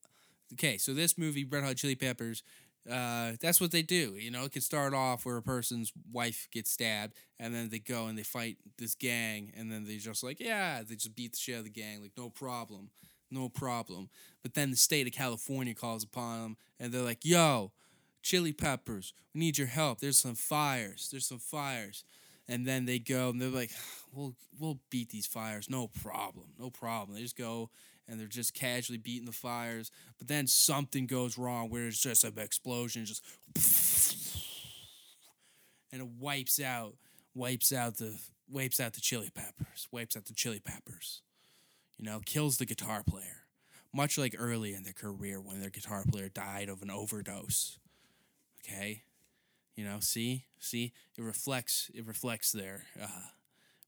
okay, 0.53 0.79
so 0.79 0.95
this 0.95 1.19
movie, 1.19 1.45
Red 1.45 1.65
Hot 1.65 1.77
Chili 1.77 1.95
Peppers, 1.95 2.43
uh, 2.91 3.33
that's 3.41 3.61
what 3.61 3.71
they 3.71 3.83
do. 3.83 4.15
You 4.19 4.31
know, 4.31 4.45
it 4.45 4.53
can 4.53 4.63
start 4.63 4.95
off 4.95 5.27
where 5.27 5.37
a 5.37 5.43
person's 5.43 5.93
wife 6.13 6.49
gets 6.53 6.71
stabbed, 6.71 7.15
and 7.39 7.55
then 7.55 7.69
they 7.69 7.79
go 7.79 8.07
and 8.07 8.19
they 8.19 8.23
fight 8.23 8.57
this 8.79 8.95
gang, 8.95 9.53
and 9.57 9.71
then 9.71 9.87
they're 9.87 9.99
just 9.99 10.23
like, 10.23 10.41
yeah, 10.41 10.83
they 10.83 10.95
just 10.95 11.15
beat 11.15 11.33
the 11.33 11.39
shit 11.39 11.55
out 11.57 11.59
of 11.59 11.65
the 11.65 11.71
gang, 11.71 12.01
like 12.03 12.13
no 12.17 12.31
problem, 12.31 12.91
no 13.31 13.49
problem. 13.49 14.09
But 14.43 14.55
then 14.55 14.71
the 14.71 14.77
state 14.77 15.07
of 15.07 15.13
California 15.13 15.75
calls 15.75 16.05
upon 16.05 16.43
them, 16.43 16.57
and 16.81 16.93
they're 16.93 17.03
like, 17.03 17.25
yo, 17.25 17.73
Chili 18.23 18.53
Peppers, 18.53 19.13
we 19.35 19.41
need 19.41 19.59
your 19.59 19.67
help. 19.67 20.01
There's 20.01 20.19
some 20.19 20.35
fires. 20.35 21.09
There's 21.11 21.27
some 21.27 21.39
fires. 21.39 22.05
And 22.49 22.67
then 22.67 22.87
they 22.87 22.99
go 22.99 23.29
and 23.29 23.41
they're 23.41 23.49
like, 23.49 23.71
we'll 24.13 24.35
we'll 24.59 24.81
beat 24.91 25.11
these 25.11 25.27
fires, 25.27 25.69
no 25.69 25.89
problem, 25.89 26.47
no 26.59 26.71
problem. 26.71 27.15
They 27.15 27.23
just 27.23 27.37
go 27.37 27.71
and 28.09 28.19
they're 28.19 28.27
just 28.27 28.55
casually 28.55 28.99
beating 28.99 29.27
the 29.27 29.33
fires. 29.33 29.91
But 30.19 30.29
then 30.29 30.47
something 30.47 31.07
goes 31.07 31.37
wrong 31.37 31.69
where 31.69 31.87
it's 31.87 32.01
just 32.01 32.25
an 32.25 32.39
explosion, 32.39 33.05
just 33.05 33.23
and 35.93 36.03
it 36.03 36.09
wipes 36.19 36.61
out, 36.61 36.95
wipes 37.35 37.73
out 37.73 37.99
the 37.99 38.19
wipes 38.51 38.81
out 38.81 38.95
the 38.95 39.01
chili 39.01 39.31
peppers, 39.35 39.87
wipes 39.93 40.17
out 40.17 40.25
the 40.25 40.35
chili 40.35 40.61
peppers. 40.61 41.23
You 41.99 42.05
know, 42.05 42.21
kills 42.25 42.59
the 42.59 42.65
guitar 42.65 43.03
player, 43.03 43.45
much 43.93 44.17
like 44.17 44.35
early 44.39 44.73
in 44.73 44.85
their 44.85 44.93
career 44.93 45.41
when 45.41 45.61
their 45.61 45.71
guitar 45.71 46.05
player 46.11 46.29
died 46.29 46.69
of 46.69 46.81
an 46.81 46.91
overdose. 46.91 47.79
Okay, 48.69 49.03
you 49.77 49.85
know, 49.85 49.99
see, 50.01 50.45
see, 50.59 50.93
it 51.17 51.23
reflects 51.23 51.91
it 51.95 52.07
reflects 52.07 52.53
their 52.53 52.85
uh, 53.03 53.29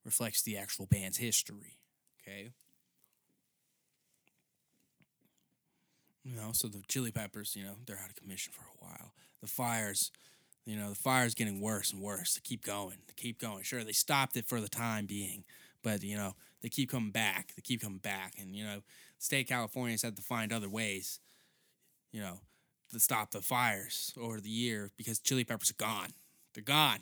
reflects 0.05 0.43
the 0.43 0.57
actual 0.59 0.87
band's 0.87 1.19
history. 1.19 1.79
Okay. 2.23 2.51
You 6.23 6.37
know, 6.37 6.51
so 6.53 6.69
the 6.69 6.83
chili 6.87 7.11
peppers, 7.11 7.57
you 7.57 7.65
know, 7.65 7.77
they're 7.87 7.99
out 7.99 8.11
of 8.11 8.17
commission 8.17 8.53
for 8.53 8.63
a 8.63 8.85
while. 8.85 9.13
The 9.41 9.47
fires, 9.47 10.11
you 10.67 10.77
know, 10.77 10.91
the 10.91 10.97
fire's 10.97 11.35
getting 11.35 11.61
worse 11.61 11.93
and 11.93 12.03
worse. 12.03 12.35
They 12.35 12.41
keep 12.43 12.65
going. 12.65 12.99
They 13.07 13.15
keep 13.17 13.41
going. 13.41 13.63
Sure, 13.65 13.85
they 13.85 13.93
stopped 13.93 14.37
it 14.37 14.47
for 14.47 14.61
the 14.61 14.69
time 14.69 15.07
being, 15.07 15.45
but 15.83 16.03
you 16.03 16.17
know, 16.17 16.35
they 16.63 16.69
keep 16.69 16.91
coming 16.91 17.13
back. 17.13 17.53
They 17.57 17.63
keep 17.63 17.83
coming 17.83 17.99
back, 18.01 18.35
and 18.41 18.57
you 18.57 18.65
know, 18.65 18.83
state 19.19 19.43
of 19.43 19.49
California 19.49 19.93
has 19.95 20.03
had 20.03 20.17
to 20.17 20.23
find 20.23 20.53
other 20.53 20.69
ways, 20.69 21.21
you 22.13 22.21
know, 22.21 22.41
to 22.91 23.01
stop 23.01 23.31
the 23.31 23.41
fires 23.41 24.13
over 24.21 24.41
the 24.41 24.51
year 24.51 24.91
because 24.97 25.19
chili 25.19 25.45
peppers 25.45 25.71
are 25.71 25.75
gone. 25.75 26.11
They're 26.55 26.65
gone, 26.65 27.01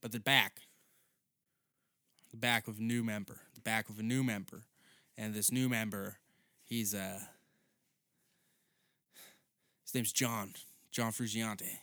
but 0.00 0.12
they're 0.12 0.20
back. 0.20 0.62
The 2.30 2.36
back 2.36 2.68
of 2.68 2.78
a 2.78 2.82
new 2.82 3.02
member. 3.02 3.40
The 3.54 3.60
back 3.60 3.88
of 3.88 3.98
a 3.98 4.02
new 4.02 4.22
member, 4.22 4.64
and 5.16 5.34
this 5.34 5.50
new 5.50 5.68
member 5.68 6.18
He's 6.68 6.94
uh 6.94 7.20
his 9.84 9.94
name's 9.94 10.12
John, 10.12 10.52
John 10.92 11.12
Frusciante. 11.12 11.78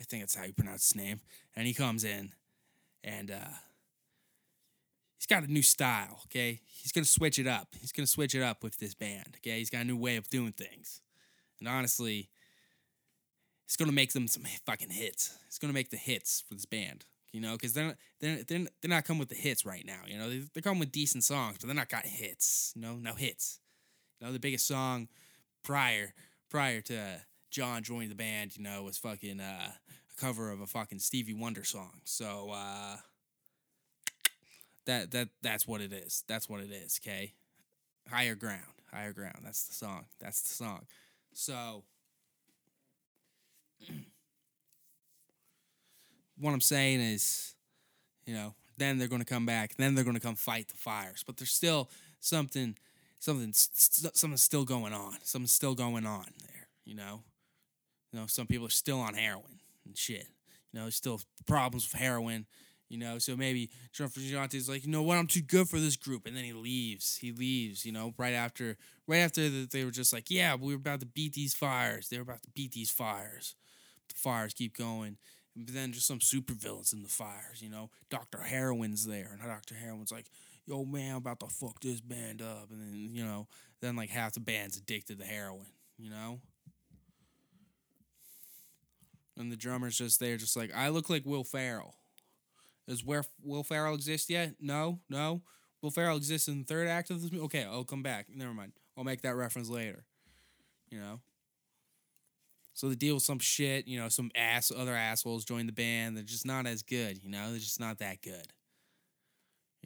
I 0.00 0.04
think 0.04 0.22
that's 0.22 0.36
how 0.36 0.44
you 0.44 0.52
pronounce 0.52 0.92
his 0.92 0.94
name. 0.94 1.20
And 1.56 1.66
he 1.66 1.74
comes 1.74 2.04
in 2.04 2.32
and 3.02 3.32
uh 3.32 3.56
he's 5.18 5.26
got 5.26 5.42
a 5.42 5.52
new 5.52 5.62
style, 5.62 6.20
okay? 6.26 6.60
He's 6.64 6.92
gonna 6.92 7.04
switch 7.06 7.40
it 7.40 7.48
up. 7.48 7.74
He's 7.80 7.90
gonna 7.90 8.06
switch 8.06 8.36
it 8.36 8.42
up 8.42 8.62
with 8.62 8.78
this 8.78 8.94
band, 8.94 9.36
okay? 9.38 9.58
He's 9.58 9.70
got 9.70 9.80
a 9.80 9.84
new 9.84 9.96
way 9.96 10.16
of 10.16 10.28
doing 10.28 10.52
things. 10.52 11.00
And 11.60 11.68
honestly, 11.68 12.30
it's 13.66 13.76
gonna 13.76 13.92
make 13.92 14.12
them 14.12 14.26
some 14.26 14.44
fucking 14.66 14.90
hits. 14.90 15.38
It's 15.46 15.58
gonna 15.58 15.72
make 15.72 15.90
the 15.90 15.96
hits 15.96 16.42
for 16.48 16.54
this 16.54 16.66
band, 16.66 17.04
you 17.32 17.40
know, 17.40 17.52
because 17.52 17.72
they're 17.72 17.86
not, 17.86 17.96
they're 18.20 18.42
they're 18.42 18.66
they're 18.80 18.90
not 18.90 19.04
coming 19.04 19.20
with 19.20 19.28
the 19.28 19.36
hits 19.36 19.64
right 19.64 19.84
now. 19.86 20.00
You 20.06 20.18
know, 20.18 20.28
they, 20.28 20.42
they're 20.52 20.62
coming 20.62 20.80
with 20.80 20.92
decent 20.92 21.24
songs, 21.24 21.58
but 21.60 21.66
they're 21.66 21.76
not 21.76 21.88
got 21.88 22.04
hits. 22.04 22.72
You 22.74 22.82
know, 22.82 22.96
no 22.96 23.14
hits. 23.14 23.60
You 24.18 24.26
know, 24.26 24.32
the 24.32 24.40
biggest 24.40 24.66
song 24.66 25.08
prior 25.62 26.14
prior 26.50 26.80
to 26.82 27.20
John 27.50 27.82
joining 27.82 28.08
the 28.08 28.14
band, 28.14 28.56
you 28.56 28.62
know, 28.62 28.82
was 28.82 28.98
fucking 28.98 29.40
uh, 29.40 29.70
a 29.72 30.20
cover 30.20 30.50
of 30.50 30.60
a 30.60 30.66
fucking 30.66 30.98
Stevie 30.98 31.34
Wonder 31.34 31.64
song. 31.64 32.00
So 32.04 32.50
uh, 32.52 32.96
that 34.86 35.10
that 35.12 35.28
that's 35.42 35.66
what 35.66 35.80
it 35.80 35.92
is. 35.92 36.24
That's 36.26 36.48
what 36.48 36.60
it 36.60 36.70
is. 36.70 37.00
Okay, 37.02 37.34
higher 38.08 38.34
ground, 38.34 38.60
higher 38.92 39.12
ground. 39.12 39.38
That's 39.44 39.64
the 39.68 39.74
song. 39.74 40.06
That's 40.20 40.42
the 40.42 40.48
song. 40.48 40.86
So. 41.32 41.84
what 46.40 46.52
I'm 46.52 46.60
saying 46.60 47.00
is, 47.00 47.54
you 48.24 48.34
know, 48.34 48.54
then 48.78 48.98
they're 48.98 49.08
going 49.08 49.20
to 49.20 49.26
come 49.26 49.46
back. 49.46 49.76
Then 49.76 49.94
they're 49.94 50.04
going 50.04 50.16
to 50.16 50.22
come 50.22 50.34
fight 50.34 50.68
the 50.68 50.76
fires. 50.76 51.22
But 51.24 51.36
there's 51.36 51.52
still 51.52 51.90
something 52.18 52.76
something 53.18 53.52
something's 53.52 54.42
still 54.42 54.64
going 54.64 54.92
on. 54.92 55.16
Something's 55.22 55.52
still 55.52 55.74
going 55.74 56.06
on 56.06 56.26
there. 56.40 56.68
You 56.84 56.94
know, 56.94 57.22
you 58.12 58.18
know, 58.18 58.26
some 58.26 58.46
people 58.46 58.66
are 58.66 58.70
still 58.70 58.98
on 59.00 59.14
heroin 59.14 59.60
and 59.86 59.96
shit. 59.96 60.26
You 60.72 60.78
know, 60.78 60.82
there's 60.82 60.96
still 60.96 61.20
problems 61.46 61.90
with 61.92 62.00
heroin. 62.00 62.46
You 62.90 62.98
know, 62.98 63.18
so 63.18 63.36
maybe 63.36 63.70
John 63.92 64.08
Frusciante's 64.08 64.68
like, 64.68 64.84
you 64.84 64.90
know 64.90 65.02
what, 65.02 65.16
I'm 65.16 65.28
too 65.28 65.42
good 65.42 65.68
for 65.68 65.78
this 65.78 65.94
group, 65.94 66.26
and 66.26 66.36
then 66.36 66.42
he 66.42 66.52
leaves. 66.52 67.16
He 67.16 67.30
leaves. 67.30 67.86
You 67.86 67.92
know, 67.92 68.14
right 68.18 68.34
after, 68.34 68.76
right 69.06 69.18
after 69.18 69.48
the, 69.48 69.68
they 69.70 69.84
were 69.84 69.92
just 69.92 70.12
like, 70.12 70.28
yeah, 70.28 70.56
we 70.56 70.74
were 70.74 70.80
about 70.80 70.98
to 71.00 71.06
beat 71.06 71.34
these 71.34 71.54
fires. 71.54 72.08
They 72.08 72.16
were 72.16 72.24
about 72.24 72.42
to 72.42 72.50
beat 72.52 72.72
these 72.72 72.90
fires. 72.90 73.54
The 74.08 74.16
fires 74.16 74.54
keep 74.54 74.76
going, 74.76 75.18
but 75.54 75.72
then 75.72 75.92
just 75.92 76.08
some 76.08 76.18
supervillains 76.18 76.92
in 76.92 77.02
the 77.02 77.08
fires. 77.08 77.62
You 77.62 77.70
know, 77.70 77.90
Doctor 78.10 78.42
Heroin's 78.42 79.06
there, 79.06 79.30
and 79.32 79.40
Doctor 79.48 79.76
Heroin's 79.76 80.10
like, 80.10 80.26
yo 80.66 80.84
man, 80.84 81.12
I'm 81.12 81.16
about 81.18 81.38
to 81.40 81.46
fuck 81.46 81.78
this 81.80 82.00
band 82.00 82.42
up, 82.42 82.72
and 82.72 82.80
then 82.80 82.92
you 82.92 83.24
know, 83.24 83.46
then 83.80 83.94
like 83.94 84.10
half 84.10 84.32
the 84.32 84.40
band's 84.40 84.76
addicted 84.76 85.20
to 85.20 85.24
heroin. 85.24 85.66
You 85.96 86.10
know. 86.10 86.40
And 89.38 89.52
the 89.52 89.56
drummer's 89.56 89.96
just 89.96 90.18
there, 90.18 90.36
just 90.36 90.56
like 90.56 90.74
I 90.74 90.88
look 90.88 91.08
like 91.08 91.24
Will 91.24 91.44
Ferrell. 91.44 91.94
Does 92.90 93.04
where 93.04 93.22
Will 93.40 93.62
Ferrell 93.62 93.94
exist 93.94 94.28
yet? 94.28 94.56
No, 94.58 94.98
no. 95.08 95.42
Will 95.80 95.92
Ferrell 95.92 96.16
exists 96.16 96.48
in 96.48 96.58
the 96.58 96.64
third 96.64 96.88
act 96.88 97.08
of 97.10 97.22
this 97.22 97.30
movie. 97.30 97.44
Okay, 97.44 97.62
I'll 97.62 97.84
come 97.84 98.02
back. 98.02 98.26
Never 98.28 98.52
mind. 98.52 98.72
I'll 98.98 99.04
make 99.04 99.22
that 99.22 99.36
reference 99.36 99.68
later. 99.68 100.02
You 100.90 100.98
know. 100.98 101.20
So 102.74 102.88
they 102.88 102.96
deal 102.96 103.14
with 103.14 103.22
some 103.22 103.38
shit. 103.38 103.86
You 103.86 104.00
know, 104.00 104.08
some 104.08 104.32
ass 104.34 104.72
other 104.76 104.96
assholes 104.96 105.44
join 105.44 105.66
the 105.66 105.72
band. 105.72 106.16
They're 106.16 106.24
just 106.24 106.44
not 106.44 106.66
as 106.66 106.82
good. 106.82 107.22
You 107.22 107.30
know, 107.30 107.50
they're 107.50 107.60
just 107.60 107.78
not 107.78 107.98
that 107.98 108.22
good. 108.22 108.48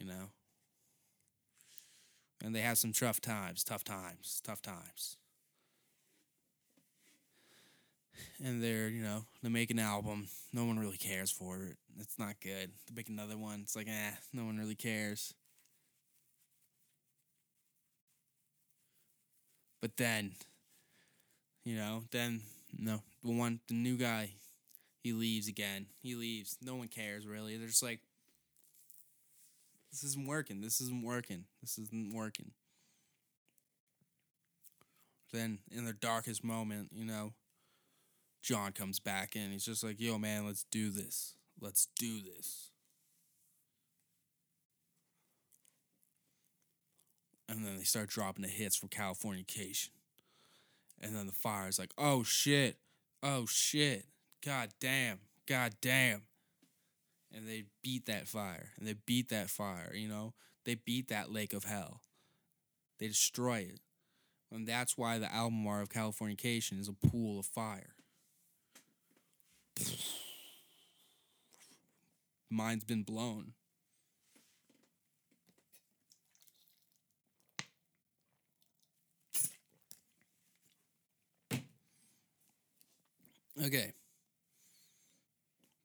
You 0.00 0.06
know. 0.06 0.30
And 2.42 2.54
they 2.54 2.60
have 2.60 2.78
some 2.78 2.94
tough 2.94 3.20
times, 3.20 3.64
tough 3.64 3.84
times, 3.84 4.40
tough 4.42 4.62
times. 4.62 5.18
And 8.42 8.62
they're 8.62 8.88
you 8.88 9.02
know 9.02 9.24
they 9.42 9.48
make 9.48 9.70
an 9.70 9.78
album. 9.78 10.28
No 10.52 10.64
one 10.64 10.78
really 10.78 10.96
cares 10.96 11.30
for 11.30 11.64
it. 11.64 11.76
It's 11.98 12.18
not 12.18 12.40
good. 12.40 12.70
They 12.86 12.94
make 12.94 13.08
another 13.08 13.36
one. 13.36 13.60
It's 13.62 13.76
like 13.76 13.88
eh 13.88 14.10
no 14.32 14.44
one 14.44 14.58
really 14.58 14.74
cares. 14.74 15.34
But 19.80 19.96
then 19.96 20.32
you 21.64 21.76
know 21.76 22.04
then 22.10 22.42
no 22.78 23.02
the 23.22 23.32
one 23.32 23.60
the 23.68 23.74
new 23.74 23.96
guy 23.96 24.30
he 25.02 25.12
leaves 25.12 25.48
again. 25.48 25.86
He 26.02 26.14
leaves. 26.14 26.56
No 26.62 26.76
one 26.76 26.88
cares 26.88 27.26
really. 27.26 27.56
They're 27.56 27.68
just 27.68 27.82
like 27.82 28.00
this 29.90 30.02
isn't 30.02 30.26
working. 30.26 30.60
This 30.60 30.80
isn't 30.80 31.04
working. 31.04 31.44
This 31.60 31.78
isn't 31.78 32.14
working. 32.14 32.52
Then 35.32 35.58
in 35.70 35.84
their 35.84 35.92
darkest 35.92 36.44
moment 36.44 36.90
you 36.94 37.04
know 37.04 37.32
John 38.44 38.72
comes 38.72 39.00
back 39.00 39.36
in. 39.36 39.52
He's 39.52 39.64
just 39.64 39.82
like, 39.82 39.98
yo, 39.98 40.18
man, 40.18 40.46
let's 40.46 40.66
do 40.70 40.90
this. 40.90 41.34
Let's 41.58 41.88
do 41.98 42.20
this. 42.20 42.72
And 47.48 47.64
then 47.64 47.78
they 47.78 47.84
start 47.84 48.10
dropping 48.10 48.42
the 48.42 48.48
hits 48.48 48.76
from 48.76 48.90
Californication. 48.90 49.88
And 51.00 51.16
then 51.16 51.26
the 51.26 51.32
fire 51.32 51.68
is 51.68 51.78
like, 51.78 51.94
oh 51.96 52.22
shit. 52.22 52.76
Oh 53.22 53.46
shit. 53.46 54.04
God 54.44 54.68
damn. 54.78 55.20
God 55.48 55.72
damn. 55.80 56.22
And 57.34 57.48
they 57.48 57.64
beat 57.82 58.04
that 58.06 58.28
fire. 58.28 58.72
And 58.78 58.86
they 58.86 58.94
beat 59.06 59.30
that 59.30 59.48
fire, 59.48 59.92
you 59.94 60.06
know? 60.06 60.34
They 60.66 60.74
beat 60.74 61.08
that 61.08 61.32
lake 61.32 61.54
of 61.54 61.64
hell. 61.64 62.02
They 62.98 63.08
destroy 63.08 63.60
it. 63.60 63.80
And 64.52 64.68
that's 64.68 64.98
why 64.98 65.18
the 65.18 65.32
album 65.32 65.66
art 65.66 65.82
of 65.82 65.88
Californication 65.88 66.78
is 66.78 66.88
a 66.88 67.08
pool 67.08 67.40
of 67.40 67.46
fire. 67.46 67.93
Mind's 72.50 72.84
been 72.84 73.02
blown. 73.02 73.52
Okay. 83.62 83.92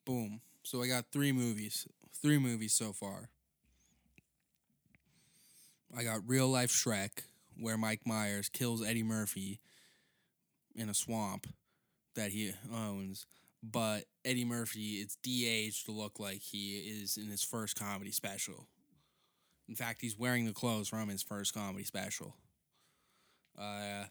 Boom. 0.05 0.41
So 0.63 0.81
I 0.81 0.87
got 0.87 1.05
three 1.11 1.31
movies. 1.31 1.87
Three 2.21 2.37
movies 2.37 2.73
so 2.73 2.93
far. 2.93 3.29
I 5.95 6.03
got 6.03 6.27
Real 6.27 6.47
Life 6.47 6.71
Shrek, 6.71 7.23
where 7.57 7.77
Mike 7.77 8.01
Myers 8.05 8.49
kills 8.49 8.85
Eddie 8.85 9.03
Murphy 9.03 9.59
in 10.75 10.89
a 10.89 10.93
swamp 10.93 11.47
that 12.15 12.31
he 12.31 12.53
owns 12.73 13.25
but 13.62 14.05
Eddie 14.24 14.45
Murphy 14.45 14.95
is 14.95 15.18
de-aged 15.22 15.86
to 15.86 15.91
look 15.91 16.20
like 16.20 16.41
he 16.41 16.78
is 16.78 17.18
in 17.18 17.28
his 17.28 17.43
first 17.43 17.78
comedy 17.78 18.12
special. 18.12 18.68
In 19.68 19.76
fact, 19.76 20.01
he's 20.01 20.18
wearing 20.18 20.45
the 20.45 20.53
clothes 20.53 20.89
from 20.89 21.10
his 21.10 21.22
first 21.22 21.53
comedy 21.53 21.84
special. 21.84 22.36
Uh, 23.57 24.05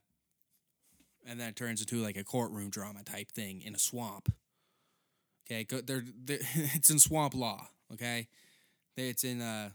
and 1.26 1.40
it 1.40 1.56
turns 1.56 1.80
into 1.80 1.96
like 1.96 2.16
a 2.16 2.24
courtroom 2.24 2.70
drama 2.70 3.02
type 3.02 3.32
thing 3.32 3.62
in 3.62 3.74
a 3.74 3.78
swamp. 3.78 4.32
Okay, 5.50 5.66
they're, 5.68 6.04
they're 6.24 6.38
it's 6.54 6.90
in 6.90 6.98
swamp 6.98 7.34
law. 7.34 7.68
Okay, 7.92 8.28
it's 8.96 9.24
in 9.24 9.40
uh, 9.40 9.70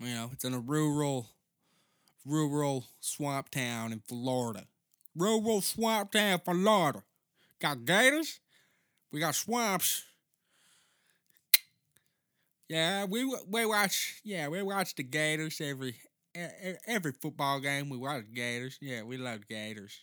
you 0.00 0.14
know, 0.14 0.30
it's 0.32 0.44
in 0.44 0.54
a 0.54 0.58
rural, 0.58 1.28
rural 2.24 2.86
swamp 3.00 3.50
town 3.50 3.92
in 3.92 4.00
Florida. 4.00 4.64
Rural 5.14 5.60
swamp 5.60 6.12
town, 6.12 6.40
Florida. 6.44 7.02
Got 7.60 7.84
gators. 7.84 8.40
We 9.12 9.20
got 9.20 9.34
swamps. 9.34 10.04
Yeah, 12.68 13.04
we 13.04 13.24
we 13.48 13.66
watch. 13.66 14.20
Yeah, 14.24 14.48
we 14.48 14.62
watch 14.62 14.94
the 14.94 15.02
Gators 15.02 15.60
every 15.60 15.96
every 16.86 17.12
football 17.12 17.60
game. 17.60 17.88
We 17.88 17.98
watch 17.98 18.24
the 18.28 18.34
Gators. 18.34 18.78
Yeah, 18.80 19.02
we 19.02 19.16
love 19.16 19.48
Gators. 19.48 20.00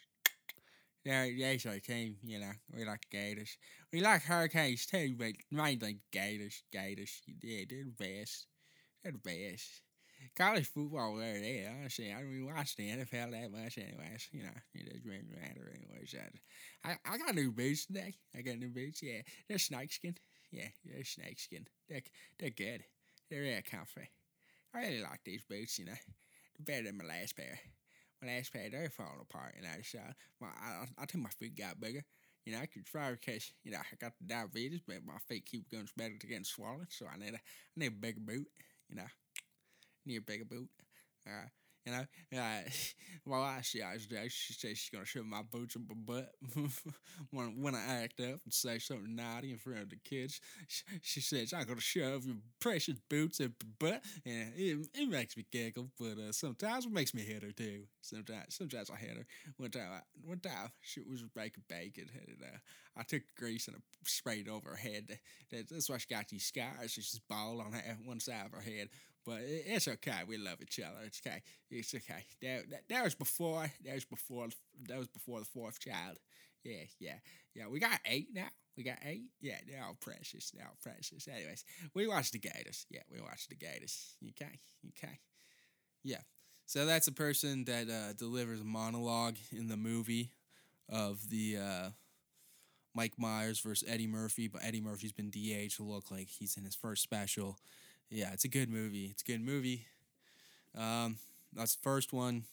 Yeah, 1.05 1.23
yes, 1.23 1.65
our 1.65 1.79
team. 1.79 2.17
You 2.23 2.39
know, 2.39 2.51
we 2.75 2.83
like 2.83 3.07
Gators. 3.09 3.57
We 3.93 4.01
like 4.01 4.23
Hurricanes 4.23 4.85
too, 4.85 5.15
but 5.17 5.31
mainly 5.49 5.99
Gators. 6.11 6.63
Gators. 6.71 7.21
Yeah, 7.41 7.63
they're 7.69 7.85
the 7.85 7.91
best. 8.19 8.47
They're 9.03 9.13
the 9.13 9.19
best 9.19 9.81
college 10.37 10.67
football 10.67 11.15
there, 11.15 11.37
yeah, 11.37 11.71
honestly, 11.79 12.13
I 12.13 12.21
don't 12.21 12.31
even 12.31 12.53
watch 12.53 12.75
the 12.75 12.89
NFL 12.89 13.31
that 13.31 13.51
much 13.51 13.77
anyways. 13.77 14.29
You 14.31 14.43
know, 14.43 14.57
it 14.75 14.85
doesn't 14.85 15.05
really 15.05 15.25
matter 15.33 15.73
anyways. 15.73 16.15
I, 16.85 16.95
I 17.05 17.17
got 17.17 17.33
new 17.33 17.51
boots 17.51 17.87
today. 17.87 18.13
I 18.37 18.41
got 18.41 18.59
new 18.59 18.69
boots, 18.69 19.01
yeah. 19.01 19.21
They're 19.49 19.57
snakeskin. 19.57 20.15
Yeah, 20.51 20.67
they're 20.85 21.03
snakeskin. 21.03 21.65
They're, 21.89 22.03
they're 22.39 22.51
good. 22.51 22.83
They're 23.29 23.41
real 23.41 23.61
comfy. 23.69 24.09
I 24.73 24.79
really 24.79 25.01
like 25.01 25.21
these 25.25 25.41
boots, 25.41 25.79
you 25.79 25.85
know. 25.85 25.99
Better 26.59 26.83
than 26.83 26.97
my 26.97 27.05
last 27.05 27.35
pair. 27.35 27.59
My 28.21 28.35
last 28.35 28.53
pair, 28.53 28.69
they're 28.69 28.89
falling 28.89 29.21
apart, 29.21 29.55
you 29.57 29.63
know. 29.63 29.75
So 29.83 29.99
my, 30.39 30.47
I, 30.47 30.85
I 30.99 31.05
think 31.05 31.23
my 31.23 31.31
feet 31.31 31.57
got 31.57 31.79
bigger. 31.79 32.03
You 32.45 32.53
know, 32.53 32.59
I 32.59 32.67
could 32.67 32.85
try 32.85 33.11
because, 33.11 33.51
you 33.63 33.71
know, 33.71 33.79
I 33.79 33.95
got 33.99 34.13
the 34.19 34.27
diabetes, 34.27 34.81
but 34.87 35.05
my 35.05 35.17
feet 35.27 35.45
keep 35.45 35.69
going 35.69 35.89
better 35.97 36.17
to 36.17 36.27
getting 36.27 36.43
swollen. 36.45 36.87
So 36.89 37.05
I 37.11 37.17
need 37.17 37.33
a, 37.33 37.37
I 37.37 37.39
need 37.75 37.87
a 37.87 37.91
bigger 37.91 38.21
boot, 38.21 38.47
you 38.87 38.95
know 38.95 39.07
near 40.07 40.21
Bigger 40.21 40.45
Boot. 40.45 40.69
Uh, 41.27 41.47
you 41.85 41.93
know, 41.93 42.05
uh, 42.39 42.59
well, 43.25 43.43
I 43.43 43.61
she 43.61 43.79
today, 43.79 44.27
she 44.29 44.53
said 44.53 44.77
she's 44.77 44.89
gonna 44.89 45.05
shove 45.05 45.25
my 45.25 45.41
boots 45.41 45.75
up 45.75 45.83
my 45.87 45.95
butt 45.95 46.31
when 47.31 47.61
when 47.61 47.75
I 47.75 48.03
act 48.03 48.19
up 48.19 48.39
and 48.43 48.53
say 48.53 48.77
something 48.79 49.15
naughty 49.15 49.51
in 49.51 49.57
front 49.57 49.79
of 49.79 49.89
the 49.89 49.97
kids. 50.03 50.41
She, 50.67 50.83
she 51.01 51.21
says 51.21 51.53
I'm 51.53 51.65
gonna 51.65 51.79
shove 51.79 52.25
your 52.25 52.35
precious 52.59 52.97
boots 53.09 53.39
up 53.39 53.51
my 53.63 53.89
butt, 53.91 54.03
and 54.25 54.51
it, 54.57 54.87
it 54.93 55.09
makes 55.09 55.37
me 55.37 55.45
giggle. 55.51 55.89
But 55.99 56.17
uh, 56.17 56.31
sometimes 56.31 56.85
it 56.85 56.91
makes 56.91 57.13
me 57.13 57.21
hit 57.21 57.43
her 57.43 57.51
too. 57.51 57.83
Sometimes, 58.01 58.55
sometimes 58.55 58.89
I 58.89 58.97
hit 58.97 59.17
her. 59.17 59.25
One 59.57 59.71
time, 59.71 59.89
I, 59.93 59.99
one 60.25 60.39
time 60.39 60.69
she 60.81 61.01
was 61.01 61.23
baking 61.35 61.63
bacon, 61.69 62.09
and 62.13 62.37
uh, 62.43 62.57
I 62.97 63.03
took 63.03 63.21
grease 63.37 63.67
and 63.67 63.77
I 63.77 63.79
sprayed 64.05 64.47
it 64.47 64.51
over 64.51 64.71
her 64.71 64.75
head. 64.75 65.07
That, 65.51 65.69
that's 65.69 65.89
why 65.89 65.97
she 65.97 66.07
got 66.13 66.27
these 66.27 66.45
scars. 66.45 66.91
She's 66.91 67.11
just 67.11 67.27
bald 67.27 67.61
on 67.61 67.71
her, 67.73 67.97
one 68.05 68.19
side 68.19 68.45
of 68.47 68.51
her 68.53 68.61
head. 68.61 68.89
But 69.27 69.39
it's 69.43 69.89
okay. 69.89 70.21
We 70.25 70.37
love 70.37 70.61
each 70.61 70.79
other. 70.79 71.05
It's 71.05 71.21
okay. 71.25 71.41
It's 71.69 71.93
okay. 71.93 72.23
That, 72.41 72.87
that, 72.87 73.03
was 73.03 73.13
before. 73.13 73.69
That 73.83 73.95
was 73.95 74.05
before. 74.05 74.47
That 74.87 74.97
was 74.97 75.09
before 75.09 75.39
the 75.39 75.45
fourth 75.45 75.81
child. 75.81 76.17
Yeah, 76.63 76.85
yeah, 76.97 77.15
yeah. 77.53 77.67
We 77.69 77.81
got 77.81 77.99
eight 78.05 78.29
now. 78.33 78.47
We 78.77 78.83
got 78.83 78.99
eight. 79.05 79.25
Yeah, 79.41 79.57
they're 79.67 79.83
all 79.83 79.97
precious. 79.99 80.51
They're 80.51 80.65
all 80.65 80.77
precious. 80.81 81.27
Anyways, 81.27 81.65
we 81.93 82.07
watched 82.07 82.31
the 82.31 82.39
Gators. 82.39 82.85
Yeah, 82.89 83.01
we 83.11 83.19
watched 83.19 83.49
the 83.49 83.55
Gators. 83.55 84.15
Okay, 84.29 84.59
okay. 84.97 85.19
Yeah. 86.05 86.21
So 86.65 86.85
that's 86.85 87.09
a 87.09 87.13
person 87.13 87.65
that 87.65 87.89
uh, 87.89 88.13
delivers 88.13 88.61
a 88.61 88.65
monologue 88.65 89.35
in 89.51 89.67
the 89.67 89.77
movie 89.77 90.31
of 90.87 91.29
the 91.29 91.57
uh, 91.57 91.89
Mike 92.95 93.19
Myers 93.19 93.59
versus 93.59 93.87
Eddie 93.89 94.07
Murphy, 94.07 94.47
but 94.47 94.63
Eddie 94.63 94.81
Murphy's 94.81 95.11
been 95.11 95.31
DH 95.31 95.75
to 95.75 95.83
look 95.83 96.11
like 96.11 96.29
he's 96.29 96.55
in 96.55 96.63
his 96.63 96.75
first 96.75 97.03
special 97.03 97.57
yeah, 98.09 98.31
it's 98.33 98.45
a 98.45 98.49
good 98.49 98.69
movie. 98.69 99.05
It's 99.05 99.21
a 99.21 99.25
good 99.25 99.41
movie. 99.41 99.85
Um, 100.77 101.17
that's 101.53 101.75
the 101.75 101.81
first 101.81 102.13
one. 102.13 102.43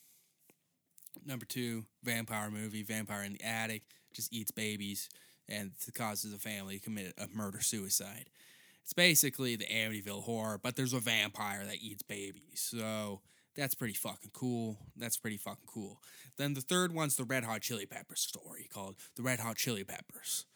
Number 1.24 1.44
two, 1.46 1.84
vampire 2.02 2.50
movie, 2.50 2.82
Vampire 2.82 3.22
in 3.22 3.34
the 3.34 3.42
Attic, 3.44 3.82
just 4.12 4.32
eats 4.32 4.50
babies. 4.50 5.08
and 5.48 5.72
causes 5.94 6.32
the 6.32 6.38
family 6.38 6.78
to 6.78 6.84
commit 6.84 7.14
a 7.18 7.28
murder 7.34 7.60
suicide. 7.60 8.30
It's 8.82 8.92
basically 8.94 9.56
the 9.56 9.66
Amityville 9.66 10.24
horror, 10.24 10.58
but 10.62 10.76
there's 10.76 10.92
a 10.92 10.98
vampire 11.00 11.64
that 11.64 11.82
eats 11.82 12.02
babies. 12.02 12.60
So 12.70 13.20
that's 13.54 13.74
pretty 13.74 13.94
fucking 13.94 14.30
cool. 14.32 14.78
That's 14.96 15.16
pretty 15.18 15.36
fucking 15.36 15.66
cool. 15.66 16.00
Then 16.36 16.54
the 16.54 16.60
third 16.60 16.92
one's 16.92 17.16
the 17.16 17.24
Red 17.24 17.44
Hot 17.44 17.60
Chili 17.60 17.86
Peppers 17.86 18.20
story 18.20 18.68
called 18.72 18.96
The 19.16 19.22
Red 19.22 19.40
Hot 19.40 19.56
Chili 19.56 19.84
Peppers 19.84 20.46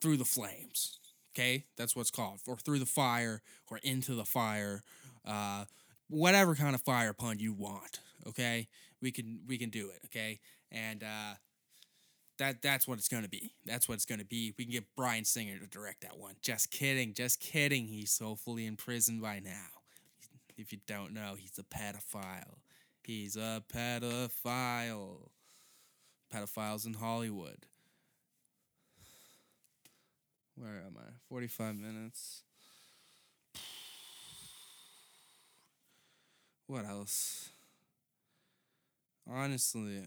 Through 0.00 0.18
the 0.18 0.24
Flames. 0.24 0.98
Okay, 1.34 1.64
that's 1.76 1.94
what's 1.94 2.10
called, 2.10 2.40
or 2.46 2.56
through 2.56 2.78
the 2.78 2.86
fire, 2.86 3.42
or 3.70 3.78
into 3.82 4.14
the 4.14 4.24
fire, 4.24 4.82
uh, 5.24 5.64
whatever 6.08 6.54
kind 6.54 6.74
of 6.74 6.80
fire 6.80 7.12
pun 7.12 7.38
you 7.38 7.52
want. 7.52 8.00
Okay, 8.26 8.68
we 9.00 9.10
can 9.12 9.40
we 9.46 9.58
can 9.58 9.70
do 9.70 9.90
it. 9.90 10.00
Okay, 10.06 10.40
and 10.72 11.02
uh, 11.02 11.34
that 12.38 12.62
that's 12.62 12.88
what 12.88 12.98
it's 12.98 13.08
gonna 13.08 13.28
be. 13.28 13.52
That's 13.66 13.88
what 13.88 13.94
it's 13.94 14.04
gonna 14.04 14.24
be. 14.24 14.54
We 14.58 14.64
can 14.64 14.72
get 14.72 14.84
Bryan 14.96 15.24
Singer 15.24 15.58
to 15.58 15.66
direct 15.66 16.02
that 16.02 16.18
one. 16.18 16.34
Just 16.42 16.70
kidding, 16.70 17.14
just 17.14 17.40
kidding. 17.40 17.86
He's 17.86 18.18
hopefully 18.18 18.66
in 18.66 18.76
prison 18.76 19.20
by 19.20 19.40
now. 19.40 19.66
If 20.56 20.72
you 20.72 20.78
don't 20.86 21.12
know, 21.12 21.36
he's 21.38 21.58
a 21.58 21.62
pedophile. 21.62 22.58
He's 23.04 23.36
a 23.36 23.62
pedophile. 23.72 25.30
Pedophiles 26.34 26.86
in 26.86 26.94
Hollywood. 26.94 27.66
Where 30.60 30.82
am 30.86 30.96
I? 30.98 31.10
45 31.28 31.76
minutes. 31.76 32.42
What 36.66 36.84
else? 36.84 37.50
Honestly, 39.30 40.02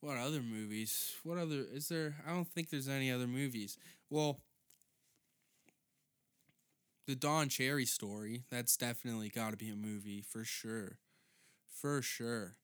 what 0.00 0.16
other 0.16 0.40
movies? 0.42 1.14
What 1.22 1.38
other 1.38 1.64
is 1.72 1.88
there? 1.88 2.16
I 2.26 2.30
don't 2.30 2.48
think 2.48 2.70
there's 2.70 2.88
any 2.88 3.10
other 3.10 3.26
movies. 3.26 3.78
Well, 4.10 4.40
the 7.06 7.14
Don 7.14 7.48
Cherry 7.48 7.86
story, 7.86 8.44
that's 8.50 8.76
definitely 8.76 9.28
got 9.28 9.50
to 9.50 9.56
be 9.56 9.68
a 9.68 9.76
movie 9.76 10.22
for 10.22 10.44
sure. 10.44 10.98
For 11.68 12.02
sure. 12.02 12.56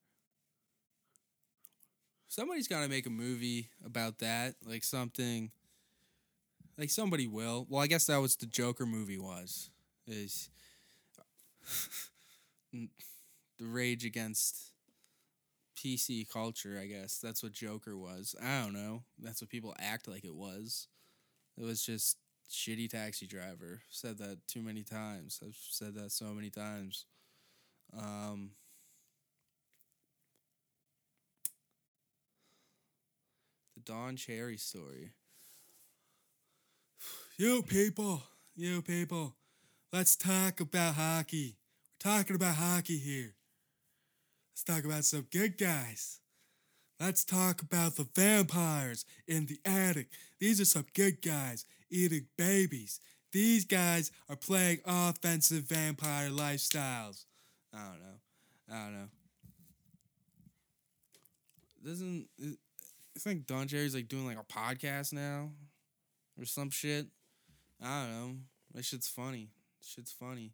Somebody's 2.33 2.67
got 2.67 2.81
to 2.81 2.89
make 2.89 3.05
a 3.05 3.11
movie 3.11 3.69
about 3.85 4.21
that, 4.21 4.55
like 4.65 4.85
something 4.85 5.51
like 6.79 6.89
somebody 6.89 7.27
will. 7.27 7.67
Well, 7.69 7.83
I 7.83 7.87
guess 7.87 8.07
that 8.07 8.23
was 8.23 8.37
the 8.37 8.47
Joker 8.47 8.87
movie 8.87 9.19
was 9.19 9.69
is 10.07 10.49
the 12.73 12.89
rage 13.61 14.07
against 14.07 14.73
PC 15.77 16.27
culture, 16.27 16.79
I 16.81 16.87
guess. 16.87 17.19
That's 17.19 17.43
what 17.43 17.53
Joker 17.53 17.99
was. 17.99 18.35
I 18.43 18.63
don't 18.63 18.73
know. 18.73 19.03
That's 19.19 19.43
what 19.43 19.51
people 19.51 19.77
act 19.79 20.09
like 20.09 20.25
it 20.25 20.35
was. 20.35 20.89
It 21.59 21.65
was 21.65 21.85
just 21.85 22.17
shitty 22.51 22.89
taxi 22.89 23.27
driver. 23.27 23.83
Said 23.91 24.17
that 24.21 24.39
too 24.49 24.63
many 24.63 24.85
times. 24.85 25.39
I've 25.45 25.59
said 25.69 25.97
that 25.97 26.13
so 26.13 26.33
many 26.33 26.49
times. 26.49 27.05
Um, 27.95 28.53
Don 33.85 34.17
Cherry 34.17 34.57
story. 34.57 35.11
You 37.39 37.63
people, 37.63 38.23
you 38.55 38.83
people, 38.83 39.35
let's 39.93 40.17
talk 40.17 40.61
about 40.61 40.95
hockey. 40.95 41.57
We're 42.05 42.13
talking 42.13 42.37
about 42.37 42.57
hockey 42.57 42.99
here. 42.99 43.35
Let's 44.53 44.65
talk 44.65 44.85
about 44.85 45.05
some 45.05 45.27
good 45.33 45.57
guys. 45.57 46.21
Let's 47.01 47.25
talk 47.25 47.63
about 47.63 47.97
the 47.97 48.07
vampires 48.15 49.05
in 49.27 49.47
the 49.47 49.59
attic. 49.65 50.09
These 50.39 50.61
are 50.61 50.67
some 50.67 50.87
good 50.95 51.21
guys 51.21 51.65
eating 51.91 52.27
babies. 52.37 53.01
These 53.33 53.65
guys 53.65 54.13
are 54.29 54.37
playing 54.37 54.81
offensive 54.85 55.65
vampire 55.65 56.29
lifestyles. 56.29 57.25
I 57.75 57.79
don't 57.79 58.01
know. 58.01 58.21
I 58.71 58.85
don't 58.85 58.93
know. 58.93 59.09
Doesn't 61.85 62.29
I 63.17 63.21
think 63.21 63.47
Don 63.47 63.69
Cherry's 63.69 63.95
like 63.95 64.09
doing 64.09 64.27
like 64.27 64.39
a 64.39 64.45
podcast 64.45 65.13
now 65.13 65.51
or 66.39 66.45
some 66.45 66.71
shit? 66.71 67.07
I 67.83 68.03
don't 68.03 68.13
know. 68.13 68.37
That 68.75 68.85
shit's 68.85 69.09
funny. 69.09 69.51
Shit's 69.83 70.13
funny. 70.13 70.53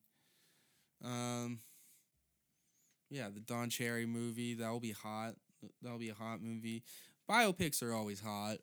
Um 1.04 1.60
yeah, 3.10 3.28
the 3.32 3.40
Don 3.40 3.70
Cherry 3.70 4.06
movie, 4.06 4.54
that'll 4.54 4.80
be 4.80 4.92
hot. 4.92 5.34
That'll 5.82 5.98
be 5.98 6.10
a 6.10 6.14
hot 6.14 6.42
movie. 6.42 6.82
Biopics 7.28 7.82
are 7.82 7.92
always 7.92 8.20
hot. 8.20 8.58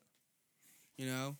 You 0.96 1.06
know? 1.06 1.36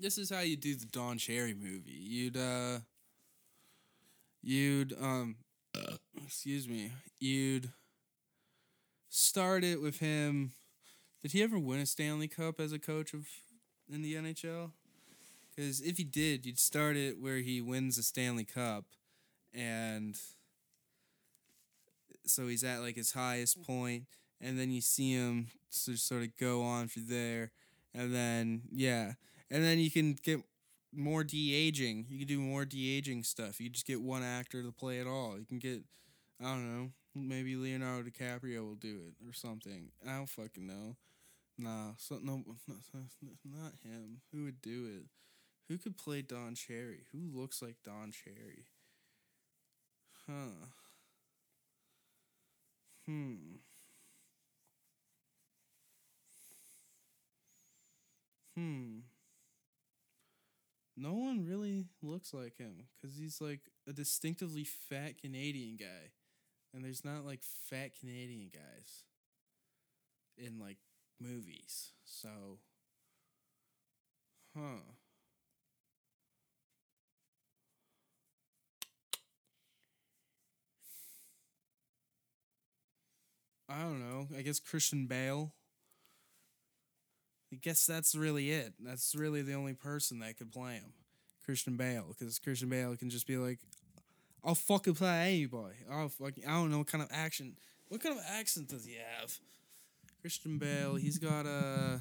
This 0.00 0.18
is 0.18 0.30
how 0.30 0.40
you 0.40 0.56
do 0.56 0.76
the 0.76 0.86
Don 0.86 1.18
Cherry 1.18 1.54
movie. 1.54 1.90
You'd 1.90 2.36
uh 2.36 2.80
you'd 4.42 4.94
um 5.00 5.36
excuse 6.24 6.68
me. 6.68 6.92
You'd 7.18 7.70
start 9.08 9.64
it 9.64 9.80
with 9.80 9.98
him 10.00 10.52
did 11.22 11.32
he 11.32 11.42
ever 11.42 11.58
win 11.58 11.80
a 11.80 11.86
Stanley 11.86 12.28
Cup 12.28 12.60
as 12.60 12.72
a 12.72 12.78
coach 12.78 13.12
of 13.12 13.26
in 13.92 14.02
the 14.02 14.14
NHL? 14.14 14.70
Because 15.50 15.80
if 15.80 15.96
he 15.96 16.04
did, 16.04 16.46
you'd 16.46 16.58
start 16.58 16.96
it 16.96 17.20
where 17.20 17.38
he 17.38 17.60
wins 17.60 17.98
a 17.98 18.02
Stanley 18.04 18.44
Cup, 18.44 18.84
and 19.52 20.16
so 22.24 22.46
he's 22.46 22.62
at 22.62 22.80
like 22.80 22.94
his 22.94 23.12
highest 23.12 23.62
point, 23.66 24.04
and 24.40 24.58
then 24.58 24.70
you 24.70 24.80
see 24.80 25.12
him 25.12 25.48
sort 25.70 26.22
of 26.22 26.36
go 26.36 26.62
on 26.62 26.86
from 26.86 27.08
there, 27.08 27.50
and 27.92 28.14
then 28.14 28.62
yeah, 28.70 29.14
and 29.50 29.64
then 29.64 29.80
you 29.80 29.90
can 29.90 30.16
get 30.22 30.40
more 30.94 31.24
de 31.24 31.52
aging. 31.52 32.06
You 32.08 32.18
can 32.18 32.28
do 32.28 32.40
more 32.40 32.64
de 32.64 32.96
aging 32.96 33.24
stuff. 33.24 33.60
You 33.60 33.68
just 33.68 33.86
get 33.86 34.00
one 34.00 34.22
actor 34.22 34.62
to 34.62 34.70
play 34.70 35.00
it 35.00 35.06
all. 35.08 35.36
You 35.36 35.44
can 35.44 35.58
get, 35.58 35.82
I 36.40 36.44
don't 36.44 36.78
know, 36.78 36.90
maybe 37.18 37.56
Leonardo 37.56 38.08
DiCaprio 38.08 38.60
will 38.66 38.74
do 38.76 39.00
it 39.08 39.28
or 39.28 39.32
something. 39.32 39.90
I 40.06 40.16
don't 40.16 40.28
fucking 40.28 40.66
know. 40.66 40.96
Nah, 41.58 41.92
so, 41.98 42.18
no, 42.22 42.44
not 43.44 43.74
him. 43.84 44.22
Who 44.32 44.44
would 44.44 44.62
do 44.62 44.86
it? 44.98 45.06
Who 45.68 45.78
could 45.78 45.96
play 45.98 46.22
Don 46.22 46.54
Cherry? 46.54 47.06
Who 47.12 47.20
looks 47.38 47.62
like 47.62 47.76
Don 47.84 48.12
Cherry? 48.12 48.66
Huh. 50.26 50.68
Hmm. 53.06 53.58
Hmm. 58.56 59.04
No 60.96 61.14
one 61.14 61.44
really 61.46 61.86
looks 62.02 62.34
like 62.34 62.56
him 62.56 62.88
because 63.00 63.16
he's 63.16 63.40
like 63.40 63.60
a 63.86 63.92
distinctively 63.92 64.64
fat 64.64 65.18
Canadian 65.20 65.76
guy. 65.76 66.10
And 66.74 66.84
there's 66.84 67.04
not 67.04 67.24
like 67.24 67.40
fat 67.42 67.90
Canadian 67.98 68.50
guys 68.52 69.04
in 70.36 70.58
like 70.58 70.78
movies. 71.20 71.92
So, 72.04 72.28
huh. 74.56 74.80
I 83.70 83.82
don't 83.82 84.00
know. 84.00 84.28
I 84.36 84.42
guess 84.42 84.58
Christian 84.58 85.06
Bale. 85.06 85.52
I 87.52 87.56
guess 87.56 87.86
that's 87.86 88.14
really 88.14 88.50
it. 88.50 88.74
That's 88.80 89.14
really 89.14 89.42
the 89.42 89.54
only 89.54 89.74
person 89.74 90.20
that 90.20 90.38
could 90.38 90.52
play 90.52 90.74
him. 90.74 90.92
Christian 91.44 91.76
Bale. 91.76 92.14
Because 92.18 92.38
Christian 92.38 92.68
Bale 92.68 92.96
can 92.96 93.10
just 93.10 93.26
be 93.26 93.36
like, 93.36 93.58
I'll 94.44 94.54
fucking 94.54 94.94
play 94.94 95.34
anybody. 95.34 95.76
I'll 95.90 96.08
fucking, 96.08 96.44
I 96.46 96.52
don't 96.52 96.70
know 96.70 96.78
what 96.78 96.86
kind 96.86 97.02
of 97.02 97.10
action. 97.12 97.56
What 97.88 98.02
kind 98.02 98.16
of 98.16 98.24
accent 98.28 98.68
does 98.68 98.84
he 98.84 98.94
have? 98.94 99.38
Christian 100.20 100.58
Bale, 100.58 100.96
he's 100.96 101.18
got 101.18 101.46
a 101.46 102.00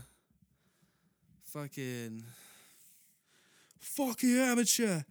fucking 1.46 2.24
fucking 3.80 4.38
amateur. 4.38 5.02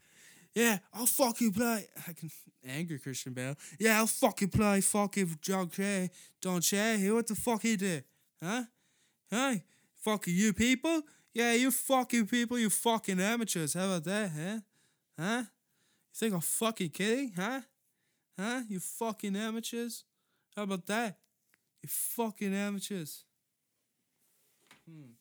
Yeah, 0.54 0.78
I'll 0.94 1.06
fucking 1.06 1.52
play. 1.52 1.86
I 2.08 2.12
can 2.12 2.30
angry 2.66 2.98
Christian 2.98 3.32
Bale. 3.32 3.56
Yeah, 3.78 3.98
I'll 3.98 4.06
fucking 4.06 4.48
play 4.48 4.80
fucking 4.80 5.38
John 5.40 5.68
Cherry. 5.68 6.10
Don 6.40 6.60
Cherry. 6.60 7.10
What 7.10 7.26
the 7.26 7.34
fuck 7.34 7.62
he 7.62 7.76
did? 7.76 8.04
Huh? 8.42 8.64
Hey, 9.30 9.64
fucking 9.96 10.34
you 10.34 10.52
people? 10.52 11.02
Yeah, 11.34 11.52
you 11.52 11.70
fucking 11.70 12.26
people, 12.26 12.58
you 12.58 12.70
fucking 12.70 13.20
amateurs. 13.20 13.74
How 13.74 13.84
about 13.84 14.04
that, 14.04 14.30
huh? 14.34 14.60
Huh? 15.18 15.42
Think 16.16 16.32
I'm 16.32 16.40
fucking 16.40 16.88
kidding? 16.90 17.32
Huh? 17.36 17.60
Huh? 18.40 18.62
You 18.70 18.80
fucking 18.80 19.36
amateurs? 19.36 20.04
How 20.56 20.62
about 20.62 20.86
that? 20.86 21.18
You 21.82 21.90
fucking 21.90 22.54
amateurs. 22.54 23.24
Hmm. 24.88 25.12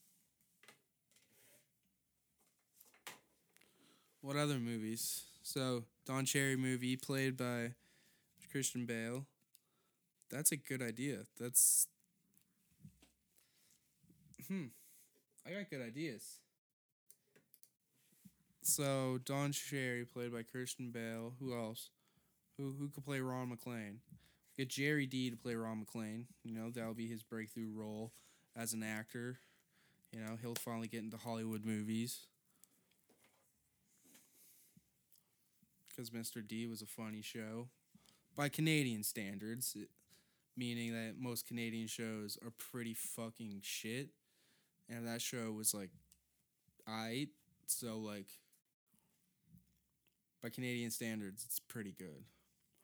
What 4.21 4.37
other 4.37 4.57
movies? 4.57 5.23
So, 5.43 5.83
Don 6.05 6.23
Cherry 6.23 6.55
movie 6.55 6.95
played 6.95 7.35
by 7.35 7.73
Christian 8.49 8.85
Bale. 8.85 9.25
That's 10.31 10.53
a 10.53 10.55
good 10.55 10.81
idea. 10.81 11.25
That's 11.37 11.87
hmm. 14.47 14.67
I 15.45 15.51
got 15.51 15.69
good 15.69 15.81
ideas. 15.81 16.39
So 18.66 19.20
Don 19.24 19.51
Cherry, 19.51 20.05
played 20.05 20.34
by 20.34 20.41
Christian 20.43 20.89
Bale. 20.91 21.36
Who 21.39 21.53
else? 21.53 21.91
Who 22.57 22.74
who 22.80 22.89
could 22.89 23.05
play 23.05 23.20
Ron 23.22 23.49
MacLean? 23.49 24.01
Get 24.57 24.70
Gerry 24.70 25.05
Dee 25.05 25.30
to 25.30 25.38
play 25.38 25.55
Ron 25.55 25.80
MacLean. 25.80 26.28
You 26.43 26.53
know 26.53 26.72
that'll 26.72 26.95
be 26.95 27.07
his 27.07 27.24
breakthrough 27.24 27.72
role 27.74 28.13
as 28.55 28.74
an 28.74 28.84
actor. 28.84 29.39
You 30.11 30.22
know 30.22 30.38
he'll 30.41 30.55
finally 30.55 30.88
get 30.88 31.03
into 31.03 31.18
Hollywood 31.18 31.66
movies. 31.66 32.28
Because 35.88 36.11
Mr. 36.11 36.41
D 36.41 36.68
was 36.68 36.82
a 36.82 36.86
funny 36.88 37.22
show, 37.22 37.70
by 38.36 38.49
Canadian 38.49 39.03
standards, 39.03 39.76
it- 39.76 39.91
meaning 40.57 40.93
that 40.93 41.18
most 41.18 41.45
Canadian 41.47 41.88
shows 41.88 42.38
are 42.43 42.51
pretty 42.51 42.93
fucking 42.93 43.61
shit, 43.63 44.11
and 44.89 45.07
that 45.07 45.22
show 45.22 45.51
was 45.53 45.74
like, 45.74 45.91
I 46.88 47.30
so 47.68 47.99
like 47.99 48.28
by 50.45 50.49
Canadian 50.49 50.91
standards, 50.91 51.43
it's 51.43 51.59
pretty 51.59 51.91
good. 51.97 52.23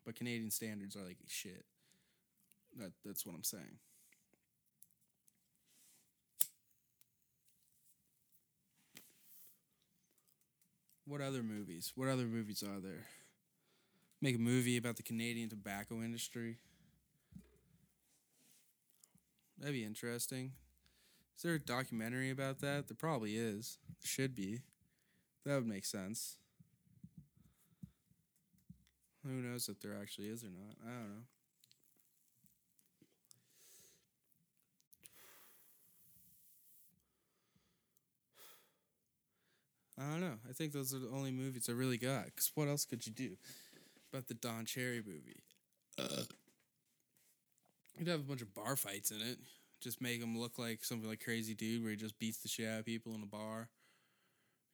But 0.03 0.15
Canadian 0.15 0.49
standards 0.49 0.95
are 0.95 1.03
like 1.03 1.17
shit. 1.27 1.63
That 2.79 2.91
that's 3.05 3.23
what 3.23 3.35
I'm 3.35 3.43
saying. 3.43 3.77
What 11.05 11.21
other 11.21 11.43
movies? 11.43 11.91
What 11.93 12.07
other 12.07 12.25
movies 12.25 12.63
are 12.63 12.79
there? 12.79 13.05
Make 14.23 14.37
a 14.37 14.39
movie 14.39 14.77
about 14.77 14.95
the 14.95 15.03
Canadian 15.03 15.49
tobacco 15.49 16.01
industry. 16.01 16.57
That'd 19.59 19.75
be 19.75 19.85
interesting. 19.85 20.53
Is 21.37 21.43
there 21.43 21.53
a 21.53 21.59
documentary 21.59 22.31
about 22.31 22.59
that? 22.61 22.87
There 22.87 22.97
probably 22.97 23.35
is. 23.35 23.77
Should 24.03 24.33
be. 24.33 24.61
That 25.45 25.57
would 25.57 25.67
make 25.67 25.85
sense. 25.85 26.37
Who 29.25 29.33
knows 29.33 29.69
if 29.69 29.79
there 29.79 29.95
actually 30.01 30.27
is 30.27 30.43
or 30.43 30.47
not? 30.47 30.75
I 30.83 30.89
don't 30.89 31.09
know. 31.09 31.23
I 39.99 40.09
don't 40.09 40.21
know. 40.21 40.37
I 40.49 40.53
think 40.53 40.73
those 40.73 40.93
are 40.95 40.99
the 40.99 41.09
only 41.09 41.31
movies 41.31 41.69
I 41.69 41.73
really 41.73 41.99
got. 41.99 42.25
Because 42.25 42.51
what 42.55 42.67
else 42.67 42.85
could 42.85 43.05
you 43.05 43.13
do 43.13 43.37
about 44.11 44.27
the 44.27 44.33
Don 44.33 44.65
Cherry 44.65 45.03
movie? 45.05 45.43
You'd 47.97 48.07
have 48.07 48.21
a 48.21 48.23
bunch 48.23 48.41
of 48.41 48.55
bar 48.55 48.75
fights 48.75 49.11
in 49.11 49.21
it. 49.21 49.37
Just 49.79 50.01
make 50.01 50.19
him 50.19 50.37
look 50.37 50.57
like 50.57 50.83
something 50.83 51.07
like 51.07 51.23
crazy 51.23 51.53
dude 51.53 51.83
where 51.83 51.91
he 51.91 51.97
just 51.97 52.17
beats 52.17 52.39
the 52.39 52.47
shit 52.47 52.67
out 52.67 52.79
of 52.79 52.85
people 52.85 53.13
in 53.13 53.21
a 53.21 53.27
bar. 53.27 53.69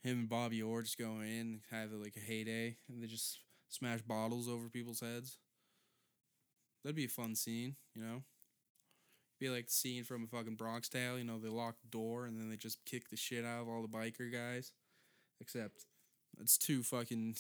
Him 0.04 0.20
and 0.20 0.30
Bobby 0.30 0.62
Orr 0.62 0.84
just 0.84 0.98
go 0.98 1.20
in 1.22 1.62
have 1.72 1.92
like 1.92 2.16
a 2.16 2.22
heyday, 2.22 2.78
and 2.88 3.04
they 3.04 3.08
just 3.08 3.40
smash 3.70 4.02
bottles 4.02 4.48
over 4.48 4.70
people's 4.70 5.02
heads. 5.02 5.38
That'd 6.84 6.96
be 6.96 7.06
a 7.06 7.10
fun 7.10 7.36
scene, 7.36 7.76
you 7.96 8.02
know. 8.02 8.24
Be 9.40 9.50
like 9.50 9.68
the 9.68 9.74
scene 9.74 10.04
from 10.04 10.24
a 10.24 10.28
fucking 10.28 10.56
Bronx 10.56 10.90
Tale, 10.90 11.18
you 11.18 11.24
know, 11.24 11.40
they 11.40 11.50
lock 11.50 11.76
the 11.82 11.90
door 11.90 12.26
and 12.26 12.40
then 12.40 12.50
they 12.50 12.56
just 12.56 12.84
kick 12.86 13.10
the 13.10 13.18
shit 13.18 13.46
out 13.46 13.62
of 13.62 13.70
all 13.70 13.82
the 13.82 13.88
biker 13.88 14.32
guys. 14.32 14.72
Except 15.40 15.86
it's 16.42 16.58
two 16.58 16.82
fucking 16.82 17.36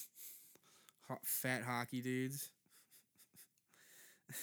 hot, 1.07 1.19
fat 1.23 1.63
hockey 1.63 2.01
dudes. 2.01 2.49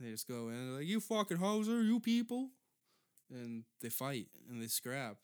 they 0.00 0.10
just 0.10 0.28
go 0.28 0.48
in 0.48 0.76
like, 0.76 0.86
"You 0.86 1.00
fucking 1.00 1.38
hoser, 1.38 1.84
you 1.84 2.00
people," 2.00 2.50
and 3.30 3.64
they 3.82 3.90
fight 3.90 4.28
and 4.48 4.62
they 4.62 4.68
scrap. 4.68 5.16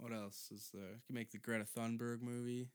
What 0.00 0.12
else 0.14 0.48
is 0.50 0.70
there? 0.72 0.82
You 0.82 1.00
can 1.06 1.14
make 1.14 1.30
the 1.30 1.36
Greta 1.38 1.66
Thunberg 1.76 2.22
movie 2.22 2.68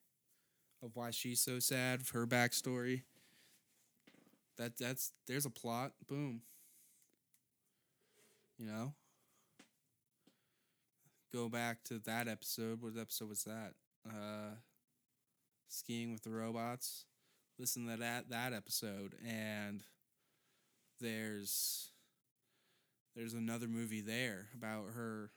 of 0.84 0.92
why 0.94 1.10
she's 1.10 1.42
so 1.42 1.58
sad, 1.58 2.02
her 2.14 2.28
backstory. 2.28 3.02
That 4.58 4.78
that's 4.78 5.12
there's 5.26 5.48
a 5.48 5.50
plot. 5.50 5.94
Boom. 6.08 6.42
You 8.60 8.68
know. 8.68 8.94
Go 11.34 11.50
back 11.50 11.84
to 11.86 11.98
that 12.06 12.28
episode. 12.28 12.82
What 12.82 12.94
episode 12.98 13.30
was 13.30 13.44
that? 13.44 13.74
Uh, 14.08 14.56
skiing 15.68 16.14
with 16.14 16.22
the 16.22 16.30
robots. 16.30 17.06
Listen 17.58 17.88
to 17.88 17.98
that 17.98 18.30
that 18.30 18.54
episode, 18.54 19.16
and 19.26 19.82
there's 21.02 21.90
there's 23.16 23.34
another 23.34 23.68
movie 23.68 24.02
there 24.02 24.50
about 24.54 24.92
her 24.96 25.32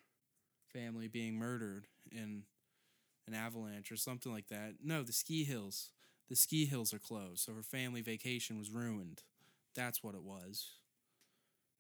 family 0.73 1.09
being 1.09 1.39
murdered 1.39 1.87
in 2.11 2.43
an 3.27 3.35
avalanche 3.35 3.93
or 3.93 3.97
something 3.97 4.33
like 4.33 4.49
that. 4.49 4.75
No, 4.83 5.03
the 5.03 5.13
ski 5.13 5.45
hills. 5.45 5.91
The 6.29 6.37
ski 6.37 6.67
hills 6.67 6.93
are 6.93 6.99
closed, 6.99 7.41
so 7.41 7.55
her 7.55 7.63
family 7.63 8.03
vacation 8.03 8.59
was 8.59 8.71
ruined. 8.71 9.23
That's 9.75 10.03
what 10.03 10.15
it 10.15 10.23
was. 10.23 10.73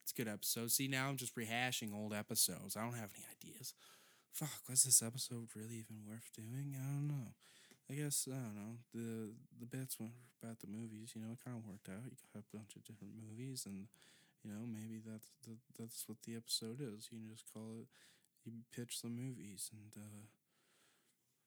It's 0.02 0.12
a 0.12 0.14
good 0.14 0.28
episode. 0.32 0.70
See, 0.70 0.88
now 0.88 1.08
I'm 1.08 1.16
just 1.16 1.36
rehashing 1.36 1.92
old 1.94 2.14
episodes. 2.14 2.76
I 2.76 2.82
don't 2.82 2.96
have 2.96 3.12
any 3.14 3.26
ideas. 3.28 3.74
Fuck, 4.32 4.68
was 4.68 4.84
this 4.84 5.02
episode 5.02 5.48
really 5.54 5.84
even 5.84 6.06
worth 6.08 6.30
doing? 6.34 6.74
I 6.78 6.84
don't 6.84 7.08
know. 7.08 7.34
I 7.90 7.94
guess 7.94 8.28
I 8.28 8.36
don't 8.36 8.56
know. 8.56 8.74
The 8.94 9.32
the 9.60 9.66
bits 9.66 9.98
were 9.98 10.12
about 10.42 10.60
the 10.60 10.68
movies, 10.68 11.12
you 11.14 11.20
know, 11.20 11.32
it 11.32 11.44
kind 11.44 11.56
of 11.56 11.66
worked 11.66 11.88
out. 11.88 12.04
You 12.04 12.16
got 12.32 12.44
a 12.44 12.56
bunch 12.56 12.76
of 12.76 12.84
different 12.84 13.14
movies, 13.16 13.64
and 13.66 13.88
you 14.44 14.50
know, 14.50 14.64
maybe 14.68 15.00
that's 15.04 15.28
the, 15.44 15.56
that's 15.78 16.08
what 16.08 16.22
the 16.24 16.36
episode 16.36 16.80
is. 16.80 17.08
You 17.10 17.18
can 17.18 17.28
just 17.28 17.44
call 17.52 17.80
it. 17.80 17.88
You 18.50 18.64
pitch 18.74 19.00
some 19.00 19.16
movies, 19.16 19.70
and 19.72 19.92
uh, 19.96 20.24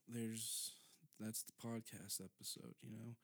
there's 0.07 0.71
that's 1.19 1.43
the 1.43 1.53
podcast 1.57 2.21
episode. 2.21 2.75
You 2.81 2.91
know, 2.91 3.15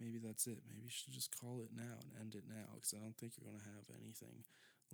maybe 0.00 0.18
that's 0.18 0.46
it. 0.46 0.62
Maybe 0.68 0.84
you 0.84 0.90
should 0.90 1.12
just 1.12 1.36
call 1.38 1.62
it 1.62 1.70
now 1.74 2.00
and 2.02 2.12
end 2.20 2.34
it 2.34 2.44
now 2.48 2.74
because 2.74 2.94
I 2.96 3.00
don't 3.00 3.16
think 3.16 3.34
you're 3.36 3.50
gonna 3.50 3.64
have 3.76 3.88
anything 3.92 4.44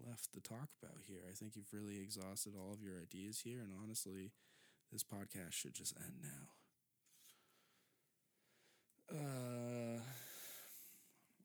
left 0.07 0.33
to 0.35 0.41
talk 0.41 0.71
about 0.83 1.03
here. 1.07 1.23
I 1.29 1.35
think 1.35 1.57
you've 1.57 1.73
really 1.73 1.99
exhausted 2.01 2.55
all 2.57 2.73
of 2.73 2.83
your 2.83 2.99
ideas 3.01 3.41
here, 3.41 3.61
and 3.61 3.73
honestly, 3.83 4.33
this 4.93 5.05
podcast 5.05 5.53
should 5.53 5.75
just 5.75 5.95
end 5.99 6.23
now. 6.23 6.47
Uh, 9.11 10.01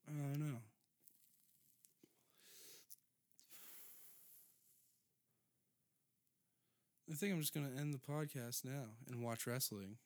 I 0.08 0.12
don't 0.12 0.40
know. 0.40 0.73
I 7.14 7.16
think 7.16 7.32
I'm 7.32 7.42
just 7.42 7.54
gonna 7.54 7.70
end 7.80 7.94
the 7.94 8.00
podcast 8.00 8.66
now 8.66 8.86
and 9.08 9.22
watch 9.22 9.46
wrestling. 9.46 9.98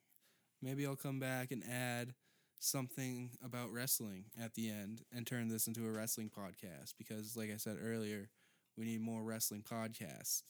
Maybe 0.62 0.86
I'll 0.86 0.98
come 0.98 1.22
back 1.22 1.54
and 1.54 1.64
add 1.64 2.16
something 2.60 3.30
about 3.42 3.72
wrestling 3.72 4.26
at 4.38 4.56
the 4.56 4.70
end 4.70 5.04
and 5.16 5.26
turn 5.26 5.48
this 5.48 5.68
into 5.68 5.88
a 5.88 5.92
wrestling 5.92 6.30
podcast 6.30 6.96
because, 6.98 7.38
like 7.38 7.50
I 7.50 7.56
said 7.56 7.78
earlier, 7.82 8.30
we 8.78 8.84
need 8.84 9.00
more 9.00 9.24
wrestling 9.24 9.62
podcasts. 9.64 10.44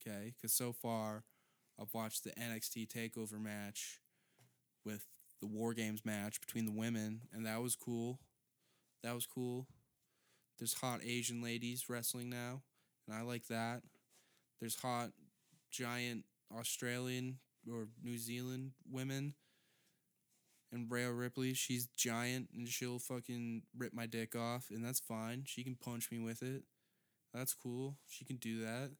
Okay, 0.00 0.32
because 0.36 0.52
so 0.52 0.72
far 0.72 1.24
I've 1.80 1.92
watched 1.92 2.22
the 2.22 2.30
NXT 2.30 2.86
Takeover 2.86 3.42
match 3.42 3.98
with 4.84 5.04
the 5.40 5.48
War 5.48 5.74
Games 5.74 6.04
match 6.04 6.40
between 6.40 6.64
the 6.64 6.70
women, 6.70 7.22
and 7.32 7.44
that 7.44 7.60
was 7.60 7.74
cool. 7.74 8.20
That 9.02 9.16
was 9.16 9.26
cool. 9.26 9.66
There's 10.60 10.74
hot 10.74 11.00
Asian 11.04 11.42
ladies 11.42 11.88
wrestling 11.88 12.30
now, 12.30 12.62
and 13.08 13.16
I 13.16 13.22
like 13.22 13.48
that. 13.48 13.82
There's 14.60 14.76
hot 14.76 15.10
giant 15.72 16.24
Australian 16.56 17.38
or 17.70 17.88
New 18.02 18.18
Zealand 18.18 18.72
women. 18.88 19.34
And 20.70 20.90
Rhea 20.90 21.12
Ripley, 21.12 21.52
she's 21.52 21.86
giant 21.96 22.48
and 22.54 22.66
she'll 22.66 22.98
fucking 22.98 23.62
rip 23.76 23.92
my 23.92 24.06
dick 24.06 24.34
off, 24.34 24.68
and 24.70 24.82
that's 24.82 25.00
fine. 25.00 25.42
She 25.46 25.64
can 25.64 25.74
punch 25.74 26.10
me 26.10 26.18
with 26.18 26.42
it. 26.42 26.62
That's 27.34 27.52
cool. 27.52 27.96
She 28.08 28.24
can 28.24 28.36
do 28.36 28.60
that. 28.60 28.92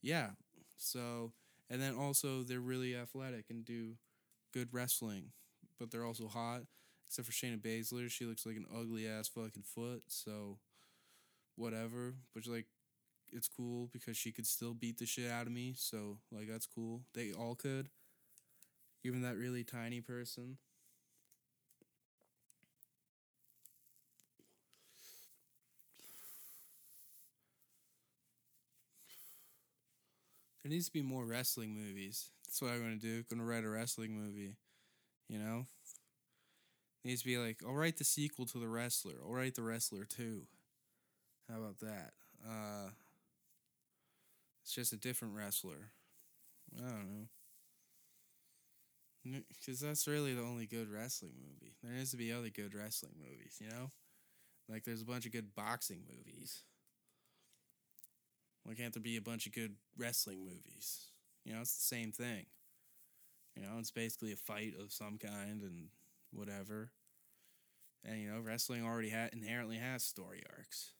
Yeah. 0.00 0.30
So, 0.76 1.32
and 1.68 1.82
then 1.82 1.96
also 1.96 2.42
they're 2.42 2.60
really 2.60 2.94
athletic 2.94 3.46
and 3.50 3.64
do 3.64 3.96
good 4.54 4.68
wrestling, 4.72 5.32
but 5.78 5.90
they're 5.90 6.04
also 6.04 6.28
hot. 6.28 6.62
Except 7.08 7.26
for 7.26 7.32
Shayna 7.32 7.58
Baszler, 7.58 8.10
she 8.10 8.24
looks 8.24 8.44
like 8.44 8.56
an 8.56 8.66
ugly 8.72 9.08
ass 9.08 9.28
fucking 9.28 9.64
foot. 9.64 10.02
So, 10.08 10.58
whatever. 11.56 12.14
But 12.34 12.46
like, 12.46 12.66
it's 13.32 13.48
cool 13.48 13.88
because 13.92 14.16
she 14.16 14.32
could 14.32 14.46
still 14.46 14.74
beat 14.74 14.98
the 14.98 15.06
shit 15.06 15.30
out 15.30 15.46
of 15.46 15.52
me. 15.52 15.74
So 15.76 16.18
like, 16.30 16.48
that's 16.48 16.66
cool. 16.66 17.02
They 17.14 17.32
all 17.32 17.54
could. 17.54 17.88
Even 19.04 19.22
that 19.22 19.36
really 19.36 19.64
tiny 19.64 20.00
person. 20.00 20.58
There 30.62 30.70
needs 30.70 30.86
to 30.86 30.92
be 30.92 31.02
more 31.02 31.24
wrestling 31.24 31.74
movies. 31.74 32.30
That's 32.44 32.60
what 32.60 32.72
I'm 32.72 32.82
gonna 32.82 32.96
do. 32.96 33.22
Gonna 33.30 33.44
write 33.44 33.64
a 33.64 33.68
wrestling 33.70 34.12
movie. 34.12 34.56
You 35.28 35.38
know? 35.38 35.66
Needs 37.04 37.22
to 37.22 37.26
be 37.26 37.38
like, 37.38 37.62
I'll 37.66 37.74
write 37.74 37.96
the 37.96 38.04
sequel 38.04 38.44
to 38.46 38.58
The 38.58 38.68
Wrestler. 38.68 39.14
I'll 39.24 39.32
write 39.32 39.54
The 39.54 39.62
Wrestler 39.62 40.04
2. 40.04 40.42
How 41.48 41.58
about 41.58 41.78
that? 41.80 42.12
Uh 42.46 42.90
it's 44.68 44.74
just 44.74 44.92
a 44.92 44.98
different 44.98 45.34
wrestler. 45.34 45.92
I 46.76 46.82
don't 46.82 47.28
know. 49.24 49.40
Because 49.48 49.80
that's 49.80 50.06
really 50.06 50.34
the 50.34 50.42
only 50.42 50.66
good 50.66 50.90
wrestling 50.92 51.32
movie. 51.40 51.72
There 51.82 51.90
needs 51.90 52.10
to 52.10 52.18
be 52.18 52.30
other 52.30 52.50
good 52.50 52.74
wrestling 52.74 53.14
movies, 53.18 53.56
you 53.62 53.70
know? 53.70 53.92
Like, 54.68 54.84
there's 54.84 55.00
a 55.00 55.06
bunch 55.06 55.24
of 55.24 55.32
good 55.32 55.54
boxing 55.54 56.02
movies. 56.06 56.64
Why 58.64 58.74
can't 58.74 58.92
there 58.92 59.02
be 59.02 59.16
a 59.16 59.22
bunch 59.22 59.46
of 59.46 59.54
good 59.54 59.76
wrestling 59.96 60.44
movies? 60.44 61.12
You 61.46 61.54
know, 61.54 61.62
it's 61.62 61.74
the 61.74 61.96
same 61.96 62.12
thing. 62.12 62.44
You 63.56 63.62
know, 63.62 63.78
it's 63.78 63.90
basically 63.90 64.32
a 64.32 64.36
fight 64.36 64.74
of 64.78 64.92
some 64.92 65.16
kind 65.16 65.62
and 65.62 65.86
whatever. 66.30 66.90
And, 68.04 68.20
you 68.20 68.30
know, 68.30 68.40
wrestling 68.40 68.84
already 68.84 69.08
ha- 69.08 69.30
inherently 69.32 69.78
has 69.78 70.04
story 70.04 70.42
arcs. 70.54 70.90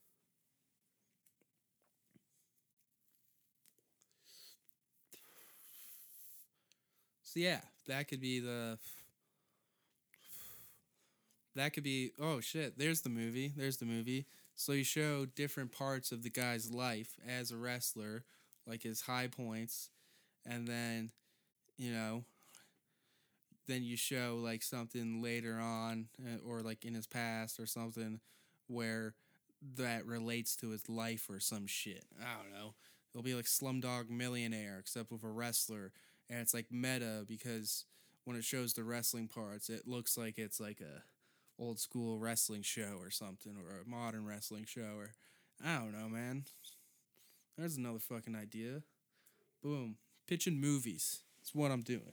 So 7.29 7.41
yeah, 7.41 7.61
that 7.87 8.09
could 8.09 8.23
be 8.23 8.41
the 8.41 8.79
that 11.55 11.75
could 11.75 11.83
be 11.83 12.13
oh 12.19 12.41
shit, 12.41 12.79
there's 12.79 13.03
the 13.03 13.11
movie. 13.11 13.53
There's 13.55 13.77
the 13.77 13.85
movie. 13.85 14.25
So 14.55 14.73
you 14.73 14.83
show 14.83 15.27
different 15.27 15.71
parts 15.71 16.11
of 16.11 16.23
the 16.23 16.31
guy's 16.31 16.71
life 16.71 17.17
as 17.29 17.51
a 17.51 17.59
wrestler, 17.59 18.25
like 18.67 18.83
his 18.83 19.03
high 19.03 19.27
points, 19.27 19.91
and 20.47 20.67
then, 20.67 21.11
you 21.77 21.93
know, 21.93 22.25
then 23.67 23.83
you 23.85 23.99
show 23.99 24.41
like 24.43 24.63
something 24.63 25.23
later 25.23 25.59
on 25.61 26.07
uh, 26.25 26.39
or 26.49 26.63
like 26.63 26.87
in 26.87 26.95
his 26.95 27.07
past 27.07 27.61
or 27.61 27.67
something 27.67 28.21
where 28.69 29.13
that 29.77 30.07
relates 30.07 30.57
to 30.57 30.71
his 30.71 30.89
life 30.89 31.29
or 31.29 31.41
some 31.41 31.67
shit. 31.67 32.07
I 32.19 32.43
don't 32.43 32.59
know. 32.59 32.75
It'll 33.13 33.23
be 33.23 33.35
like 33.35 33.45
Slumdog 33.45 34.09
Millionaire 34.09 34.79
except 34.81 35.13
with 35.13 35.25
a 35.25 35.29
wrestler 35.29 35.93
and 36.31 36.41
it's 36.41 36.55
like 36.55 36.67
meta 36.71 37.25
because 37.27 37.85
when 38.25 38.37
it 38.37 38.45
shows 38.45 38.75
the 38.75 38.85
wrestling 38.85 39.29
parts, 39.29 39.71
it 39.71 39.87
looks 39.87 40.19
like 40.19 40.39
it's 40.39 40.61
like 40.61 40.81
a 40.81 41.03
old 41.61 41.79
school 41.79 42.19
wrestling 42.19 42.63
show 42.63 42.99
or 43.01 43.11
something, 43.11 43.57
or 43.57 43.81
a 43.81 43.89
modern 43.89 44.27
wrestling 44.27 44.65
show, 44.65 44.97
or 44.97 45.13
I 45.65 45.79
don't 45.79 45.93
know, 45.93 46.09
man. 46.09 46.45
There's 47.57 47.77
another 47.77 47.99
fucking 47.99 48.37
idea. 48.37 48.83
Boom, 49.63 49.97
pitching 50.27 50.61
movies. 50.61 51.21
That's 51.39 51.55
what 51.55 51.73
I'm 51.73 51.83
doing. 51.83 52.13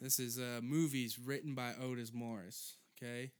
This 0.00 0.18
is 0.18 0.38
uh, 0.38 0.60
movies 0.62 1.18
written 1.18 1.54
by 1.54 1.72
Otis 1.80 2.12
Morris. 2.12 2.76
Okay, 2.96 3.32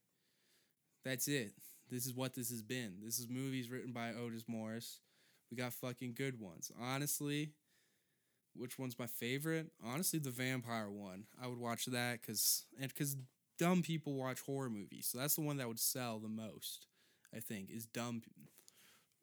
that's 1.05 1.29
it. 1.29 1.53
This 1.91 2.07
is 2.07 2.15
what 2.15 2.35
this 2.35 2.51
has 2.51 2.63
been. 2.63 2.95
This 3.05 3.19
is 3.19 3.29
movies 3.29 3.71
written 3.71 3.93
by 3.93 4.13
Otis 4.15 4.45
Morris. 4.49 5.01
We 5.51 5.57
got 5.57 5.75
fucking 5.75 6.15
good 6.17 6.41
ones. 6.41 6.73
Honestly, 6.81 7.51
which 8.55 8.79
one's 8.79 8.99
my 8.99 9.07
favorite? 9.07 9.71
Honestly, 9.85 10.19
the 10.19 10.31
vampire 10.31 10.91
one. 10.91 11.25
I 11.43 11.47
would 11.47 11.59
watch 11.59 11.87
that 11.87 12.21
because 12.21 12.67
and 12.81 12.89
because 12.89 13.17
dumb 13.59 13.83
people 13.83 14.15
watch 14.15 14.41
horror 14.41 14.71
movies, 14.71 15.09
so 15.11 15.19
that's 15.19 15.37
the 15.37 15.43
one 15.43 15.57
that 15.59 15.69
would 15.69 15.81
sell 15.81 16.19
the 16.19 16.29
most. 16.29 16.87
I 17.35 17.41
think 17.41 17.71
is 17.71 17.87
dumb. 17.87 18.23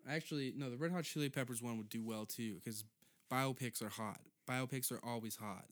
Actually, 0.09 0.53
no, 0.55 0.69
the 0.69 0.77
Red 0.77 0.91
Hot 0.91 1.03
Chili 1.03 1.29
Peppers 1.29 1.61
one 1.61 1.77
would 1.77 1.89
do 1.89 2.03
well 2.03 2.25
too 2.25 2.55
because 2.55 2.83
biopics 3.31 3.81
are 3.81 3.89
hot. 3.89 4.19
Biopics 4.49 4.91
are 4.91 4.99
always 5.03 5.35
hot. 5.35 5.65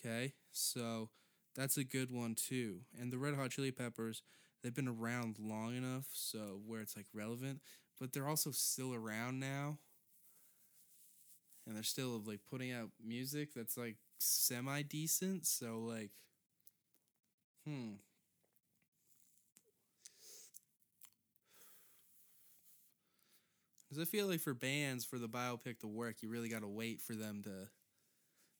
Okay, 0.00 0.34
so 0.52 1.10
that's 1.54 1.76
a 1.76 1.84
good 1.84 2.10
one 2.10 2.34
too. 2.34 2.80
And 2.98 3.12
the 3.12 3.18
Red 3.18 3.34
Hot 3.34 3.50
Chili 3.50 3.70
Peppers, 3.72 4.22
they've 4.62 4.74
been 4.74 4.88
around 4.88 5.36
long 5.38 5.76
enough 5.76 6.06
so 6.12 6.60
where 6.66 6.80
it's 6.80 6.96
like 6.96 7.06
relevant, 7.12 7.60
but 8.00 8.12
they're 8.12 8.28
also 8.28 8.50
still 8.50 8.94
around 8.94 9.40
now 9.40 9.78
and 11.66 11.76
they're 11.76 11.82
still 11.82 12.22
like 12.24 12.40
putting 12.50 12.72
out 12.72 12.90
music 13.04 13.54
that's 13.54 13.76
like 13.76 13.96
semi 14.18 14.82
decent. 14.82 15.46
So 15.46 15.80
like, 15.80 16.10
hmm. 17.64 17.98
Because 23.88 24.02
I 24.02 24.04
feel 24.04 24.26
like 24.26 24.40
for 24.40 24.54
bands, 24.54 25.04
for 25.04 25.18
the 25.18 25.28
biopic 25.28 25.78
to 25.80 25.86
work, 25.86 26.16
you 26.22 26.28
really 26.28 26.48
got 26.48 26.62
to 26.62 26.68
wait 26.68 27.00
for 27.00 27.14
them 27.14 27.42
to, 27.44 27.68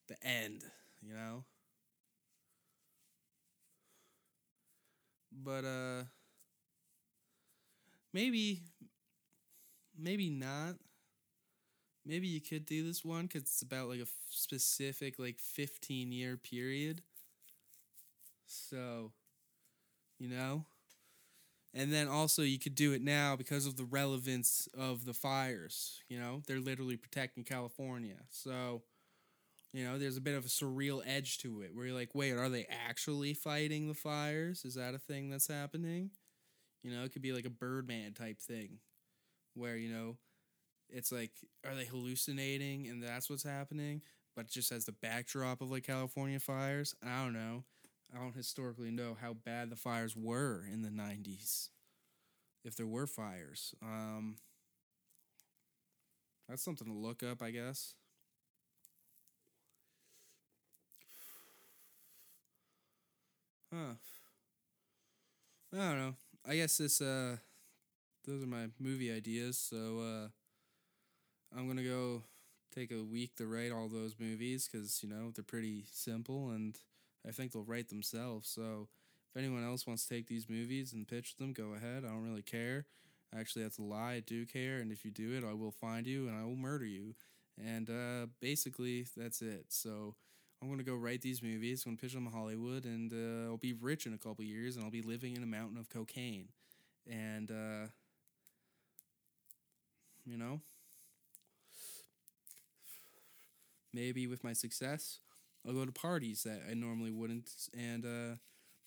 the 0.08 0.16
end, 0.26 0.62
you 1.02 1.14
know. 1.14 1.44
But 5.32 5.64
uh, 5.64 6.04
maybe, 8.12 8.62
maybe 9.98 10.30
not 10.30 10.76
maybe 12.06 12.28
you 12.28 12.40
could 12.40 12.66
do 12.66 12.84
this 12.86 13.04
one 13.04 13.24
because 13.26 13.42
it's 13.42 13.62
about 13.62 13.88
like 13.88 13.98
a 14.00 14.02
f- 14.02 14.10
specific 14.30 15.18
like 15.18 15.38
15 15.40 16.12
year 16.12 16.36
period. 16.36 17.02
So 18.46 19.12
you 20.18 20.28
know? 20.28 20.64
And 21.74 21.92
then 21.92 22.08
also 22.08 22.42
you 22.42 22.58
could 22.58 22.74
do 22.74 22.92
it 22.92 23.02
now 23.02 23.36
because 23.36 23.66
of 23.66 23.76
the 23.76 23.84
relevance 23.84 24.68
of 24.76 25.04
the 25.04 25.12
fires 25.14 26.00
you 26.08 26.18
know? 26.18 26.42
They're 26.46 26.60
literally 26.60 26.96
protecting 26.96 27.44
california. 27.44 28.16
So 28.30 28.82
you 29.72 29.84
know 29.84 29.98
there's 29.98 30.16
a 30.16 30.22
bit 30.22 30.36
of 30.36 30.46
a 30.46 30.48
surreal 30.48 31.02
edge 31.06 31.38
to 31.38 31.62
it 31.62 31.74
where 31.74 31.86
you're 31.86 31.96
like 31.96 32.14
wait 32.14 32.32
are 32.32 32.48
they 32.50 32.66
actually 32.88 33.34
fighting 33.34 33.88
the 33.88 33.94
fires? 33.94 34.64
Is 34.64 34.74
that 34.74 34.94
a 34.94 34.98
thing 34.98 35.30
that's 35.30 35.48
happening? 35.48 36.10
You 36.82 36.92
know 36.96 37.04
it 37.04 37.12
could 37.12 37.22
be 37.22 37.32
like 37.32 37.46
a 37.46 37.50
birdman 37.50 38.14
type 38.14 38.40
thing 38.40 38.78
where 39.54 39.76
you 39.76 39.90
know 39.92 40.16
it's 40.90 41.12
like 41.12 41.30
are 41.66 41.74
they 41.74 41.84
hallucinating 41.84 42.86
and 42.88 43.02
that's 43.02 43.28
what's 43.28 43.42
happening 43.42 44.00
but 44.34 44.48
just 44.48 44.72
as 44.72 44.84
the 44.84 44.92
backdrop 44.92 45.60
of 45.60 45.70
like 45.70 45.84
california 45.86 46.38
fires 46.40 46.94
i 47.04 47.22
don't 47.24 47.32
know. 47.34 47.64
I 48.14 48.20
don't 48.20 48.36
historically 48.36 48.92
know 48.92 49.16
how 49.20 49.34
bad 49.34 49.68
the 49.68 49.76
fires 49.76 50.14
were 50.16 50.64
in 50.72 50.82
the 50.82 50.90
90s 50.90 51.70
if 52.64 52.76
there 52.76 52.86
were 52.86 53.06
fires. 53.06 53.74
Um 53.82 54.36
that's 56.48 56.62
something 56.62 56.86
to 56.86 56.92
look 56.92 57.22
up 57.22 57.42
i 57.42 57.50
guess. 57.50 57.94
Huh. 63.72 63.94
I 65.72 65.76
don't 65.76 65.98
know. 65.98 66.14
I 66.44 66.56
guess 66.56 66.76
this 66.78 67.00
uh 67.00 67.36
those 68.26 68.42
are 68.42 68.46
my 68.48 68.68
movie 68.80 69.12
ideas 69.12 69.58
so 69.58 70.00
uh 70.00 70.28
I'm 71.54 71.66
gonna 71.66 71.82
go 71.82 72.22
take 72.74 72.90
a 72.92 73.02
week 73.02 73.36
to 73.36 73.46
write 73.46 73.72
all 73.72 73.88
those 73.88 74.14
movies 74.18 74.68
because 74.70 75.02
you 75.02 75.08
know 75.08 75.30
they're 75.34 75.44
pretty 75.44 75.84
simple 75.92 76.50
and 76.50 76.78
I 77.26 77.30
think 77.32 77.52
they'll 77.52 77.64
write 77.64 77.88
themselves. 77.88 78.48
So 78.48 78.88
if 79.30 79.36
anyone 79.36 79.64
else 79.64 79.86
wants 79.86 80.06
to 80.06 80.14
take 80.14 80.26
these 80.28 80.48
movies 80.48 80.92
and 80.92 81.08
pitch 81.08 81.36
them, 81.36 81.52
go 81.52 81.74
ahead. 81.74 82.04
I 82.04 82.08
don't 82.08 82.24
really 82.24 82.42
care. 82.42 82.86
Actually, 83.36 83.64
that's 83.64 83.78
a 83.78 83.82
lie. 83.82 84.14
I 84.14 84.20
do 84.20 84.46
care, 84.46 84.78
and 84.78 84.92
if 84.92 85.04
you 85.04 85.10
do 85.10 85.32
it, 85.36 85.44
I 85.44 85.52
will 85.52 85.72
find 85.72 86.06
you 86.06 86.28
and 86.28 86.36
I 86.36 86.44
will 86.44 86.56
murder 86.56 86.86
you. 86.86 87.14
And 87.62 87.90
uh, 87.90 88.26
basically, 88.40 89.06
that's 89.16 89.42
it. 89.42 89.66
So 89.68 90.14
I'm 90.62 90.68
gonna 90.70 90.82
go 90.84 90.94
write 90.94 91.22
these 91.22 91.42
movies. 91.42 91.84
I'm 91.84 91.92
gonna 91.92 92.00
pitch 92.00 92.12
them 92.14 92.26
to 92.26 92.30
Hollywood, 92.30 92.84
and 92.84 93.12
uh, 93.12 93.50
I'll 93.50 93.56
be 93.56 93.72
rich 93.72 94.06
in 94.06 94.14
a 94.14 94.18
couple 94.18 94.44
years, 94.44 94.76
and 94.76 94.84
I'll 94.84 94.90
be 94.90 95.02
living 95.02 95.36
in 95.36 95.42
a 95.42 95.46
mountain 95.46 95.78
of 95.78 95.88
cocaine. 95.88 96.48
And 97.10 97.50
uh, 97.50 97.88
you 100.24 100.36
know. 100.36 100.60
Maybe 103.96 104.26
with 104.26 104.44
my 104.44 104.52
success, 104.52 105.20
I'll 105.66 105.72
go 105.72 105.84
to 105.84 105.92
parties 105.92 106.42
that 106.44 106.62
I 106.70 106.74
normally 106.74 107.10
wouldn't, 107.10 107.50
and 107.76 108.04
uh, 108.04 108.36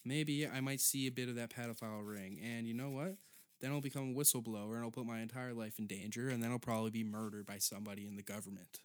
maybe 0.06 0.48
I 0.48 0.62
might 0.62 0.80
see 0.80 1.08
a 1.08 1.12
bit 1.12 1.28
of 1.28 1.36
that 1.36 1.50
pedophile 1.50 2.06
ring. 2.06 2.40
And 2.42 2.68
you 2.68 2.74
know 2.74 2.92
what? 2.92 3.16
Then 3.60 3.72
I'll 3.72 3.82
become 3.82 4.12
a 4.12 4.14
whistleblower 4.14 4.76
and 4.76 4.84
I'll 4.86 4.92
put 4.92 5.06
my 5.06 5.20
entire 5.20 5.54
life 5.54 5.80
in 5.80 5.88
danger, 5.88 6.30
and 6.30 6.42
then 6.42 6.52
I'll 6.52 6.60
probably 6.60 6.92
be 6.92 7.04
murdered 7.04 7.46
by 7.46 7.58
somebody 7.58 8.08
in 8.08 8.16
the 8.16 8.24
government. 8.24 8.80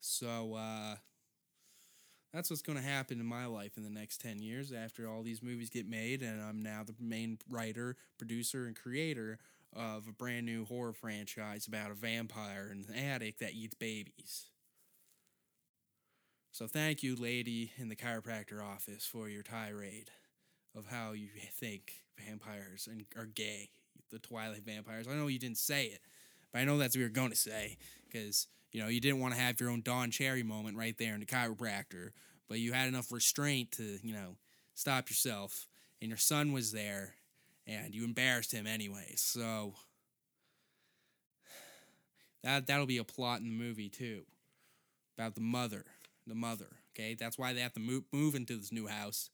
So, 0.00 0.54
uh, 0.54 0.96
that's 2.34 2.48
what's 2.50 2.62
going 2.62 2.78
to 2.78 2.84
happen 2.84 3.20
in 3.20 3.26
my 3.26 3.46
life 3.46 3.76
in 3.76 3.82
the 3.82 3.90
next 3.90 4.20
10 4.22 4.40
years 4.40 4.72
after 4.72 5.06
all 5.06 5.22
these 5.22 5.42
movies 5.42 5.68
get 5.70 5.86
made, 5.86 6.22
and 6.22 6.40
I'm 6.42 6.62
now 6.62 6.82
the 6.84 6.94
main 6.98 7.38
writer, 7.48 7.96
producer, 8.18 8.66
and 8.66 8.74
creator 8.74 9.38
of 9.74 10.08
a 10.08 10.12
brand 10.12 10.46
new 10.46 10.64
horror 10.64 10.92
franchise 10.92 11.66
about 11.66 11.90
a 11.90 11.94
vampire 11.94 12.68
and 12.70 12.86
an 12.88 12.94
addict 12.94 13.40
that 13.40 13.52
eats 13.52 13.74
babies. 13.74 14.51
So 16.52 16.66
thank 16.66 17.02
you, 17.02 17.16
lady 17.16 17.72
in 17.78 17.88
the 17.88 17.96
chiropractor 17.96 18.62
office, 18.62 19.06
for 19.06 19.28
your 19.28 19.42
tirade 19.42 20.10
of 20.76 20.86
how 20.86 21.12
you 21.12 21.28
think 21.50 21.94
vampires 22.18 22.86
and 22.90 23.04
are 23.16 23.24
gay, 23.26 23.70
the 24.10 24.18
Twilight 24.18 24.64
vampires. 24.64 25.08
I 25.08 25.14
know 25.14 25.28
you 25.28 25.38
didn't 25.38 25.56
say 25.58 25.86
it, 25.86 26.00
but 26.52 26.60
I 26.60 26.64
know 26.64 26.76
that's 26.76 26.94
what 26.94 27.00
you're 27.00 27.08
going 27.08 27.30
to 27.30 27.36
say 27.36 27.78
because 28.06 28.46
You 28.72 28.80
know, 28.82 28.88
you 28.88 29.00
didn't 29.00 29.20
want 29.20 29.34
to 29.34 29.40
have 29.40 29.60
your 29.60 29.70
own 29.70 29.82
Don 29.82 30.10
Cherry 30.10 30.42
moment 30.42 30.78
right 30.78 30.96
there 30.96 31.12
in 31.14 31.20
the 31.20 31.26
chiropractor, 31.26 32.10
but 32.48 32.58
you 32.58 32.72
had 32.72 32.88
enough 32.88 33.12
restraint 33.12 33.72
to, 33.72 33.98
you 34.02 34.14
know, 34.14 34.36
stop 34.74 35.10
yourself. 35.10 35.66
And 36.00 36.08
your 36.08 36.18
son 36.18 36.52
was 36.52 36.72
there, 36.72 37.14
and 37.66 37.94
you 37.94 38.04
embarrassed 38.04 38.52
him 38.52 38.66
anyway. 38.66 39.12
So 39.16 39.74
that 42.42 42.66
that'll 42.66 42.86
be 42.86 42.98
a 42.98 43.04
plot 43.04 43.40
in 43.40 43.48
the 43.48 43.64
movie 43.64 43.88
too, 43.88 44.22
about 45.16 45.34
the 45.34 45.40
mother, 45.40 45.84
the 46.26 46.34
mother. 46.34 46.68
Okay, 46.94 47.14
that's 47.14 47.38
why 47.38 47.52
they 47.52 47.60
have 47.60 47.74
to 47.74 47.80
move 47.80 48.04
move 48.12 48.34
into 48.34 48.56
this 48.56 48.72
new 48.72 48.86
house, 48.86 49.30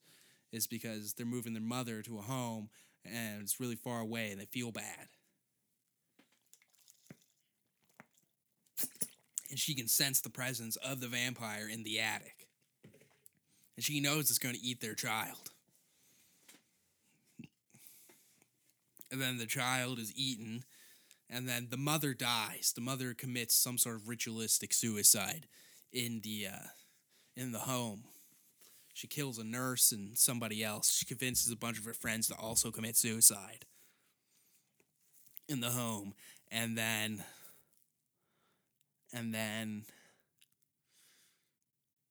is 0.51 0.67
because 0.67 1.13
they're 1.13 1.25
moving 1.25 1.53
their 1.53 1.61
mother 1.61 2.01
to 2.01 2.17
a 2.19 2.21
home 2.21 2.69
and 3.05 3.41
it's 3.41 3.59
really 3.59 3.75
far 3.75 4.01
away, 4.01 4.31
and 4.31 4.39
they 4.39 4.45
feel 4.45 4.71
bad. 4.71 5.07
And 9.49 9.57
she 9.57 9.73
can 9.73 9.87
sense 9.87 10.21
the 10.21 10.29
presence 10.29 10.75
of 10.75 10.99
the 10.99 11.07
vampire 11.07 11.67
in 11.67 11.83
the 11.83 11.99
attic. 11.99 12.47
And 13.75 13.83
she 13.83 13.99
knows 13.99 14.29
it's 14.29 14.37
going 14.37 14.55
to 14.55 14.61
eat 14.61 14.81
their 14.81 14.93
child. 14.93 15.51
And 19.11 19.19
then 19.19 19.39
the 19.39 19.47
child 19.47 19.97
is 19.97 20.13
eaten, 20.15 20.65
and 21.29 21.49
then 21.49 21.69
the 21.71 21.77
mother 21.77 22.13
dies. 22.13 22.73
The 22.75 22.81
mother 22.81 23.15
commits 23.15 23.55
some 23.55 23.79
sort 23.79 23.95
of 23.95 24.07
ritualistic 24.07 24.71
suicide 24.71 25.47
in 25.91 26.21
the 26.21 26.47
uh, 26.53 26.67
in 27.39 27.53
the 27.53 27.59
home. 27.59 28.03
She 28.93 29.07
kills 29.07 29.37
a 29.37 29.45
nurse 29.45 29.93
and 29.93 30.17
somebody 30.17 30.61
else. 30.61 30.91
She 30.91 31.05
convinces 31.05 31.51
a 31.51 31.55
bunch 31.55 31.79
of 31.79 31.85
her 31.85 31.93
friends 31.93 32.27
to 32.27 32.35
also 32.35 32.69
commit 32.69 32.97
suicide 32.97 33.65
in 35.47 35.61
the 35.61 35.69
home, 35.69 36.13
and 36.51 36.77
then 36.77 37.23
and 39.13 39.33
then 39.33 39.85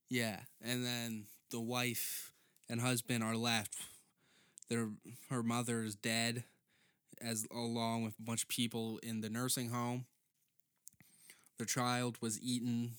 yeah, 0.09 0.39
and 0.61 0.83
then 0.83 1.25
the 1.51 1.59
wife 1.59 2.31
and 2.67 2.81
husband 2.81 3.23
are 3.23 3.35
left. 3.35 3.75
Their 4.67 4.89
her 5.29 5.43
mother 5.43 5.83
is 5.83 5.95
dead 5.95 6.43
as 7.21 7.45
along 7.51 8.03
with 8.03 8.15
a 8.19 8.23
bunch 8.23 8.43
of 8.43 8.49
people 8.49 8.99
in 9.03 9.21
the 9.21 9.29
nursing 9.29 9.69
home. 9.69 10.05
The 11.59 11.65
child 11.65 12.17
was 12.19 12.41
eaten 12.41 12.93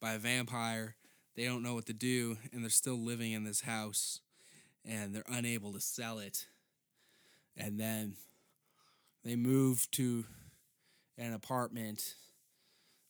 by 0.00 0.14
a 0.14 0.18
vampire. 0.18 0.94
They 1.34 1.44
don't 1.44 1.62
know 1.62 1.74
what 1.74 1.86
to 1.86 1.92
do, 1.92 2.36
and 2.52 2.62
they're 2.62 2.70
still 2.70 2.98
living 2.98 3.32
in 3.32 3.44
this 3.44 3.62
house, 3.62 4.20
and 4.84 5.14
they're 5.14 5.24
unable 5.26 5.72
to 5.72 5.80
sell 5.80 6.18
it. 6.18 6.46
And 7.56 7.78
then 7.78 8.14
they 9.24 9.36
move 9.36 9.90
to 9.92 10.24
an 11.18 11.32
apartment, 11.32 12.14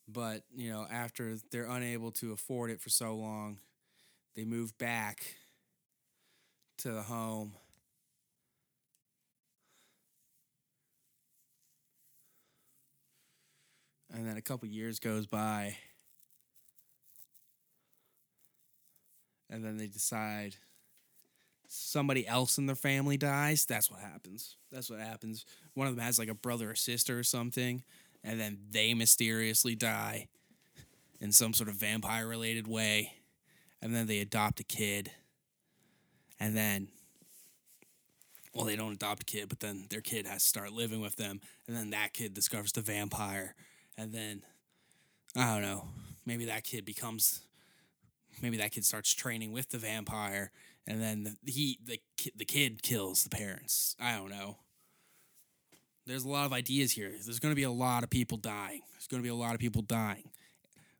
but 0.08 0.42
you 0.54 0.70
know, 0.70 0.86
after 0.90 1.36
they're 1.50 1.66
unable 1.66 2.10
to 2.12 2.32
afford 2.32 2.70
it 2.70 2.80
for 2.80 2.90
so 2.90 3.14
long, 3.14 3.58
they 4.34 4.44
move 4.44 4.76
back 4.78 5.36
to 6.78 6.92
the 6.92 7.02
home 7.02 7.52
and 14.12 14.26
then 14.26 14.36
a 14.36 14.42
couple 14.42 14.68
years 14.68 14.98
goes 14.98 15.26
by 15.26 15.76
and 19.50 19.64
then 19.64 19.76
they 19.76 19.86
decide 19.86 20.56
somebody 21.66 22.26
else 22.26 22.58
in 22.58 22.66
their 22.66 22.76
family 22.76 23.16
dies 23.16 23.64
that's 23.64 23.90
what 23.90 24.00
happens. 24.00 24.56
That's 24.70 24.90
what 24.90 25.00
happens. 25.00 25.44
One 25.74 25.86
of 25.86 25.96
them 25.96 26.04
has 26.04 26.18
like 26.18 26.28
a 26.28 26.34
brother 26.34 26.70
or 26.70 26.74
sister 26.74 27.18
or 27.18 27.22
something 27.22 27.82
and 28.22 28.40
then 28.40 28.58
they 28.70 28.94
mysteriously 28.94 29.74
die 29.74 30.28
in 31.20 31.32
some 31.32 31.52
sort 31.52 31.68
of 31.68 31.76
vampire 31.76 32.26
related 32.26 32.66
way 32.66 33.14
and 33.82 33.94
then 33.94 34.06
they 34.06 34.20
adopt 34.20 34.60
a 34.60 34.64
kid 34.64 35.10
and 36.40 36.56
then 36.56 36.88
well 38.54 38.64
they 38.64 38.76
don't 38.76 38.92
adopt 38.92 39.22
a 39.22 39.26
kid 39.26 39.48
but 39.48 39.60
then 39.60 39.86
their 39.90 40.00
kid 40.00 40.26
has 40.26 40.42
to 40.42 40.48
start 40.48 40.72
living 40.72 41.00
with 41.00 41.16
them 41.16 41.40
and 41.66 41.76
then 41.76 41.90
that 41.90 42.12
kid 42.12 42.34
discovers 42.34 42.72
the 42.72 42.80
vampire 42.80 43.54
and 43.96 44.12
then 44.12 44.42
I 45.36 45.52
don't 45.52 45.62
know, 45.62 45.88
maybe 46.24 46.44
that 46.44 46.62
kid 46.62 46.84
becomes 46.84 47.40
maybe 48.42 48.56
that 48.58 48.72
kid 48.72 48.84
starts 48.84 49.12
training 49.12 49.52
with 49.52 49.70
the 49.70 49.78
vampire 49.78 50.50
and 50.86 51.00
then 51.00 51.24
the, 51.24 51.50
he 51.50 51.78
the 51.84 52.00
the 52.36 52.44
kid 52.44 52.82
kills 52.82 53.24
the 53.24 53.30
parents. 53.30 53.96
I 54.00 54.16
don't 54.16 54.30
know. 54.30 54.58
There's 56.06 56.24
a 56.24 56.28
lot 56.28 56.44
of 56.44 56.52
ideas 56.52 56.92
here. 56.92 57.10
There's 57.10 57.38
going 57.38 57.52
to 57.52 57.56
be 57.56 57.62
a 57.62 57.70
lot 57.70 58.02
of 58.02 58.10
people 58.10 58.36
dying. 58.36 58.82
There's 58.92 59.06
going 59.06 59.22
to 59.22 59.26
be 59.26 59.30
a 59.30 59.34
lot 59.34 59.54
of 59.54 59.60
people 59.60 59.80
dying. 59.80 60.28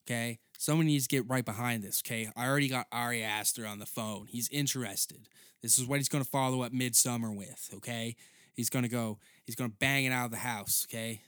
Okay? 0.07 0.39
Someone 0.57 0.87
needs 0.87 1.07
to 1.07 1.15
get 1.15 1.29
right 1.29 1.45
behind 1.45 1.83
this, 1.83 2.03
okay? 2.07 2.31
I 2.35 2.47
already 2.47 2.69
got 2.69 2.87
Ari 2.91 3.23
Aster 3.23 3.67
on 3.67 3.81
the 3.81 3.87
phone. 3.87 4.27
He's 4.31 4.49
interested. 4.49 5.29
This 5.61 5.79
is 5.79 5.87
what 5.87 5.99
he's 5.99 6.09
going 6.09 6.25
to 6.25 6.31
follow 6.31 6.63
up 6.63 6.73
Midsommar 6.73 7.37
with, 7.37 7.71
okay? 7.75 8.17
He's 8.55 8.71
going 8.71 8.85
to 8.85 8.89
go, 8.89 9.19
he's 9.45 9.57
going 9.57 9.71
to 9.71 9.77
bang 9.79 10.07
it 10.07 10.11
out 10.11 10.27
of 10.27 10.31
the 10.31 10.39
house, 10.39 10.87
okay? 10.89 11.21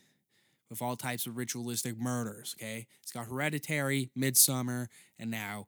with 0.69 0.83
all 0.83 0.97
types 0.97 1.27
of 1.27 1.37
ritualistic 1.37 1.99
murders. 1.99 2.57
Okay, 2.59 2.87
it's 3.03 3.13
got 3.13 3.27
Hereditary, 3.27 4.11
Midsommar, 4.19 4.89
and 5.19 5.31
now 5.31 5.67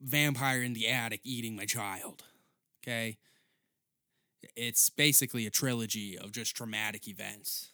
Vampire 0.00 0.62
in 0.62 0.72
the 0.72 0.88
Attic 0.88 1.20
eating 1.24 1.56
my 1.56 1.64
child. 1.64 2.24
Okay, 2.82 3.18
it's 4.56 4.90
basically 4.90 5.46
a 5.46 5.50
trilogy 5.50 6.18
of 6.18 6.32
just 6.32 6.56
traumatic 6.56 7.08
events. 7.08 7.70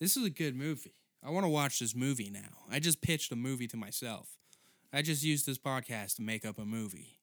This 0.00 0.16
is 0.16 0.24
a 0.24 0.30
good 0.30 0.54
movie. 0.54 0.94
I 1.24 1.30
want 1.30 1.44
to 1.44 1.50
watch 1.50 1.80
this 1.80 1.94
movie 1.94 2.30
now. 2.30 2.66
I 2.70 2.78
just 2.78 3.02
pitched 3.02 3.32
a 3.32 3.36
movie 3.36 3.66
to 3.68 3.76
myself. 3.76 4.36
I 4.92 5.02
just 5.02 5.24
used 5.24 5.44
this 5.44 5.58
podcast 5.58 6.16
to 6.16 6.22
make 6.22 6.46
up 6.46 6.58
a 6.58 6.64
movie. 6.64 7.18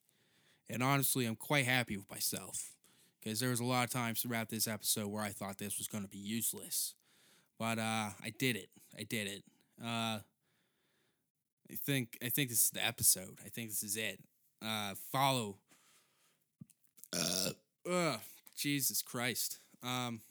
And 0.69 0.84
honestly, 0.84 1.26
I'm 1.26 1.36
quite 1.36 1.65
happy 1.65 1.95
with 1.95 2.09
myself 2.09 2.73
because 3.19 3.39
there 3.39 3.49
was 3.49 3.59
a 3.59 3.65
lot 3.65 3.86
of 3.86 3.91
times 3.91 4.21
throughout 4.21 4.49
this 4.49 4.67
episode 4.67 5.07
where 5.07 5.23
I 5.23 5.30
thought 5.30 5.57
this 5.57 5.78
was 5.78 5.88
going 5.88 6.03
to 6.03 6.09
be 6.09 6.17
useless, 6.17 6.95
but 7.57 7.80
uh, 7.80 8.09
I 8.23 8.34
did 8.38 8.55
it. 8.55 8.69
I 8.97 9.03
did 9.03 9.28
it. 9.28 9.43
Uh, 9.84 10.19
I 11.72 11.76
think 11.76 12.18
I 12.24 12.30
think 12.30 12.49
this 12.49 12.63
is 12.63 12.70
the 12.72 12.86
episode. 12.86 13.39
I 13.45 13.49
think 13.49 13.70
this 13.70 13.84
is 13.84 13.97
it. 13.97 14.20
Uh, 14.66 14.93
follow. 15.11 15.57
Uh, 17.16 17.49
uh, 17.89 18.18
Jesus 18.55 19.01
Christ. 19.01 19.59
Um, 19.84 20.22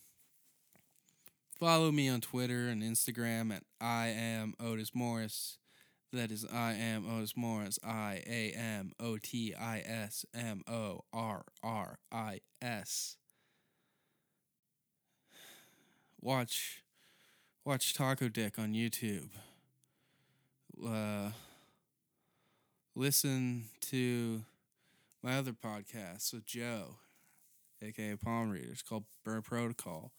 follow 1.58 1.90
me 1.90 2.08
on 2.08 2.20
Twitter 2.20 2.68
and 2.68 2.82
Instagram 2.82 3.54
at 3.54 3.62
I 3.80 4.08
am 4.08 4.54
Otis 4.60 4.94
Morris. 4.94 5.58
That 6.12 6.30
is 6.30 6.46
I 6.52 6.74
am 6.74 7.08
Otis 7.08 7.36
Morris. 7.36 7.78
I 7.84 8.22
A 8.26 8.52
M 8.56 8.92
O 9.00 9.18
T 9.18 9.54
I 9.54 9.80
S 9.80 10.24
M 10.32 10.62
O 10.68 11.04
R 11.12 11.44
R 11.62 11.98
I 12.12 12.40
S. 12.62 13.16
Watch 16.20 16.82
watch 17.64 17.92
Taco 17.94 18.28
Dick 18.28 18.58
on 18.58 18.72
YouTube. 18.72 19.30
Uh 20.82 21.30
listen 22.96 23.64
to 23.80 24.42
my 25.22 25.36
other 25.36 25.52
podcast 25.52 26.32
with 26.32 26.46
Joe, 26.46 26.96
aka 27.82 28.16
Palm 28.16 28.50
Readers, 28.50 28.82
called 28.82 29.04
Burn 29.24 29.42
Protocol. 29.42 30.12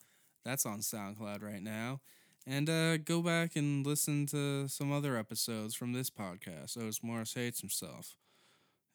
That's 0.44 0.66
on 0.66 0.80
SoundCloud 0.80 1.42
right 1.42 1.62
now. 1.62 2.00
And 2.46 2.70
uh, 2.70 2.98
go 2.98 3.22
back 3.22 3.56
and 3.56 3.84
listen 3.84 4.26
to 4.26 4.68
some 4.68 4.92
other 4.92 5.16
episodes 5.16 5.74
from 5.74 5.92
this 5.92 6.10
podcast. 6.10 6.78
Otis 6.78 7.02
Morris 7.02 7.34
Hates 7.34 7.60
Himself. 7.60 8.16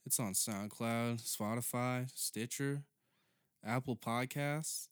It's 0.06 0.20
on 0.20 0.34
SoundCloud, 0.34 1.22
Spotify, 1.22 2.10
Stitcher, 2.16 2.84
Apple 3.66 3.96
Podcasts. 3.98 4.88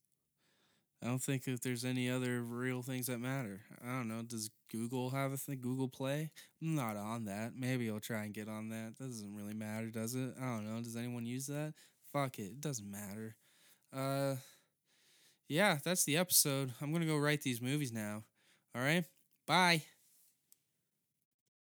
I 1.01 1.07
don't 1.07 1.23
think 1.23 1.47
if 1.47 1.61
there's 1.61 1.85
any 1.85 2.09
other 2.09 2.41
real 2.41 2.81
things 2.81 3.07
that 3.07 3.19
matter. 3.19 3.61
I 3.81 3.87
don't 3.87 4.09
know. 4.09 4.21
Does 4.21 4.49
Google 4.69 5.09
have 5.09 5.31
a 5.31 5.37
thing? 5.37 5.59
Google 5.61 5.87
Play? 5.87 6.31
I'm 6.61 6.75
not 6.75 6.95
on 6.97 7.25
that. 7.25 7.53
Maybe 7.55 7.89
I'll 7.89 7.99
try 7.99 8.23
and 8.23 8.33
get 8.33 8.47
on 8.47 8.69
that. 8.69 8.95
That 8.97 9.07
doesn't 9.07 9.35
really 9.35 9.53
matter, 9.53 9.89
does 9.89 10.15
it? 10.15 10.33
I 10.39 10.45
don't 10.45 10.65
know. 10.65 10.81
Does 10.81 10.95
anyone 10.95 11.25
use 11.25 11.47
that? 11.47 11.73
Fuck 12.11 12.39
it. 12.39 12.43
It 12.43 12.61
doesn't 12.61 12.89
matter. 12.89 13.35
Uh, 13.93 14.35
yeah, 15.47 15.79
that's 15.83 16.03
the 16.05 16.17
episode. 16.17 16.73
I'm 16.81 16.93
gonna 16.93 17.05
go 17.05 17.17
write 17.17 17.41
these 17.41 17.61
movies 17.61 17.91
now. 17.91 18.23
All 18.75 18.81
right. 18.81 19.03
Bye. 19.47 19.83